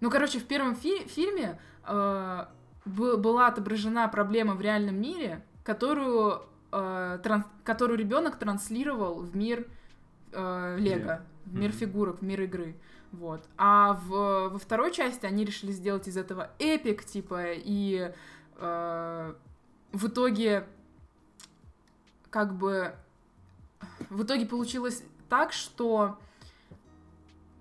Ну, 0.00 0.10
короче, 0.10 0.38
в 0.38 0.44
первом 0.44 0.76
фи- 0.76 1.08
фильме 1.08 1.58
а, 1.82 2.52
бы- 2.84 3.16
была 3.16 3.48
отображена 3.48 4.06
проблема 4.06 4.54
в 4.54 4.60
реальном 4.60 4.94
мире, 5.02 5.42
которую, 5.64 6.42
а, 6.72 7.18
тран- 7.18 7.44
которую 7.64 7.98
ребенок 7.98 8.38
транслировал 8.38 9.20
в 9.20 9.36
мир 9.36 9.66
а, 10.32 10.76
Лего, 10.76 11.22
в 11.44 11.54
мир 11.54 11.70
Мгм. 11.70 11.78
фигурок, 11.78 12.18
в 12.20 12.22
мир 12.24 12.40
игры. 12.42 12.74
Вот. 13.12 13.46
А 13.58 13.92
в, 13.92 14.48
во 14.48 14.58
второй 14.58 14.90
части 14.90 15.26
они 15.26 15.44
решили 15.44 15.70
сделать 15.70 16.08
из 16.08 16.16
этого 16.16 16.50
эпик, 16.58 17.04
типа, 17.04 17.52
и 17.52 18.12
а, 18.56 19.36
в 19.92 20.06
итоге 20.08 20.66
как 22.30 22.54
бы 22.54 22.94
в 24.08 24.22
итоге 24.22 24.46
получилось 24.46 25.02
так, 25.28 25.52
что 25.52 26.18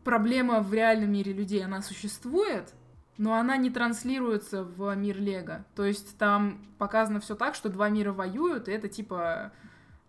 проблема 0.03 0.61
в 0.61 0.73
реальном 0.73 1.11
мире 1.11 1.33
людей, 1.33 1.63
она 1.63 1.81
существует, 1.81 2.73
но 3.21 3.35
она 3.35 3.55
не 3.55 3.69
транслируется 3.69 4.63
в 4.63 4.95
мир 4.95 5.21
Лего. 5.21 5.63
То 5.75 5.85
есть 5.85 6.17
там 6.17 6.65
показано 6.79 7.19
все 7.19 7.35
так, 7.35 7.53
что 7.53 7.69
два 7.69 7.87
мира 7.87 8.11
воюют, 8.11 8.67
и 8.67 8.71
это 8.71 8.89
типа... 8.89 9.51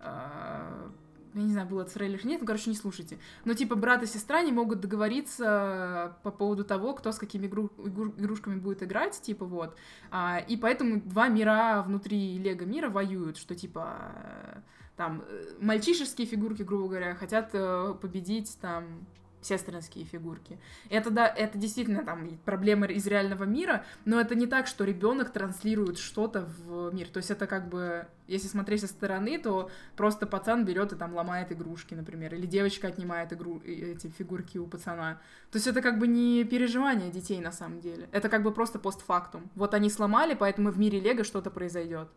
э, 0.00 0.88
я 1.34 1.42
не 1.42 1.52
знаю, 1.52 1.68
было 1.68 1.84
трейлере 1.84 2.20
или 2.20 2.28
нет, 2.28 2.40
ну, 2.40 2.46
короче, 2.46 2.70
не 2.70 2.76
слушайте. 2.76 3.18
Но, 3.44 3.52
типа, 3.52 3.76
брат 3.76 4.02
и 4.02 4.06
сестра 4.06 4.40
не 4.40 4.50
могут 4.50 4.80
договориться 4.80 6.16
по 6.22 6.30
поводу 6.30 6.64
того, 6.64 6.94
кто 6.94 7.12
с 7.12 7.18
какими 7.18 7.48
игру- 7.48 7.70
игру- 7.84 8.14
игрушками 8.16 8.56
будет 8.56 8.82
играть, 8.82 9.20
типа, 9.20 9.44
вот. 9.44 9.76
А, 10.10 10.38
и 10.38 10.56
поэтому 10.56 11.02
два 11.02 11.28
мира 11.28 11.84
внутри 11.86 12.38
Лего 12.38 12.64
мира 12.64 12.88
воюют, 12.88 13.36
что, 13.36 13.54
типа, 13.54 13.94
э, 14.14 14.60
там, 14.96 15.22
э, 15.28 15.44
мальчишеские 15.60 16.26
фигурки, 16.26 16.62
грубо 16.62 16.88
говоря, 16.88 17.14
хотят 17.14 17.50
э, 17.52 17.94
победить, 18.00 18.56
там, 18.62 19.06
сестринские 19.42 20.04
фигурки. 20.04 20.58
Это, 20.88 21.10
да, 21.10 21.26
это 21.26 21.58
действительно 21.58 22.04
там 22.04 22.38
проблема 22.44 22.86
из 22.86 23.06
реального 23.06 23.44
мира, 23.44 23.84
но 24.04 24.20
это 24.20 24.34
не 24.34 24.46
так, 24.46 24.66
что 24.66 24.84
ребенок 24.84 25.30
транслирует 25.30 25.98
что-то 25.98 26.48
в 26.58 26.94
мир. 26.94 27.08
То 27.08 27.18
есть 27.18 27.30
это 27.30 27.46
как 27.46 27.68
бы, 27.68 28.06
если 28.28 28.48
смотреть 28.48 28.80
со 28.80 28.86
стороны, 28.86 29.38
то 29.38 29.70
просто 29.96 30.26
пацан 30.26 30.64
берет 30.64 30.92
и 30.92 30.96
там 30.96 31.14
ломает 31.14 31.52
игрушки, 31.52 31.94
например, 31.94 32.34
или 32.34 32.46
девочка 32.46 32.88
отнимает 32.88 33.32
игру, 33.32 33.60
эти 33.64 34.08
фигурки 34.08 34.58
у 34.58 34.66
пацана. 34.66 35.20
То 35.50 35.56
есть 35.56 35.66
это 35.66 35.82
как 35.82 35.98
бы 35.98 36.06
не 36.06 36.44
переживание 36.44 37.10
детей 37.10 37.40
на 37.40 37.52
самом 37.52 37.80
деле. 37.80 38.08
Это 38.12 38.28
как 38.28 38.42
бы 38.42 38.52
просто 38.52 38.78
постфактум. 38.78 39.50
Вот 39.54 39.74
они 39.74 39.90
сломали, 39.90 40.34
поэтому 40.34 40.70
в 40.70 40.78
мире 40.78 41.00
Лего 41.00 41.24
что-то 41.24 41.50
произойдет. 41.50 42.08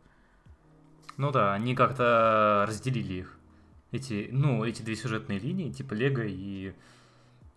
Ну 1.17 1.31
да, 1.31 1.53
они 1.53 1.75
как-то 1.75 2.65
разделили 2.67 3.13
их. 3.13 3.37
Эти, 3.91 4.27
ну, 4.31 4.65
эти 4.65 4.81
две 4.81 4.95
сюжетные 4.95 5.39
линии, 5.39 5.71
типа 5.71 5.93
Лего 5.93 6.23
и, 6.25 6.73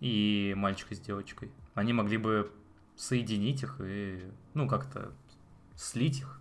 и 0.00 0.54
мальчика 0.56 0.94
с 0.94 1.00
девочкой. 1.00 1.50
Они 1.74 1.92
могли 1.92 2.16
бы 2.18 2.52
соединить 2.96 3.62
их 3.62 3.76
и, 3.80 4.30
ну, 4.54 4.68
как-то 4.68 5.12
слить 5.76 6.18
их. 6.20 6.40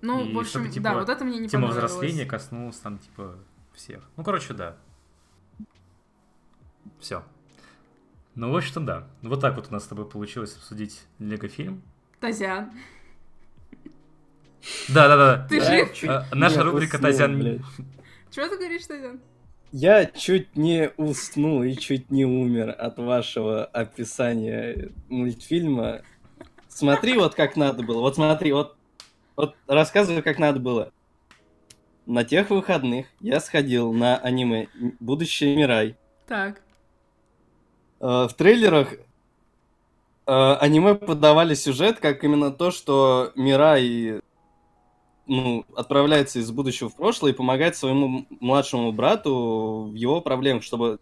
Ну, 0.00 0.24
И 0.24 0.32
в 0.34 0.38
общем, 0.38 0.50
чтобы, 0.50 0.68
типа, 0.68 0.84
да, 0.84 0.94
вот 0.94 1.08
это 1.08 1.24
мне 1.24 1.38
не 1.38 1.48
Тема 1.48 1.68
понравилось. 1.68 1.92
взросления 1.92 2.26
коснулась 2.26 2.76
там, 2.76 2.98
типа, 2.98 3.38
всех. 3.72 4.02
Ну, 4.16 4.24
короче, 4.24 4.52
да. 4.54 4.76
Все. 7.00 7.24
Ну, 8.34 8.50
вот 8.50 8.64
что 8.64 8.80
да. 8.80 9.06
Вот 9.22 9.40
так 9.40 9.56
вот 9.56 9.68
у 9.68 9.72
нас 9.72 9.84
с 9.84 9.86
тобой 9.86 10.08
получилось 10.08 10.56
обсудить 10.56 11.04
Лего-фильм. 11.18 11.82
Тазян. 12.20 12.70
Да-да-да. 14.88 15.46
Ты 15.48 15.60
Да, 15.60 15.66
жив? 15.66 15.92
чуть 15.94 16.08
А, 16.08 16.26
Наша 16.32 16.62
рубрика 16.62 16.98
блядь. 17.38 17.60
Чего 18.30 18.48
ты 18.48 18.56
говоришь, 18.56 18.86
Тазян? 18.86 19.20
Я 19.72 20.06
чуть 20.06 20.56
не 20.56 20.90
уснул 20.96 21.62
и 21.62 21.74
чуть 21.74 22.10
не 22.10 22.24
умер 22.24 22.74
от 22.78 22.98
вашего 22.98 23.64
описания 23.64 24.90
мультфильма. 25.08 26.02
Смотри, 26.68 27.16
вот 27.16 27.34
как 27.34 27.56
надо 27.56 27.82
было. 27.82 28.00
Вот 28.00 28.14
смотри, 28.14 28.52
вот, 28.52 28.76
вот 29.36 29.56
рассказываю, 29.66 30.22
как 30.22 30.38
надо 30.38 30.60
было. 30.60 30.92
На 32.06 32.24
тех 32.24 32.50
выходных 32.50 33.06
я 33.20 33.40
сходил 33.40 33.92
на 33.92 34.16
аниме 34.18 34.68
«Будущее 35.00 35.56
Мирай». 35.56 35.96
Так. 36.26 36.60
Э, 38.00 38.28
В 38.28 38.34
трейлерах 38.36 38.92
э, 38.92 38.96
аниме 40.26 40.94
подавали 40.94 41.54
сюжет 41.54 42.00
как 42.00 42.22
именно 42.22 42.50
то, 42.50 42.70
что 42.70 43.32
Мирай 43.36 44.20
ну, 45.26 45.64
отправляется 45.74 46.38
из 46.38 46.50
будущего 46.50 46.88
в 46.88 46.96
прошлое 46.96 47.32
и 47.32 47.34
помогает 47.34 47.76
своему 47.76 48.26
младшему 48.40 48.92
брату 48.92 49.88
в 49.90 49.94
его 49.94 50.20
проблемах, 50.20 50.62
чтобы 50.62 50.98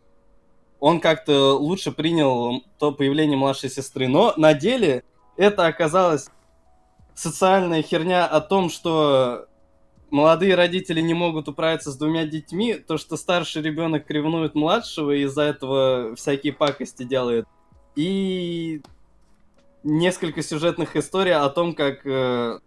он 0.80 1.00
как-то 1.00 1.56
лучше 1.56 1.92
принял 1.92 2.64
то 2.78 2.92
появление 2.92 3.36
младшей 3.36 3.70
сестры. 3.70 4.08
Но 4.08 4.34
на 4.36 4.54
деле 4.54 5.04
это 5.36 5.66
оказалось 5.66 6.28
социальная 7.14 7.82
херня 7.82 8.26
о 8.26 8.40
том, 8.40 8.70
что 8.70 9.46
молодые 10.10 10.54
родители 10.54 11.00
не 11.00 11.14
могут 11.14 11.48
управиться 11.48 11.90
с 11.90 11.96
двумя 11.96 12.26
детьми, 12.26 12.74
то, 12.74 12.98
что 12.98 13.16
старший 13.16 13.62
ребенок 13.62 14.10
ревнует 14.10 14.54
младшего 14.54 15.12
и 15.12 15.22
из-за 15.22 15.42
этого 15.42 16.14
всякие 16.16 16.52
пакости 16.52 17.02
делает. 17.02 17.46
И 17.96 18.82
несколько 19.82 20.42
сюжетных 20.42 20.96
историй 20.96 21.34
о 21.34 21.48
том, 21.48 21.74
как 21.74 22.06
э, 22.06 22.60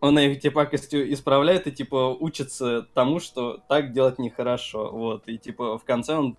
он 0.00 0.16
эти 0.18 0.48
пакости 0.48 1.12
исправляет 1.12 1.66
и, 1.66 1.72
типа, 1.72 2.16
учится 2.18 2.82
тому, 2.94 3.18
что 3.20 3.58
так 3.68 3.92
делать 3.92 4.18
нехорошо. 4.18 4.90
Вот, 4.90 5.28
и, 5.28 5.38
типа, 5.38 5.78
в 5.78 5.84
конце 5.84 6.14
он 6.14 6.36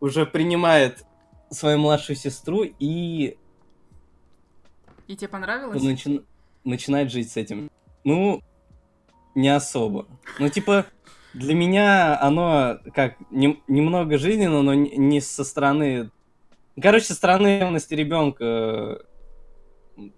уже 0.00 0.26
принимает 0.26 1.04
свою 1.50 1.78
младшую 1.78 2.16
сестру 2.16 2.64
и 2.64 3.36
И 5.06 5.16
тебе 5.16 5.28
понравилось? 5.28 5.82
начи- 5.82 6.24
начинает 6.64 7.10
жить 7.10 7.30
с 7.30 7.36
этим. 7.36 7.70
Ну, 8.04 8.42
не 9.34 9.48
особо. 9.48 10.06
Ну, 10.38 10.48
типа, 10.48 10.84
для 11.32 11.54
меня 11.54 12.20
оно 12.20 12.78
как 12.94 13.16
нем- 13.30 13.62
немного 13.66 14.18
жизненно, 14.18 14.62
но 14.62 14.74
не- 14.74 14.96
не 14.96 15.20
со 15.20 15.42
стороны... 15.44 16.10
Короче, 16.80 17.06
со 17.06 17.14
стороны 17.14 17.60
ревности 17.60 17.94
ребенка, 17.94 19.06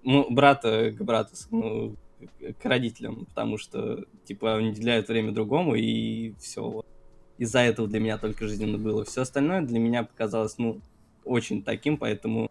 ну, 0.03 0.27
брата 0.31 0.93
к 0.93 1.03
брату, 1.03 1.35
ну, 1.51 1.97
к 2.61 2.65
родителям, 2.65 3.27
потому 3.27 3.59
что, 3.59 4.05
типа, 4.25 4.57
они 4.57 4.71
уделяют 4.71 5.09
время 5.09 5.33
другому, 5.33 5.75
и 5.75 6.35
все. 6.39 6.63
Вот. 6.63 6.87
Из-за 7.39 7.61
этого 7.61 7.87
для 7.87 8.01
меня 8.01 8.19
только 8.19 8.47
жизненно 8.47 8.79
было. 8.79 9.05
Все 9.05 9.23
остальное 9.23 9.63
для 9.63 9.79
меня 9.79 10.05
показалось, 10.05 10.57
ну, 10.59 10.81
очень 11.25 11.63
таким, 11.63 11.99
поэтому, 11.99 12.51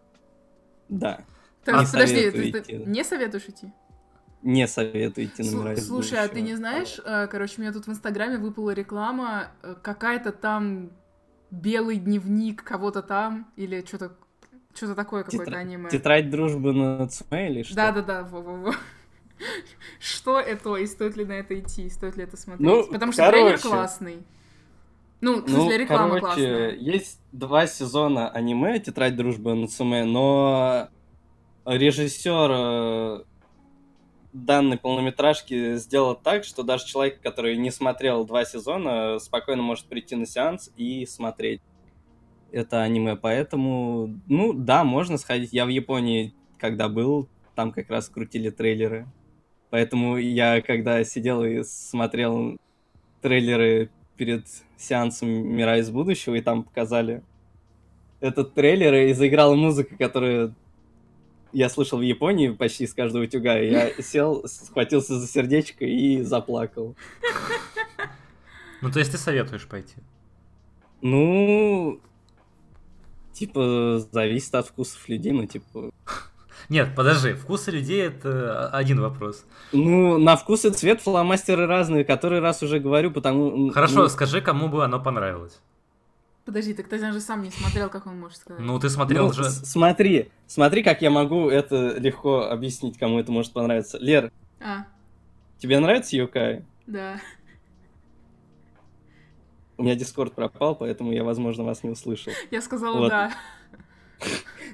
да, 0.88 1.24
Так, 1.64 1.80
не 1.80 1.86
подожди, 1.86 2.16
советую 2.16 2.52
ты, 2.52 2.60
ты 2.62 2.72
не 2.84 3.04
советуешь 3.04 3.48
идти? 3.48 3.72
не 4.42 4.68
советую 4.68 5.26
идти 5.26 5.42
на 5.42 5.72
из 5.72 5.86
Слушай, 5.86 6.20
а 6.20 6.28
ты 6.28 6.40
не 6.40 6.54
знаешь, 6.54 7.00
э, 7.04 7.26
короче, 7.26 7.54
у 7.58 7.60
меня 7.62 7.72
тут 7.72 7.86
в 7.86 7.90
Инстаграме 7.90 8.38
выпала 8.38 8.70
реклама, 8.70 9.50
э, 9.62 9.74
какая-то 9.82 10.30
там 10.30 10.92
белый 11.50 11.96
дневник 11.96 12.62
кого-то 12.62 13.02
там, 13.02 13.50
или 13.56 13.84
что-то 13.84 14.16
что-то 14.76 14.94
такое, 14.94 15.24
какое-то 15.24 15.50
Тетра- 15.50 15.56
аниме. 15.58 15.90
Тетрадь 15.90 16.30
дружбы 16.30 16.72
на 16.72 17.08
Цуме 17.08 17.50
или 17.50 17.62
что? 17.62 17.74
Да-да-да, 17.74 18.22
во-во-во. 18.24 18.72
Что 20.00 20.40
это, 20.40 20.76
и 20.76 20.86
стоит 20.86 21.16
ли 21.16 21.24
на 21.24 21.32
это 21.34 21.58
идти, 21.58 21.88
стоит 21.90 22.16
ли 22.16 22.24
это 22.24 22.36
смотреть? 22.36 22.66
Ну, 22.66 22.86
Потому 22.90 23.12
что 23.12 23.28
трейлер 23.30 23.58
короче. 23.58 23.68
классный. 23.68 24.18
Ну, 25.20 25.40
в 25.42 25.48
Ну, 25.48 25.62
смысле, 25.62 25.78
реклама 25.78 26.20
короче, 26.20 26.20
классная. 26.26 26.70
есть 26.76 27.20
два 27.32 27.66
сезона 27.66 28.28
аниме 28.30 28.78
«Тетрадь 28.78 29.16
дружбы 29.16 29.54
на 29.54 29.66
Цуме», 29.66 30.04
но 30.04 30.88
режиссер 31.64 32.50
э, 32.52 33.24
данной 34.32 34.78
полнометражки 34.78 35.76
сделал 35.76 36.14
так, 36.14 36.44
что 36.44 36.62
даже 36.62 36.84
человек, 36.86 37.20
который 37.22 37.56
не 37.56 37.70
смотрел 37.70 38.24
два 38.24 38.44
сезона, 38.44 39.18
спокойно 39.18 39.62
может 39.62 39.86
прийти 39.86 40.16
на 40.16 40.26
сеанс 40.26 40.70
и 40.76 41.06
смотреть 41.06 41.60
это 42.52 42.82
аниме. 42.82 43.16
Поэтому, 43.16 44.20
ну 44.26 44.52
да, 44.52 44.84
можно 44.84 45.18
сходить. 45.18 45.52
Я 45.52 45.66
в 45.66 45.68
Японии, 45.68 46.34
когда 46.58 46.88
был, 46.88 47.28
там 47.54 47.72
как 47.72 47.90
раз 47.90 48.08
крутили 48.08 48.50
трейлеры. 48.50 49.06
Поэтому 49.70 50.16
я, 50.16 50.60
когда 50.62 51.02
сидел 51.04 51.44
и 51.44 51.62
смотрел 51.64 52.56
трейлеры 53.20 53.90
перед 54.16 54.46
сеансом 54.76 55.28
«Мира 55.28 55.78
из 55.78 55.90
будущего», 55.90 56.34
и 56.34 56.40
там 56.40 56.62
показали 56.62 57.22
этот 58.20 58.54
трейлер 58.54 58.94
и 58.94 59.12
заиграла 59.12 59.54
музыка, 59.54 59.96
которую 59.96 60.54
я 61.52 61.68
слышал 61.68 61.98
в 61.98 62.02
Японии 62.02 62.48
почти 62.50 62.86
с 62.86 62.94
каждого 62.94 63.24
утюга. 63.24 63.58
И 63.58 63.70
я 63.70 63.90
сел, 64.02 64.44
схватился 64.46 65.18
за 65.18 65.26
сердечко 65.26 65.84
и 65.84 66.22
заплакал. 66.22 66.94
Ну, 68.82 68.90
то 68.90 68.98
есть 68.98 69.10
ты 69.10 69.18
советуешь 69.18 69.66
пойти? 69.66 69.96
Ну, 71.00 72.00
типа, 73.36 74.00
зависит 74.12 74.54
от 74.54 74.66
вкусов 74.66 75.08
людей, 75.08 75.32
ну, 75.32 75.46
типа... 75.46 75.90
Нет, 76.68 76.94
подожди, 76.96 77.34
вкусы 77.34 77.70
людей 77.70 78.02
это 78.02 78.68
один 78.70 79.00
вопрос. 79.00 79.44
Ну, 79.72 80.18
на 80.18 80.36
вкус 80.36 80.64
и 80.64 80.70
цвет 80.70 81.00
фломастеры 81.00 81.66
разные, 81.66 82.04
который 82.04 82.40
раз 82.40 82.62
уже 82.62 82.80
говорю, 82.80 83.10
потому... 83.10 83.70
Хорошо, 83.70 84.02
ну, 84.02 84.08
скажи, 84.08 84.40
кому 84.40 84.68
бы 84.68 84.84
оно 84.84 84.98
понравилось. 85.00 85.60
Подожди, 86.44 86.74
так 86.74 86.88
Тазян 86.88 87.12
же 87.12 87.20
сам 87.20 87.42
не 87.42 87.50
смотрел, 87.50 87.88
как 87.88 88.06
он 88.06 88.20
может 88.20 88.38
сказать. 88.38 88.62
Ну, 88.62 88.78
ты 88.78 88.88
смотрел 88.88 89.26
ну, 89.26 89.32
же... 89.32 89.44
Смотри, 89.50 90.30
смотри, 90.46 90.82
как 90.82 91.02
я 91.02 91.10
могу 91.10 91.50
это 91.50 91.98
легко 91.98 92.48
объяснить, 92.48 92.98
кому 92.98 93.18
это 93.18 93.32
может 93.32 93.52
понравиться. 93.52 93.98
Лер, 93.98 94.32
А, 94.60 94.86
тебе 95.58 95.78
нравится 95.78 96.16
Юкай? 96.16 96.64
да. 96.86 97.20
У 99.78 99.82
меня 99.82 99.94
Дискорд 99.94 100.34
пропал, 100.34 100.74
поэтому 100.74 101.12
я, 101.12 101.22
возможно, 101.24 101.64
вас 101.64 101.82
не 101.82 101.90
услышал. 101.90 102.32
Я 102.50 102.62
сказала 102.62 102.98
Вот. 102.98 103.08
да. 103.08 103.32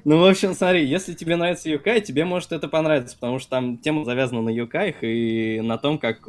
Ну, 0.05 0.18
в 0.18 0.24
общем, 0.24 0.55
смотри, 0.55 0.84
если 0.84 1.14
тебе 1.14 1.36
нравится 1.36 1.68
Юкай, 1.68 2.00
тебе 2.00 2.24
может 2.24 2.50
это 2.53 2.68
понравиться, 2.68 3.14
потому 3.14 3.38
что 3.38 3.50
там 3.50 3.78
тема 3.78 4.05
завязана 4.05 4.42
на 4.42 4.50
Юкаях 4.50 4.96
и 5.03 5.61
на 5.61 5.78
том, 5.78 5.98
как 5.98 6.28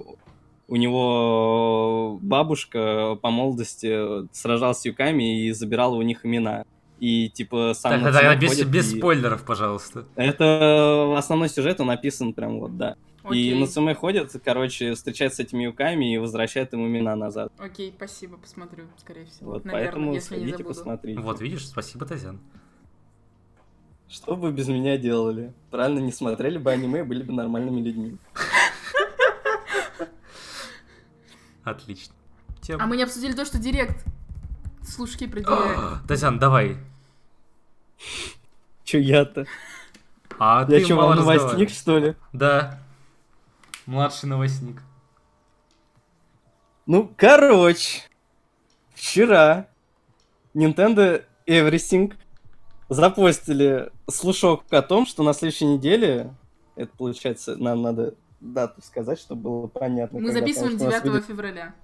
у 0.67 0.75
него 0.75 2.19
бабушка 2.21 3.17
по 3.21 3.29
молодости 3.29 4.27
сражалась 4.33 4.79
с 4.79 4.85
Юками 4.85 5.45
и 5.45 5.51
забирала 5.51 5.95
у 5.95 6.01
них 6.01 6.25
имена. 6.25 6.65
И, 6.99 7.29
типа, 7.29 7.73
сам 7.75 8.01
Так, 8.01 8.13
так, 8.13 8.39
без, 8.39 8.63
без 8.63 8.93
и- 8.93 8.97
спойлеров, 8.97 9.43
пожалуйста. 9.43 10.05
Это 10.15 11.15
основной 11.17 11.49
сюжет, 11.49 11.81
он 11.81 11.87
написан 11.87 12.33
прям 12.33 12.59
вот, 12.59 12.77
да. 12.77 12.95
И 13.23 13.27
Окей. 13.27 13.59
Нацуме 13.59 13.95
ходит, 13.95 14.31
короче, 14.43 14.93
встречается 14.95 15.37
с 15.37 15.39
этими 15.45 15.63
юками 15.63 16.13
и 16.13 16.17
возвращает 16.17 16.73
им 16.73 16.85
имена 16.85 17.15
назад. 17.15 17.53
Окей, 17.57 17.93
спасибо, 17.95 18.37
посмотрю, 18.37 18.85
скорее 18.97 19.25
всего. 19.25 19.51
Вот, 19.51 19.63
Наверное, 19.63 19.85
поэтому 19.85 20.13
если 20.13 20.35
не 20.35 20.39
сходите, 20.41 20.57
забуду. 20.57 20.75
посмотрите. 20.75 21.19
Вот, 21.21 21.41
видишь, 21.41 21.67
спасибо, 21.67 22.05
Тазян. 22.05 22.39
Что 24.09 24.35
бы 24.35 24.51
без 24.51 24.67
меня 24.67 24.97
делали? 24.97 25.53
Правильно, 25.71 25.99
не 25.99 26.11
смотрели 26.11 26.57
бы 26.57 26.71
аниме 26.71 26.99
и 26.99 27.03
были 27.03 27.23
бы 27.23 27.31
нормальными 27.33 27.79
людьми. 27.81 28.17
Отлично. 31.63 32.13
А 32.61 32.65
Тема. 32.65 32.85
мы 32.87 32.97
не 32.97 33.03
обсудили 33.03 33.31
то, 33.33 33.45
что 33.45 33.57
Директ 33.57 34.05
слушки 34.83 35.23
определяет. 35.23 36.03
Тазян, 36.07 36.39
давай. 36.39 36.77
Чё 38.83 38.99
я-то? 38.99 39.45
А 40.39 40.65
Я 40.69 40.85
ты 40.85 40.93
мало 40.93 41.09
вам 41.15 41.19
новостник, 41.19 41.69
что 41.69 41.99
ли? 41.99 42.15
Да. 42.33 42.82
Младший 43.85 44.29
новостник. 44.29 44.81
Ну, 46.85 47.11
короче, 47.17 48.01
вчера 48.93 49.67
Nintendo 50.53 51.23
Everything 51.47 52.13
запостили 52.89 53.89
слушок 54.09 54.63
о 54.71 54.81
том, 54.81 55.05
что 55.05 55.23
на 55.23 55.33
следующей 55.33 55.65
неделе, 55.65 56.33
это 56.75 56.91
получается, 56.97 57.55
нам 57.55 57.81
надо 57.81 58.15
дату 58.39 58.81
сказать, 58.81 59.19
чтобы 59.19 59.41
было 59.41 59.67
понятно. 59.67 60.19
Мы 60.19 60.27
когда, 60.27 60.41
записываем 60.41 60.73
потому 60.73 60.91
что 60.91 60.99
у 60.99 61.01
нас 61.01 61.03
9 61.03 61.13
выйдет- 61.13 61.27
февраля. 61.27 61.75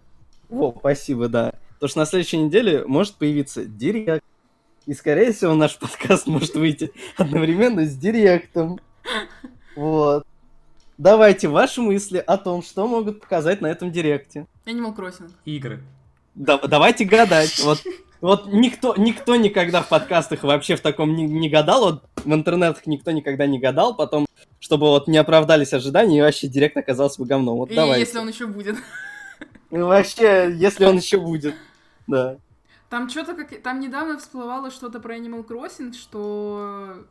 Во, 0.49 0.75
спасибо, 0.77 1.27
да. 1.29 1.53
То, 1.79 1.87
что 1.87 1.99
на 1.99 2.05
следующей 2.05 2.37
неделе 2.37 2.83
может 2.85 3.15
появиться 3.15 3.63
Директ. 3.65 4.23
И, 4.85 4.93
скорее 4.93 5.31
всего, 5.31 5.53
наш 5.53 5.77
подкаст 5.79 6.27
может 6.27 6.55
выйти 6.55 6.91
одновременно 7.17 7.85
с 7.85 7.95
Директом. 7.95 8.79
Вот. 9.75 10.27
Давайте 10.99 11.47
ваши 11.47 11.79
мысли 11.81 12.17
о 12.17 12.37
том, 12.37 12.61
что 12.61 12.85
могут 12.85 13.21
показать 13.21 13.61
на 13.61 13.67
этом 13.67 13.89
Директе. 13.89 14.45
Animal 14.65 14.93
Crossing. 14.93 15.31
Игры. 15.45 15.81
Да- 16.35 16.57
давайте 16.57 17.05
гадать. 17.05 17.57
Вот, 17.63 17.81
вот 18.19 18.47
никто, 18.47 18.93
никто 18.97 19.37
никогда 19.37 19.81
в 19.81 19.87
подкастах 19.87 20.43
вообще 20.43 20.75
в 20.75 20.81
таком 20.81 21.15
не, 21.15 21.23
не 21.23 21.47
гадал. 21.47 21.83
Вот 21.83 22.03
в 22.17 22.33
интернетах 22.33 22.85
никто 22.85 23.11
никогда 23.11 23.47
не 23.47 23.59
гадал. 23.59 23.95
Потом, 23.95 24.25
чтобы 24.59 24.87
вот 24.87 25.07
не 25.07 25.17
оправдались 25.17 25.71
ожидания, 25.71 26.17
и 26.17 26.21
вообще 26.21 26.49
Директ 26.49 26.75
оказался 26.75 27.21
бы 27.21 27.27
говном. 27.27 27.59
Вот 27.59 27.71
И 27.71 27.75
давайте. 27.75 28.01
если 28.01 28.17
он 28.17 28.27
еще 28.27 28.45
будет. 28.47 28.75
Ну, 29.71 29.87
вообще, 29.87 30.51
если 30.53 30.83
он 30.83 30.97
еще 30.97 31.17
будет. 31.17 31.55
Да. 32.07 32.35
Там 32.89 33.09
что-то 33.09 33.35
как... 33.35 33.61
Там 33.61 33.79
недавно 33.79 34.19
всплывало 34.19 34.69
что-то 34.69 34.99
про 34.99 35.15
Animal 35.15 35.47
Crossing, 35.47 35.93
что... 35.93 37.05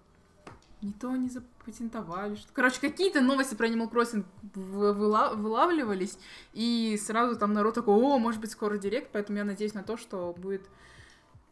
Не 0.83 0.93
то 0.93 1.17
не 1.17 1.31
запатентовали. 1.69 2.37
Что... 2.37 2.53
Короче, 2.53 2.81
какие-то 2.81 3.21
новости 3.21 3.55
про 3.55 3.69
Animal 3.69 3.91
Crossing 3.91 4.25
выла- 4.55 5.35
вылавливались, 5.35 6.19
и 6.53 6.99
сразу 7.03 7.39
там 7.39 7.53
народ 7.53 7.75
такой, 7.75 7.95
о, 7.95 8.19
может 8.19 8.41
быть, 8.41 8.51
скоро 8.51 8.79
директ, 8.79 9.11
поэтому 9.13 9.39
я 9.39 9.45
надеюсь 9.45 9.75
на 9.75 9.83
то, 9.83 9.97
что 9.97 10.35
будет 10.37 10.69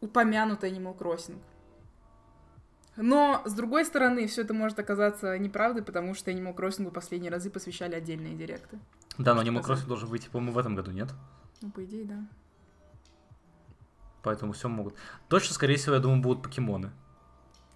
упомянут 0.01 0.63
Animal 0.63 0.97
Crossing. 0.97 1.37
Но, 2.95 3.43
с 3.45 3.53
другой 3.53 3.85
стороны, 3.85 4.25
все 4.27 4.41
это 4.41 4.53
может 4.53 4.79
оказаться 4.79 5.37
неправдой, 5.37 5.83
потому 5.83 6.15
что 6.15 6.31
Animal 6.31 6.55
Crossing 6.55 6.89
последние 6.91 7.31
разы 7.31 7.49
посвящали 7.49 7.93
отдельные 7.95 8.35
директы. 8.35 8.79
Да, 9.17 9.35
но 9.35 9.43
Animal. 9.43 9.63
Crossing 9.63 9.87
должен 9.87 10.09
выйти, 10.09 10.29
по-моему, 10.29 10.53
в 10.53 10.57
этом 10.57 10.75
году, 10.75 10.91
нет? 10.91 11.09
Ну, 11.61 11.69
по 11.69 11.83
идее, 11.83 12.05
да. 12.05 12.27
Поэтому 14.23 14.53
все 14.53 14.67
могут. 14.67 14.95
Точно, 15.29 15.53
скорее 15.53 15.75
всего, 15.75 15.95
я 15.95 16.01
думаю, 16.01 16.21
будут 16.21 16.43
покемоны. 16.43 16.91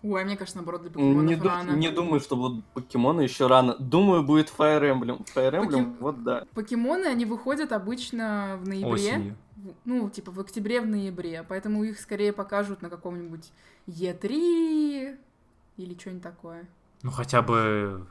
Ой, 0.04 0.22
а 0.22 0.26
мне 0.26 0.36
кажется, 0.36 0.58
наоборот, 0.58 0.82
для 0.82 0.90
покемонов 0.92 1.24
Не, 1.26 1.36
ду- 1.36 1.48
рано. 1.48 1.72
не 1.74 1.90
думаю, 1.90 2.20
что 2.22 2.36
будут 2.36 2.66
покемоны 2.74 3.22
еще 3.22 3.46
рано. 3.48 3.76
Думаю, 3.78 4.24
будет 4.24 4.52
Fire 4.56 4.82
Emblem. 4.82 5.26
Fire 5.36 5.52
Emblem, 5.54 5.66
Покем- 5.68 5.96
вот 6.00 6.24
да. 6.24 6.46
Покемоны, 6.56 7.06
они 7.06 7.26
выходят 7.26 7.72
обычно 7.72 8.58
в 8.62 8.68
ноябре. 8.68 8.92
Осенью. 8.92 9.36
Ну, 9.86 10.10
типа 10.10 10.32
в 10.32 10.40
октябре, 10.40 10.82
в 10.82 10.88
ноябре. 10.88 11.46
Поэтому 11.48 11.84
их 11.84 12.00
скорее 12.00 12.34
покажут 12.34 12.82
на 12.82 12.90
каком-нибудь 12.90 13.52
Е3 13.88 15.18
или 15.78 15.98
что-нибудь 16.00 16.24
такое. 16.24 16.68
Ну, 17.04 17.12
хотя 17.12 17.42
бы... 17.44 18.06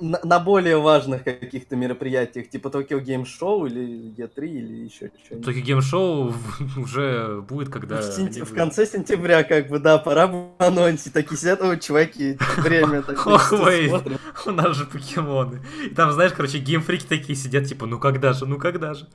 На, 0.00 0.20
на 0.22 0.38
более 0.38 0.78
важных 0.80 1.24
каких-то 1.24 1.74
мероприятиях, 1.74 2.48
типа 2.48 2.68
Tokyo 2.68 3.02
Game 3.02 3.24
Show 3.24 3.66
или 3.66 4.14
E3 4.16 4.46
или 4.46 4.84
еще 4.84 5.10
что-нибудь. 5.24 5.44
Только 5.44 5.60
геймшоу 5.60 6.32
уже 6.76 7.40
будет, 7.42 7.68
когда... 7.68 8.00
в, 8.00 8.04
сентя- 8.04 8.44
в 8.44 8.54
конце 8.54 8.86
сентября, 8.86 9.42
как 9.42 9.68
бы, 9.68 9.80
да, 9.80 9.98
пора 9.98 10.28
бы 10.28 10.50
анонсить. 10.58 11.12
Такие 11.12 11.36
сидят, 11.36 11.60
«О, 11.62 11.76
чуваки, 11.76 12.38
время 12.58 13.02
так 13.02 13.26
Ох, 13.26 13.42
хочется, 13.42 13.70
Вейв. 13.70 13.90
смотрим». 13.90 14.18
У 14.46 14.50
нас 14.52 14.76
же 14.76 14.86
покемоны. 14.86 15.62
И 15.84 15.88
там, 15.94 16.12
знаешь, 16.12 16.32
короче, 16.32 16.58
геймфрики 16.58 17.04
такие 17.04 17.36
сидят, 17.36 17.66
типа, 17.66 17.86
ну 17.86 17.98
когда 17.98 18.32
же, 18.32 18.46
ну 18.46 18.56
когда 18.58 18.94
же. 18.94 19.08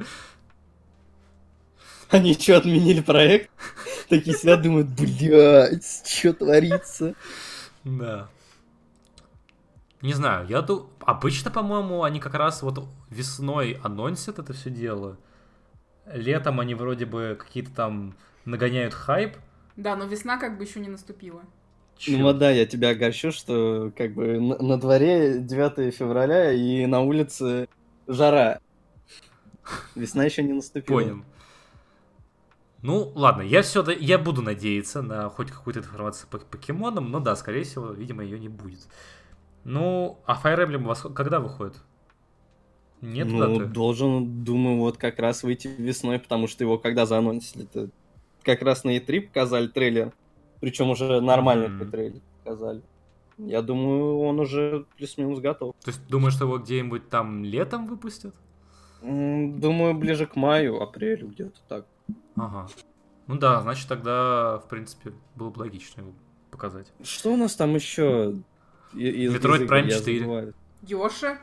Они 2.10 2.34
что, 2.34 2.58
отменили 2.58 3.00
проект? 3.02 3.50
Такие 4.10 4.38
сидят, 4.38 4.62
думают, 4.62 4.90
блядь, 4.90 6.04
что 6.06 6.34
творится? 6.34 7.16
Да. 7.86 8.28
Не 10.04 10.12
знаю, 10.14 10.45
я 10.49 10.62
думаю, 10.62 10.89
обычно, 10.99 11.49
по-моему, 11.49 12.04
они 12.04 12.20
как 12.20 12.34
раз 12.34 12.62
вот 12.62 12.86
весной 13.10 13.80
анонсят 13.84 14.38
это 14.38 14.51
все 14.51 14.70
дело. 14.70 15.18
Летом 16.06 16.60
они 16.60 16.76
вроде 16.76 17.06
бы 17.06 17.38
какие-то 17.39 17.74
там 17.74 18.18
нагоняют 18.43 18.93
хайп. 18.93 19.38
Да, 19.78 19.95
но 19.95 20.04
весна 20.04 20.38
как 20.38 20.58
бы 20.58 20.66
еще 20.66 20.82
не 20.82 20.89
наступила. 20.89 21.41
Чё? 21.97 22.18
Ну 22.18 22.24
вот 22.24 22.38
да, 22.38 22.51
я 22.51 22.66
тебя 22.66 22.89
огорчу, 22.89 23.32
что 23.32 23.93
как 23.95 24.14
бы 24.14 24.41
на, 24.41 24.62
на 24.62 24.78
дворе 24.78 25.39
9 25.39 25.95
февраля 25.95 26.51
и 26.51 26.86
на 26.86 26.99
улице 26.99 27.70
жара. 28.06 28.60
Весна 29.95 30.26
еще 30.26 30.43
не 30.43 30.51
наступила. 30.51 30.99
Понял. 30.99 31.24
Ну, 32.82 33.10
ладно, 33.16 33.41
я 33.41 33.62
все, 33.62 33.89
я 33.91 34.18
буду 34.18 34.41
надеяться 34.41 35.01
на 35.01 35.30
хоть 35.30 35.49
какую-то 35.49 35.80
информацию 35.80 36.28
по 36.30 36.39
покемонам, 36.39 37.10
но 37.10 37.22
да, 37.22 37.38
скорее 37.38 37.64
всего, 37.64 37.91
видимо, 37.91 38.22
ее 38.22 38.38
не 38.38 38.49
будет. 38.49 38.86
Ну, 39.64 40.20
а 40.26 40.39
Fire 40.41 40.68
Emblem 40.68 40.84
у 40.84 40.88
вас 40.88 41.05
когда 41.16 41.39
выходит? 41.39 41.78
Нет 43.01 43.28
ну, 43.28 43.39
даты? 43.39 43.66
должен, 43.66 44.43
думаю, 44.43 44.78
вот 44.78 44.97
как 44.97 45.20
раз 45.20 45.43
выйти 45.43 45.68
весной, 45.68 46.20
потому 46.20 46.47
что 46.47 46.64
его 46.64 46.78
когда 46.78 47.05
заанонсили-то? 47.05 47.89
Как 48.43 48.61
раз 48.61 48.84
на 48.84 48.97
E3 48.97 49.22
показали 49.22 49.68
трейлер. 49.68 50.14
Причем 50.61 50.89
уже 50.89 51.20
нормальный 51.20 51.68
такой 51.68 51.91
трейлер 51.91 52.22
показали. 52.43 52.82
Я 53.38 53.61
думаю, 53.61 54.20
он 54.20 54.39
уже 54.39 54.86
плюс-минус 54.95 55.39
готов. 55.39 55.76
То 55.84 55.91
есть 55.91 56.05
думаешь, 56.07 56.36
что 56.36 56.45
его 56.45 56.59
где-нибудь 56.59 57.09
там 57.09 57.43
летом 57.43 57.88
выпустят? 57.88 58.34
Думаю, 59.01 59.95
ближе 59.95 60.26
к 60.26 60.36
маю, 60.36 60.82
апрелю, 60.82 61.28
где-то 61.28 61.59
так. 61.68 61.86
Ага. 62.38 62.68
Ну 63.28 63.38
да, 63.38 63.61
значит 63.61 63.88
тогда, 63.88 64.59
в 64.59 64.70
принципе, 64.70 65.11
было 65.36 65.49
бы 65.49 65.59
логично 65.59 66.01
его 66.01 66.14
показать. 66.51 66.88
Что 67.03 67.34
у 67.34 67.38
нас 67.38 67.55
там 67.55 67.76
еще? 67.76 68.36
Metroid 68.94 69.68
Prime 69.68 69.89
4. 69.89 70.54
Йоша? 70.88 71.39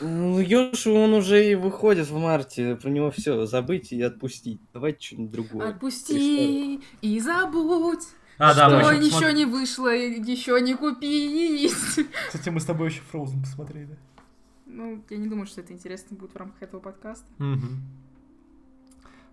Ну, 0.00 0.40
Йошу, 0.40 0.92
он 0.92 1.14
уже 1.14 1.50
и 1.50 1.54
выходит 1.54 2.08
в 2.08 2.18
марте. 2.18 2.76
Про 2.76 2.90
него 2.90 3.10
все 3.10 3.46
забыть 3.46 3.92
и 3.92 4.02
отпустить. 4.02 4.60
Давайте 4.72 5.06
что-нибудь 5.06 5.30
другое. 5.30 5.70
Отпусти 5.70 6.80
и 7.00 7.20
забудь. 7.20 8.04
А, 8.38 8.54
да, 8.54 8.68
мы 8.68 8.82
Что 8.82 8.92
еще 8.92 9.04
ничего 9.04 9.30
не 9.30 9.44
вышло, 9.46 9.88
еще 9.88 10.60
не 10.60 10.74
купить. 10.74 11.72
Кстати, 12.26 12.50
мы 12.50 12.60
с 12.60 12.66
тобой 12.66 12.88
еще 12.90 13.00
Frozen 13.10 13.40
посмотрели. 13.40 13.96
Ну, 14.66 15.02
я 15.08 15.16
не 15.16 15.26
думаю, 15.26 15.46
что 15.46 15.62
это 15.62 15.72
интересно 15.72 16.16
будет 16.16 16.34
в 16.34 16.36
рамках 16.36 16.62
этого 16.62 16.80
подкаста. 16.80 17.24
Мгм. 17.38 17.80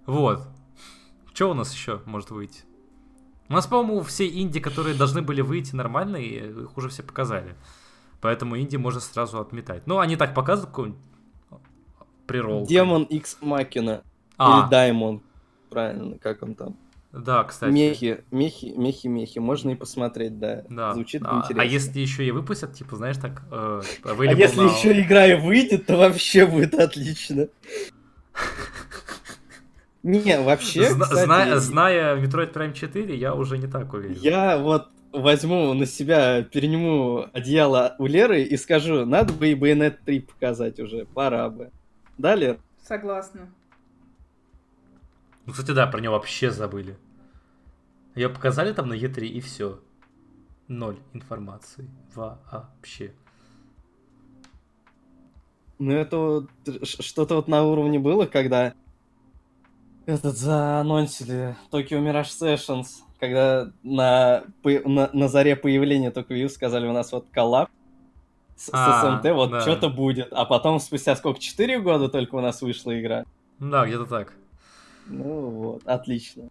Вот. 0.05 0.47
Что 1.33 1.51
у 1.51 1.53
нас 1.53 1.73
еще 1.73 2.01
может 2.05 2.31
выйти? 2.31 2.63
У 3.49 3.53
нас, 3.53 3.67
по-моему, 3.67 4.01
все 4.03 4.27
инди, 4.27 4.59
которые 4.59 4.95
должны 4.95 5.21
были 5.21 5.41
выйти 5.41 5.75
нормальные, 5.75 6.49
их 6.49 6.77
уже 6.77 6.89
все 6.89 7.03
показали. 7.03 7.55
Поэтому 8.21 8.57
инди 8.57 8.77
можно 8.77 9.01
сразу 9.01 9.39
отметать. 9.39 9.85
Ну, 9.85 9.99
они 9.99 10.15
так 10.15 10.33
показывают 10.33 10.69
какой-нибудь 10.69 11.01
прирол. 12.25 12.65
Демон 12.65 13.03
X 13.03 13.37
Макина. 13.41 14.01
А, 14.37 14.61
Или 14.61 14.69
Даймон. 14.69 15.21
Правильно, 15.69 16.17
как 16.19 16.41
он 16.43 16.55
там. 16.55 16.75
да, 17.11 17.43
кстати. 17.43 17.71
Мехи, 17.71 18.23
мехи, 18.31 18.73
мехи, 18.77 19.07
мехи. 19.07 19.39
Можно 19.39 19.71
и 19.71 19.75
посмотреть, 19.75 20.39
да. 20.39 20.63
Да. 20.69 20.93
Звучит 20.93 21.21
а, 21.25 21.39
интересно. 21.39 21.61
а 21.61 21.65
если 21.65 21.99
еще 21.99 22.25
и 22.25 22.31
выпустят, 22.31 22.73
типа, 22.73 22.95
знаешь, 22.95 23.17
так... 23.17 23.43
э, 23.51 23.81
А 24.03 24.23
если 24.23 24.63
now. 24.63 24.73
еще 24.73 24.99
игра 25.01 25.25
и 25.27 25.39
выйдет, 25.39 25.85
то 25.85 25.97
вообще 25.97 26.45
будет 26.45 26.73
отлично. 26.75 27.47
Не, 30.03 30.41
вообще, 30.41 30.89
Зна- 30.91 31.05
кстати, 31.05 31.25
зная, 31.25 31.57
зная 31.59 32.15
Metroid 32.17 32.53
Prime 32.53 32.73
4, 32.73 33.15
я 33.15 33.33
уже 33.33 33.57
не 33.57 33.67
так 33.67 33.93
уверен. 33.93 34.17
я 34.19 34.57
вот 34.57 34.89
возьму 35.13 35.73
на 35.73 35.85
себя, 35.85 36.43
перениму 36.43 37.27
одеяло 37.31 37.95
у 37.99 38.05
Леры 38.05 38.41
и 38.43 38.57
скажу, 38.57 39.05
надо 39.05 39.31
бы 39.33 39.47
и 39.49 39.55
Bayonetta 39.55 39.97
3 40.05 40.19
показать 40.21 40.79
уже, 40.79 41.05
пора 41.05 41.49
бы. 41.49 41.71
Далее, 42.17 42.59
Согласна. 42.85 43.49
Ну, 45.45 45.53
кстати, 45.53 45.71
да, 45.71 45.87
про 45.87 45.99
него 46.01 46.13
вообще 46.15 46.51
забыли. 46.51 46.97
Ее 48.15 48.29
показали 48.29 48.73
там 48.73 48.89
на 48.89 48.93
Е3 48.93 49.25
и 49.25 49.39
все. 49.39 49.79
Ноль 50.67 50.97
информации. 51.13 51.89
Вообще. 52.13 53.13
ну 55.79 55.91
это 55.93 56.17
вот 56.17 56.49
что-то 56.83 57.35
вот 57.35 57.47
на 57.47 57.63
уровне 57.63 57.99
было, 57.99 58.25
когда 58.25 58.73
этот 60.05 60.37
заанонсили 60.37 61.55
Tokyo 61.71 61.99
Mirage 62.01 62.23
Sessions, 62.41 62.87
когда 63.19 63.71
на, 63.83 64.43
на, 64.63 65.09
на 65.13 65.27
заре 65.27 65.55
появления 65.55 66.11
Tokyo 66.11 66.29
View 66.43 66.49
сказали, 66.49 66.87
у 66.87 66.91
нас 66.93 67.11
вот 67.11 67.27
коллаб 67.31 67.69
с, 68.55 68.65
с 68.65 68.69
А, 68.73 69.19
СМТ, 69.21 69.31
вот 69.33 69.51
да. 69.51 69.61
что-то 69.61 69.89
будет. 69.89 70.31
А 70.33 70.45
потом 70.45 70.79
спустя 70.79 71.15
сколько, 71.15 71.39
4 71.39 71.79
года 71.81 72.09
только 72.09 72.35
у 72.35 72.41
нас 72.41 72.61
вышла 72.61 72.99
игра. 72.99 73.25
Да, 73.59 73.85
где-то 73.85 74.05
так. 74.05 74.33
Ну 75.07 75.49
вот, 75.49 75.81
отлично. 75.87 76.49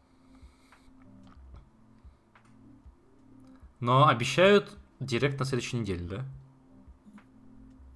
Но 3.81 4.09
обещают 4.09 4.77
директ 5.01 5.39
на 5.39 5.45
следующей 5.45 5.77
неделе, 5.79 6.05
да? 6.09 6.25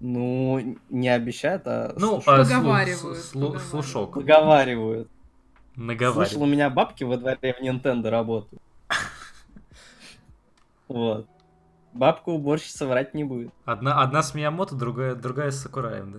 Ну, 0.01 0.77
не 0.91 1.09
обещают, 1.09 1.63
а 1.67 1.95
Ну, 1.99 2.21
слушают. 2.21 2.27
а, 2.41 2.43
слу- 2.43 2.57
Поговаривают, 2.59 2.99
слу- 3.19 3.33
поговаривают. 3.33 3.63
слушок. 3.71 4.15
Поговаривают. 4.15 5.09
Слышал, 5.77 5.87
Наговаривают. 5.87 6.37
у 6.43 6.47
меня 6.47 6.71
бабки 6.71 7.05
во 7.05 7.17
дворе 7.19 7.55
в 7.55 7.63
Nintendo 7.63 8.09
работают. 8.11 8.63
Вот. 10.89 11.27
Бабка 11.93 12.29
уборщица 12.29 12.87
врать 12.87 13.15
не 13.15 13.25
будет. 13.25 13.51
Одна, 13.65 14.03
одна 14.03 14.23
с 14.23 14.35
Миямото, 14.35 14.75
другая, 14.77 15.15
другая 15.15 15.51
с 15.51 15.61
Сакураем, 15.61 16.13
да? 16.13 16.19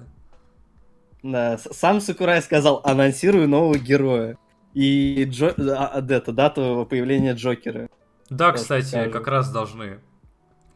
Да, 1.24 1.58
сам 1.58 2.01
Сакурай 2.01 2.41
сказал, 2.41 2.82
анонсирую 2.84 3.47
нового 3.47 3.78
героя. 3.78 4.38
И 4.74 5.24
Джо... 5.30 5.53
а, 5.58 5.88
а, 5.93 6.01
это, 6.05 6.32
дату 6.32 6.86
появления 6.89 7.34
Джокера. 7.34 7.89
Да, 8.30 8.51
кстати, 8.51 8.86
скажу. 8.86 9.12
как 9.12 9.28
раз 9.28 9.51
должны 9.51 9.99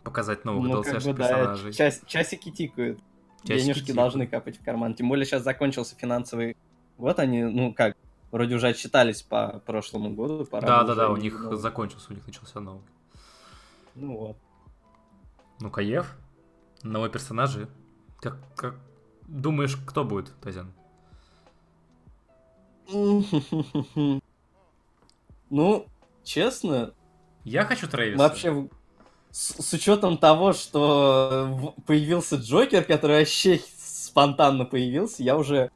показать 0.03 0.45
новых 0.45 0.67
Ну, 0.69 0.81
как 0.83 0.95
DLC 0.95 1.11
бы, 1.11 1.13
да, 1.17 1.27
персонажей. 1.27 1.73
час- 1.73 2.01
часики 2.07 2.49
тикают. 2.51 2.99
Часики 3.43 3.63
Денежки 3.63 3.79
тикают. 3.81 3.97
должны 3.97 4.27
капать 4.27 4.57
в 4.59 4.63
карман. 4.63 4.93
Тем 4.93 5.09
более 5.09 5.25
сейчас 5.25 5.43
закончился 5.43 5.95
финансовый 5.95 6.55
год. 6.97 7.19
Они, 7.19 7.43
ну 7.43 7.73
как, 7.73 7.97
вроде 8.31 8.55
уже 8.55 8.67
отчитались 8.69 9.21
по 9.21 9.61
прошлому 9.65 10.11
году. 10.11 10.45
пора 10.45 10.67
Да, 10.67 10.83
да, 10.83 10.95
да, 10.95 11.09
у 11.09 11.17
них 11.17 11.39
новый. 11.39 11.57
закончился, 11.57 12.07
у 12.11 12.13
них 12.15 12.25
начался 12.25 12.59
новый. 12.59 12.81
Ну 13.95 14.17
вот. 14.17 14.37
Ну, 15.59 15.69
Каев, 15.69 16.15
новые 16.83 17.11
персонажи. 17.11 17.67
Как, 18.19 18.37
как... 18.55 18.75
Думаешь, 19.27 19.75
кто 19.85 20.03
будет, 20.03 20.33
Тазян? 20.41 20.71
Ну, 25.49 25.85
честно, 26.23 26.93
Я 27.43 27.65
хочу 27.65 27.87
Трэвиса. 27.89 28.17
вообще 28.17 28.69
с, 29.31 29.61
с 29.61 29.73
учетом 29.73 30.17
того, 30.17 30.53
что 30.53 31.75
появился 31.85 32.37
Джокер, 32.37 32.85
который 32.85 33.19
вообще 33.19 33.59
спонтанно 33.77 34.63
появился, 34.63 35.23
я 35.23 35.35
уже 35.35 35.69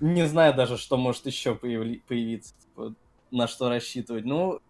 не 0.00 0.26
знаю 0.26 0.54
даже, 0.54 0.76
что 0.76 0.96
может 0.96 1.26
еще 1.26 1.54
появиться, 1.54 2.54
типа, 2.60 2.94
на 3.30 3.46
что 3.46 3.68
рассчитывать. 3.68 4.24
Ну, 4.24 4.60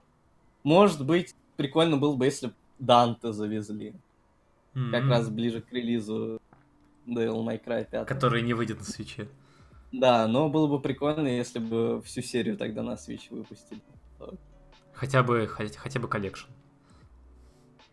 может 0.63 1.05
быть, 1.05 1.35
прикольно 1.57 1.97
было 1.97 2.17
бы, 2.17 2.25
если 2.25 2.53
Данте 2.79 3.33
завезли, 3.33 3.95
как 4.75 5.03
М, 5.05 5.11
раз 5.11 5.29
ближе 5.29 5.61
к 5.63 5.73
релизу 5.73 6.41
Devil 7.07 7.45
May 7.45 7.63
Cry 7.63 7.87
5. 7.91 8.07
Который 8.07 8.43
не 8.43 8.55
выйдет 8.55 8.79
на 8.79 8.85
свече. 8.85 9.29
Да, 9.93 10.29
но 10.29 10.49
было 10.49 10.67
бы 10.69 10.81
прикольно, 10.81 11.27
если 11.27 11.59
бы 11.59 12.01
всю 12.03 12.23
серию 12.23 12.57
тогда 12.57 12.83
на 12.83 12.93
Switch 12.93 13.27
выпустили. 13.31 13.81
Хотя 14.93 15.23
бы, 15.23 15.47
хотя, 15.47 15.79
хотя 15.79 15.99
бы 15.99 16.09
collection. 16.09 16.51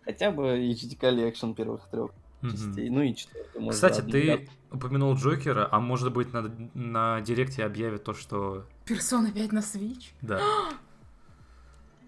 Хотя 0.04 0.32
бы 0.32 0.44
HD 0.60 0.98
Collection 0.98 1.54
первых 1.56 1.88
трех 1.90 2.12
Частей, 2.42 2.90
ну 2.90 3.02
и 3.02 3.16
четвертый. 3.16 3.60
может, 3.62 3.76
Кстати, 3.76 4.02
ты 4.02 4.50
упомянул 4.72 5.16
Джокера, 5.16 5.68
а 5.72 5.80
может 5.80 6.14
быть 6.14 6.32
на, 6.34 6.44
на 6.74 7.22
Direct 7.22 7.58
е 7.58 7.64
объявят 7.66 8.04
то, 8.04 8.14
что... 8.14 8.66
Персона 8.86 9.32
5 9.32 9.52
на 9.54 9.60
Switch? 9.60 10.12
Да. 10.22 10.38
да. 10.38 10.44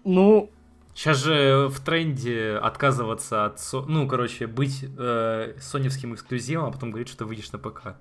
Ну, 0.04 0.50
Сейчас 0.94 1.18
же 1.18 1.68
в 1.68 1.78
тренде 1.80 2.58
отказываться 2.60 3.44
от... 3.46 3.60
со- 3.60 3.82
Ну, 3.82 4.08
короче, 4.08 4.46
быть 4.46 4.84
э, 4.98 5.54
соневским 5.60 6.14
эксклюзивом, 6.14 6.66
а 6.66 6.70
потом 6.72 6.90
говорить, 6.90 7.08
что 7.08 7.26
выйдешь 7.26 7.52
на 7.52 7.58
ПК. 7.58 7.96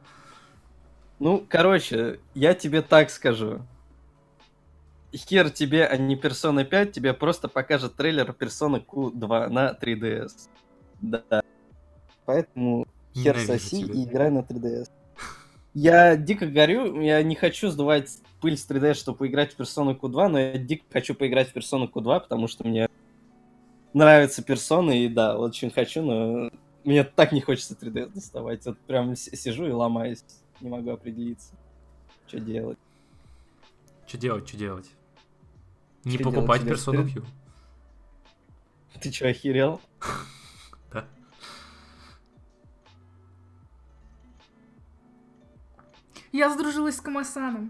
ну, 1.19 1.45
короче, 1.47 2.19
я 2.33 2.53
тебе 2.53 2.81
так 2.81 3.09
скажу. 3.09 3.61
Хер 5.13 5.49
тебе, 5.49 5.85
а 5.85 5.97
не 5.97 6.15
Persona 6.15 6.63
5, 6.65 6.91
тебе 6.91 7.13
просто 7.13 7.47
покажет 7.47 7.95
трейлер 7.95 8.29
Persona 8.31 8.83
Q2 8.85 9.49
на 9.49 9.71
3DS. 9.79 10.49
Да. 11.01 11.43
Поэтому 12.29 12.85
хер 13.15 13.35
Ненавижу 13.37 13.53
соси 13.53 13.83
тебя. 13.85 13.93
и 13.95 14.03
играй 14.03 14.29
на 14.29 14.39
3DS. 14.41 14.91
Я 15.73 16.15
дико 16.15 16.45
горю, 16.45 17.01
я 17.01 17.23
не 17.23 17.33
хочу 17.33 17.71
сдувать 17.71 18.19
пыль 18.39 18.55
с 18.55 18.69
3DS, 18.69 18.93
чтобы 18.93 19.17
поиграть 19.17 19.55
в 19.55 19.59
Persona 19.59 19.99
Q2, 19.99 20.27
но 20.27 20.39
я 20.39 20.59
дико 20.59 20.85
хочу 20.93 21.15
поиграть 21.15 21.49
в 21.49 21.55
Persona 21.55 21.91
Q2, 21.91 22.19
потому 22.19 22.47
что 22.47 22.67
мне 22.67 22.87
нравятся 23.93 24.43
персоны, 24.43 25.05
и 25.05 25.09
да, 25.09 25.39
очень 25.39 25.71
хочу, 25.71 26.03
но 26.03 26.51
мне 26.83 27.03
так 27.03 27.31
не 27.31 27.41
хочется 27.41 27.73
3DS 27.73 28.13
доставать. 28.13 28.63
Вот 28.67 28.77
прям 28.81 29.15
сижу 29.15 29.65
и 29.65 29.71
ломаюсь, 29.71 30.23
не 30.61 30.69
могу 30.69 30.91
определиться, 30.91 31.55
что 32.27 32.39
делать. 32.39 32.77
Что 34.05 34.19
делать, 34.19 34.47
что 34.47 34.55
делать? 34.55 34.91
Не 36.03 36.19
Чё 36.19 36.25
покупать 36.25 36.61
делать, 36.61 36.77
персону 36.77 37.09
тебе 37.09 37.21
Q. 37.21 37.27
Ты 39.01 39.11
что, 39.11 39.29
охерел? 39.29 39.81
Я 46.39 46.49
сдружилась 46.49 46.95
с 46.95 47.01
Камасаном. 47.01 47.69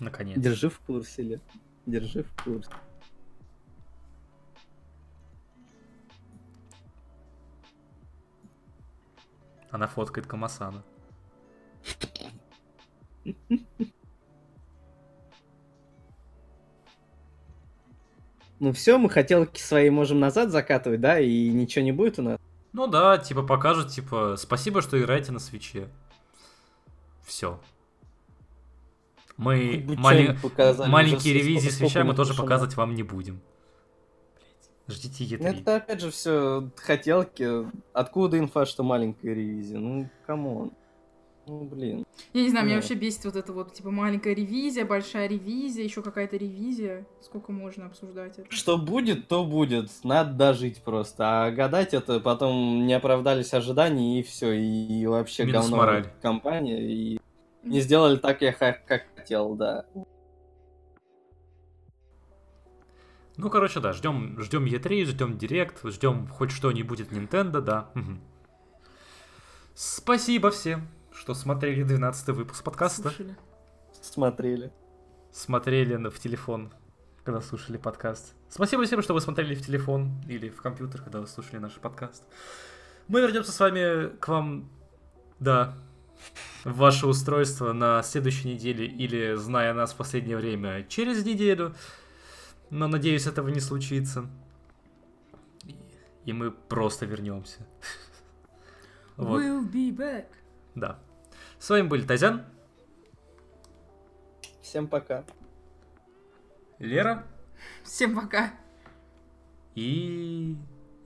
Наконец. 0.00 0.38
Держи 0.38 0.68
в 0.68 0.78
курсе, 0.80 1.22
Ле. 1.22 1.40
Держи 1.86 2.24
в 2.24 2.44
курсе. 2.44 2.70
Она 9.70 9.88
фоткает 9.88 10.26
Камасана. 10.26 10.84
Ну 18.60 18.72
все, 18.74 18.98
мы 18.98 19.08
хотелки 19.08 19.58
свои 19.58 19.88
можем 19.88 20.20
назад 20.20 20.50
закатывать, 20.50 21.00
да, 21.00 21.18
и 21.18 21.48
ничего 21.48 21.82
не 21.82 21.92
будет 21.92 22.18
у 22.18 22.22
нас. 22.22 22.38
Ну 22.74 22.86
да, 22.86 23.16
типа 23.16 23.42
покажут, 23.42 23.88
типа, 23.88 24.36
спасибо, 24.36 24.82
что 24.82 25.00
играете 25.00 25.32
на 25.32 25.38
свече. 25.38 25.88
Все. 27.32 27.58
Мы 29.38 29.86
показали, 30.42 30.90
маленькие 30.90 31.32
ревизии 31.32 31.70
свеча 31.70 32.04
мы 32.04 32.14
тоже 32.14 32.34
показывать 32.34 32.76
вам 32.76 32.94
не 32.94 33.02
будем. 33.02 33.40
Ждите 34.86 35.38
Ну, 35.38 35.46
E3. 35.46 35.60
Это 35.60 35.76
опять 35.76 36.02
же 36.02 36.10
все 36.10 36.68
хотелки. 36.76 37.66
Откуда 37.94 38.38
инфа, 38.38 38.66
что 38.66 38.82
маленькая 38.82 39.32
ревизия? 39.32 39.78
Ну, 39.78 40.10
come 40.26 40.52
on. 40.52 40.72
Ну, 41.46 41.64
блин. 41.64 42.04
Я 42.32 42.42
не 42.42 42.50
знаю, 42.50 42.66
меня 42.66 42.76
Ну. 42.76 42.80
вообще 42.82 42.94
бесит 42.94 43.24
вот 43.24 43.34
это 43.34 43.52
вот, 43.52 43.72
типа, 43.74 43.90
маленькая 43.90 44.32
ревизия, 44.32 44.84
большая 44.84 45.26
ревизия, 45.26 45.82
еще 45.82 46.00
какая-то 46.00 46.36
ревизия. 46.36 47.04
Сколько 47.20 47.50
можно 47.50 47.86
обсуждать 47.86 48.38
это? 48.38 48.50
Что 48.52 48.78
будет, 48.78 49.26
то 49.26 49.44
будет. 49.44 49.90
Надо 50.04 50.32
дожить 50.34 50.82
просто. 50.82 51.46
А 51.46 51.50
гадать 51.50 51.94
это 51.94 52.20
потом 52.20 52.86
не 52.86 52.94
оправдались 52.94 53.52
ожидания, 53.54 54.20
и 54.20 54.22
все. 54.22 54.52
И 54.52 55.04
вообще 55.06 55.44
Минус 55.44 55.62
говно 55.62 55.76
мораль. 55.78 56.06
компания. 56.22 56.80
И 56.80 57.20
не 57.64 57.80
сделали 57.80 58.16
так, 58.16 58.40
я 58.42 58.52
как 58.52 58.76
хотел, 59.16 59.54
да. 59.54 59.84
Ну, 63.36 63.50
короче, 63.50 63.80
да, 63.80 63.92
ждем, 63.92 64.38
ждем 64.40 64.64
E3, 64.66 65.06
ждем 65.06 65.38
Директ, 65.38 65.84
ждем 65.88 66.28
хоть 66.28 66.50
что-нибудь 66.52 67.00
от 67.00 67.08
Nintendo, 67.12 67.60
да. 67.60 67.90
Спасибо 69.74 70.50
всем, 70.50 70.86
что 71.22 71.34
смотрели 71.34 71.84
12 71.84 72.30
выпуск 72.30 72.64
подкаста. 72.64 73.02
Слушали. 73.02 73.36
Смотрели. 74.00 74.72
Смотрели 75.30 75.94
на- 75.94 76.10
в 76.10 76.18
телефон, 76.18 76.72
когда 77.22 77.40
слушали 77.40 77.76
подкаст. 77.76 78.34
Спасибо 78.48 78.84
всем, 78.84 79.00
что 79.02 79.14
вы 79.14 79.20
смотрели 79.20 79.54
в 79.54 79.64
телефон 79.64 80.20
или 80.26 80.48
в 80.48 80.60
компьютер, 80.60 81.00
когда 81.00 81.20
вы 81.20 81.28
слушали 81.28 81.58
наш 81.60 81.74
подкаст. 81.74 82.24
Мы 83.06 83.20
вернемся 83.20 83.52
с 83.52 83.60
вами 83.60 84.08
к 84.16 84.26
вам, 84.26 84.68
да, 85.38 85.78
в 86.64 86.74
ваше 86.74 87.06
устройство 87.06 87.72
на 87.72 88.02
следующей 88.02 88.54
неделе 88.54 88.84
или, 88.84 89.36
зная 89.36 89.74
нас 89.74 89.92
в 89.92 89.96
последнее 89.96 90.36
время, 90.36 90.82
через 90.88 91.24
неделю. 91.24 91.72
Но, 92.70 92.88
надеюсь, 92.88 93.28
этого 93.28 93.46
не 93.48 93.60
случится. 93.60 94.28
И, 96.24 96.32
мы 96.32 96.50
просто 96.50 97.06
вернемся. 97.06 97.64
We'll 99.16 99.70
be 99.70 99.96
back. 99.96 100.26
да. 100.74 100.98
С 101.62 101.70
вами 101.70 101.86
были 101.86 102.04
Тазян, 102.04 102.44
Всем 104.62 104.88
пока. 104.88 105.22
Лера 106.80 107.24
Всем 107.84 108.16
пока. 108.16 108.52
и 109.76 110.56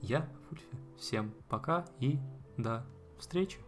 я, 0.01 0.27
Вульфи. 0.49 0.65
Всем 0.97 1.31
пока 1.47 1.85
и 1.99 2.17
до 2.57 2.83
встречи. 3.19 3.59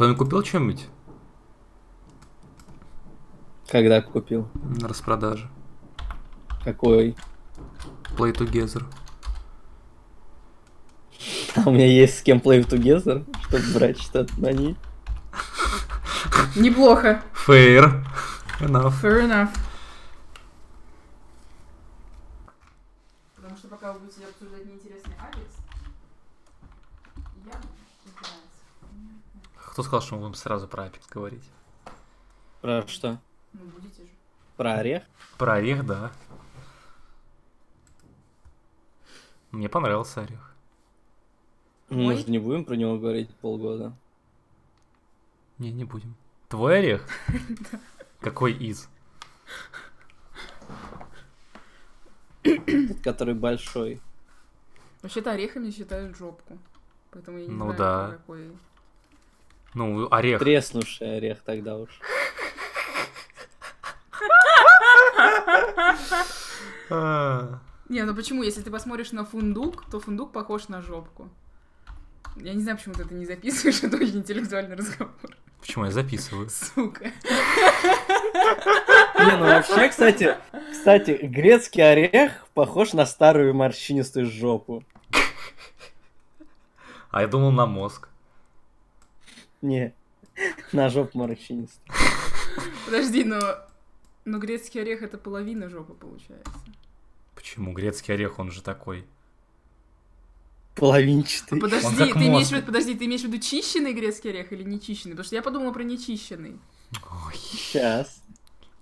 Кто-нибудь 0.00 0.18
купил 0.18 0.42
что-нибудь 0.42 0.86
Когда 3.68 4.00
купил? 4.00 4.48
на 4.54 4.88
распродаже? 4.88 5.50
Какой? 6.64 7.14
Play 8.16 8.34
Together. 8.34 8.82
А 11.54 11.68
у 11.68 11.72
меня 11.72 11.86
есть 11.86 12.18
с 12.18 12.22
кем 12.22 12.38
play 12.38 12.66
together, 12.66 13.26
чтобы 13.42 13.62
брать 13.74 14.00
что-то 14.00 14.32
на 14.40 14.52
ней. 14.52 14.74
Неплохо. 16.56 17.22
Fair. 17.46 18.02
Enough. 18.60 19.02
Fair 19.02 19.28
enough. 19.28 19.54
Потому 23.36 23.54
что 23.54 23.68
пока 23.68 23.92
вы 23.92 23.98
будете 23.98 24.24
обсуждать 24.24 24.64
неинтересный 24.64 25.14
адрес, 25.20 25.58
я 27.44 27.60
Кто 29.70 29.82
сказал, 29.84 30.00
что 30.02 30.16
мы 30.16 30.22
будем 30.22 30.34
сразу 30.34 30.66
про 30.66 30.86
Apex 30.86 31.02
говорить? 31.10 31.44
Про 32.60 32.86
что? 32.88 33.20
Ну, 33.52 33.60
будете 33.66 34.02
же. 34.02 34.08
Про 34.56 34.74
орех? 34.74 35.04
Про 35.38 35.54
орех, 35.54 35.86
да. 35.86 36.12
Мне 39.52 39.68
понравился 39.68 40.22
орех. 40.22 40.54
Мы 41.88 42.16
же 42.16 42.24
не 42.30 42.38
будем 42.38 42.64
про 42.64 42.74
него 42.74 42.98
говорить 42.98 43.34
полгода. 43.36 43.92
Не, 45.58 45.72
не 45.72 45.84
будем. 45.84 46.14
Твой 46.48 46.78
орех? 46.78 47.06
Какой 48.20 48.52
из? 48.52 48.88
Тот, 52.42 53.00
который 53.02 53.34
большой. 53.34 54.00
Вообще-то 55.02 55.32
орехами 55.32 55.70
считают 55.70 56.16
жопку. 56.16 56.58
Поэтому 57.10 57.38
я 57.38 57.46
не 57.46 57.52
Ну 57.52 57.64
знаю, 57.72 57.78
да. 57.78 58.10
какой. 58.16 58.52
Ну, 59.74 60.08
орех. 60.10 60.40
Треснувший 60.40 61.16
орех 61.16 61.38
тогда 61.44 61.76
уж. 61.76 61.90
Не, 67.88 68.04
ну 68.04 68.14
почему? 68.14 68.42
Если 68.42 68.62
ты 68.62 68.70
посмотришь 68.70 69.12
на 69.12 69.24
фундук, 69.24 69.84
то 69.90 70.00
фундук 70.00 70.32
похож 70.32 70.68
на 70.68 70.80
жопку. 70.80 71.28
Я 72.36 72.54
не 72.54 72.62
знаю, 72.62 72.78
почему 72.78 72.94
ты 72.94 73.02
это 73.02 73.14
не 73.14 73.26
записываешь, 73.26 73.82
это 73.82 73.96
очень 73.96 74.18
интеллектуальный 74.18 74.76
разговор. 74.76 75.14
Почему 75.60 75.84
я 75.84 75.90
записываю? 75.90 76.48
Сука. 76.48 77.12
Не, 79.18 79.36
ну 79.36 79.44
вообще, 79.44 79.88
кстати, 79.88 80.36
кстати, 80.72 81.18
грецкий 81.22 81.82
орех 81.82 82.46
похож 82.54 82.92
на 82.92 83.04
старую 83.06 83.54
морщинистую 83.54 84.26
жопу. 84.26 84.84
А 87.10 87.22
я 87.22 87.28
думал 87.28 87.50
на 87.50 87.66
мозг. 87.66 88.09
Не, 89.62 89.94
на 90.72 90.88
жопу 90.88 91.18
морщинистую. 91.18 91.96
Подожди, 92.86 93.24
но... 93.24 93.40
Но 94.24 94.38
грецкий 94.38 94.82
орех 94.82 95.02
это 95.02 95.16
половина 95.16 95.68
жопы 95.68 95.94
получается. 95.94 96.52
Почему? 97.34 97.72
Грецкий 97.72 98.14
орех, 98.14 98.38
он 98.38 98.50
же 98.50 98.62
такой. 98.62 99.06
Половинчатый. 100.74 101.56
Он 101.56 101.60
Подожди, 101.60 102.12
ты 102.12 102.26
имеешь, 102.26 102.48
в 102.48 102.52
виду, 102.52 102.66
подожди, 102.66 102.94
ты 102.94 103.06
имеешь 103.06 103.22
в 103.22 103.24
виду 103.24 103.38
чищенный 103.38 103.92
грецкий 103.92 104.30
орех 104.30 104.52
или 104.52 104.62
не 104.62 104.80
чищенный? 104.80 105.12
Потому 105.12 105.24
что 105.24 105.36
я 105.36 105.42
подумала 105.42 105.72
про 105.72 105.82
нечищенный. 105.82 106.58
Ой. 107.10 107.34
Сейчас. 107.34 108.22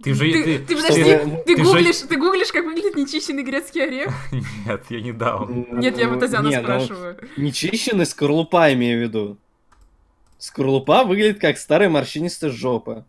Ты 0.02 0.14
же... 0.14 0.30
Ты, 0.30 0.42
Ты, 0.42 0.58
ты 0.58 0.76
подожди, 0.76 1.02
ты, 1.04 1.42
ты 1.44 1.56
же- 1.56 1.64
гуглишь, 1.64 1.96
ты 2.00 2.16
гуглишь, 2.16 2.52
как 2.52 2.64
выглядит 2.64 2.94
нечищенный 2.96 3.42
грецкий 3.42 3.82
орех? 3.82 4.14
Нет, 4.66 4.84
я 4.90 5.00
не 5.00 5.12
дал. 5.12 5.48
Нет, 5.48 5.98
я 5.98 6.08
вот 6.08 6.20
Тазяна 6.20 6.48
Не, 6.48 6.56
ну, 6.58 6.62
спрашиваю. 6.62 7.16
Нечищенный 7.36 8.06
скорлупа 8.06 8.72
имею 8.74 9.00
в 9.00 9.02
виду. 9.02 9.38
Скорлупа 10.38 11.04
выглядит 11.04 11.40
как 11.40 11.58
старая 11.58 11.88
морщинистая 11.88 12.50
жопа. 12.50 13.04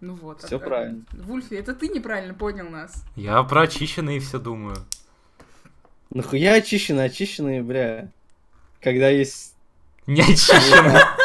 Ну 0.00 0.14
вот. 0.14 0.44
А- 0.44 0.54
а- 0.54 0.58
правильно. 0.58 1.02
Вульфи, 1.12 1.54
это 1.54 1.74
ты 1.74 1.88
неправильно 1.88 2.34
понял 2.34 2.68
нас. 2.68 3.04
Я 3.16 3.42
про 3.42 3.62
очищенные 3.62 4.20
все 4.20 4.38
думаю. 4.38 4.76
Нахуя 6.10 6.54
очищенный, 6.54 7.04
очищенный, 7.06 7.62
бля. 7.62 8.08
Когда 8.80 9.08
есть... 9.08 9.54
Не 10.06 10.20
очищенные. 10.20 11.00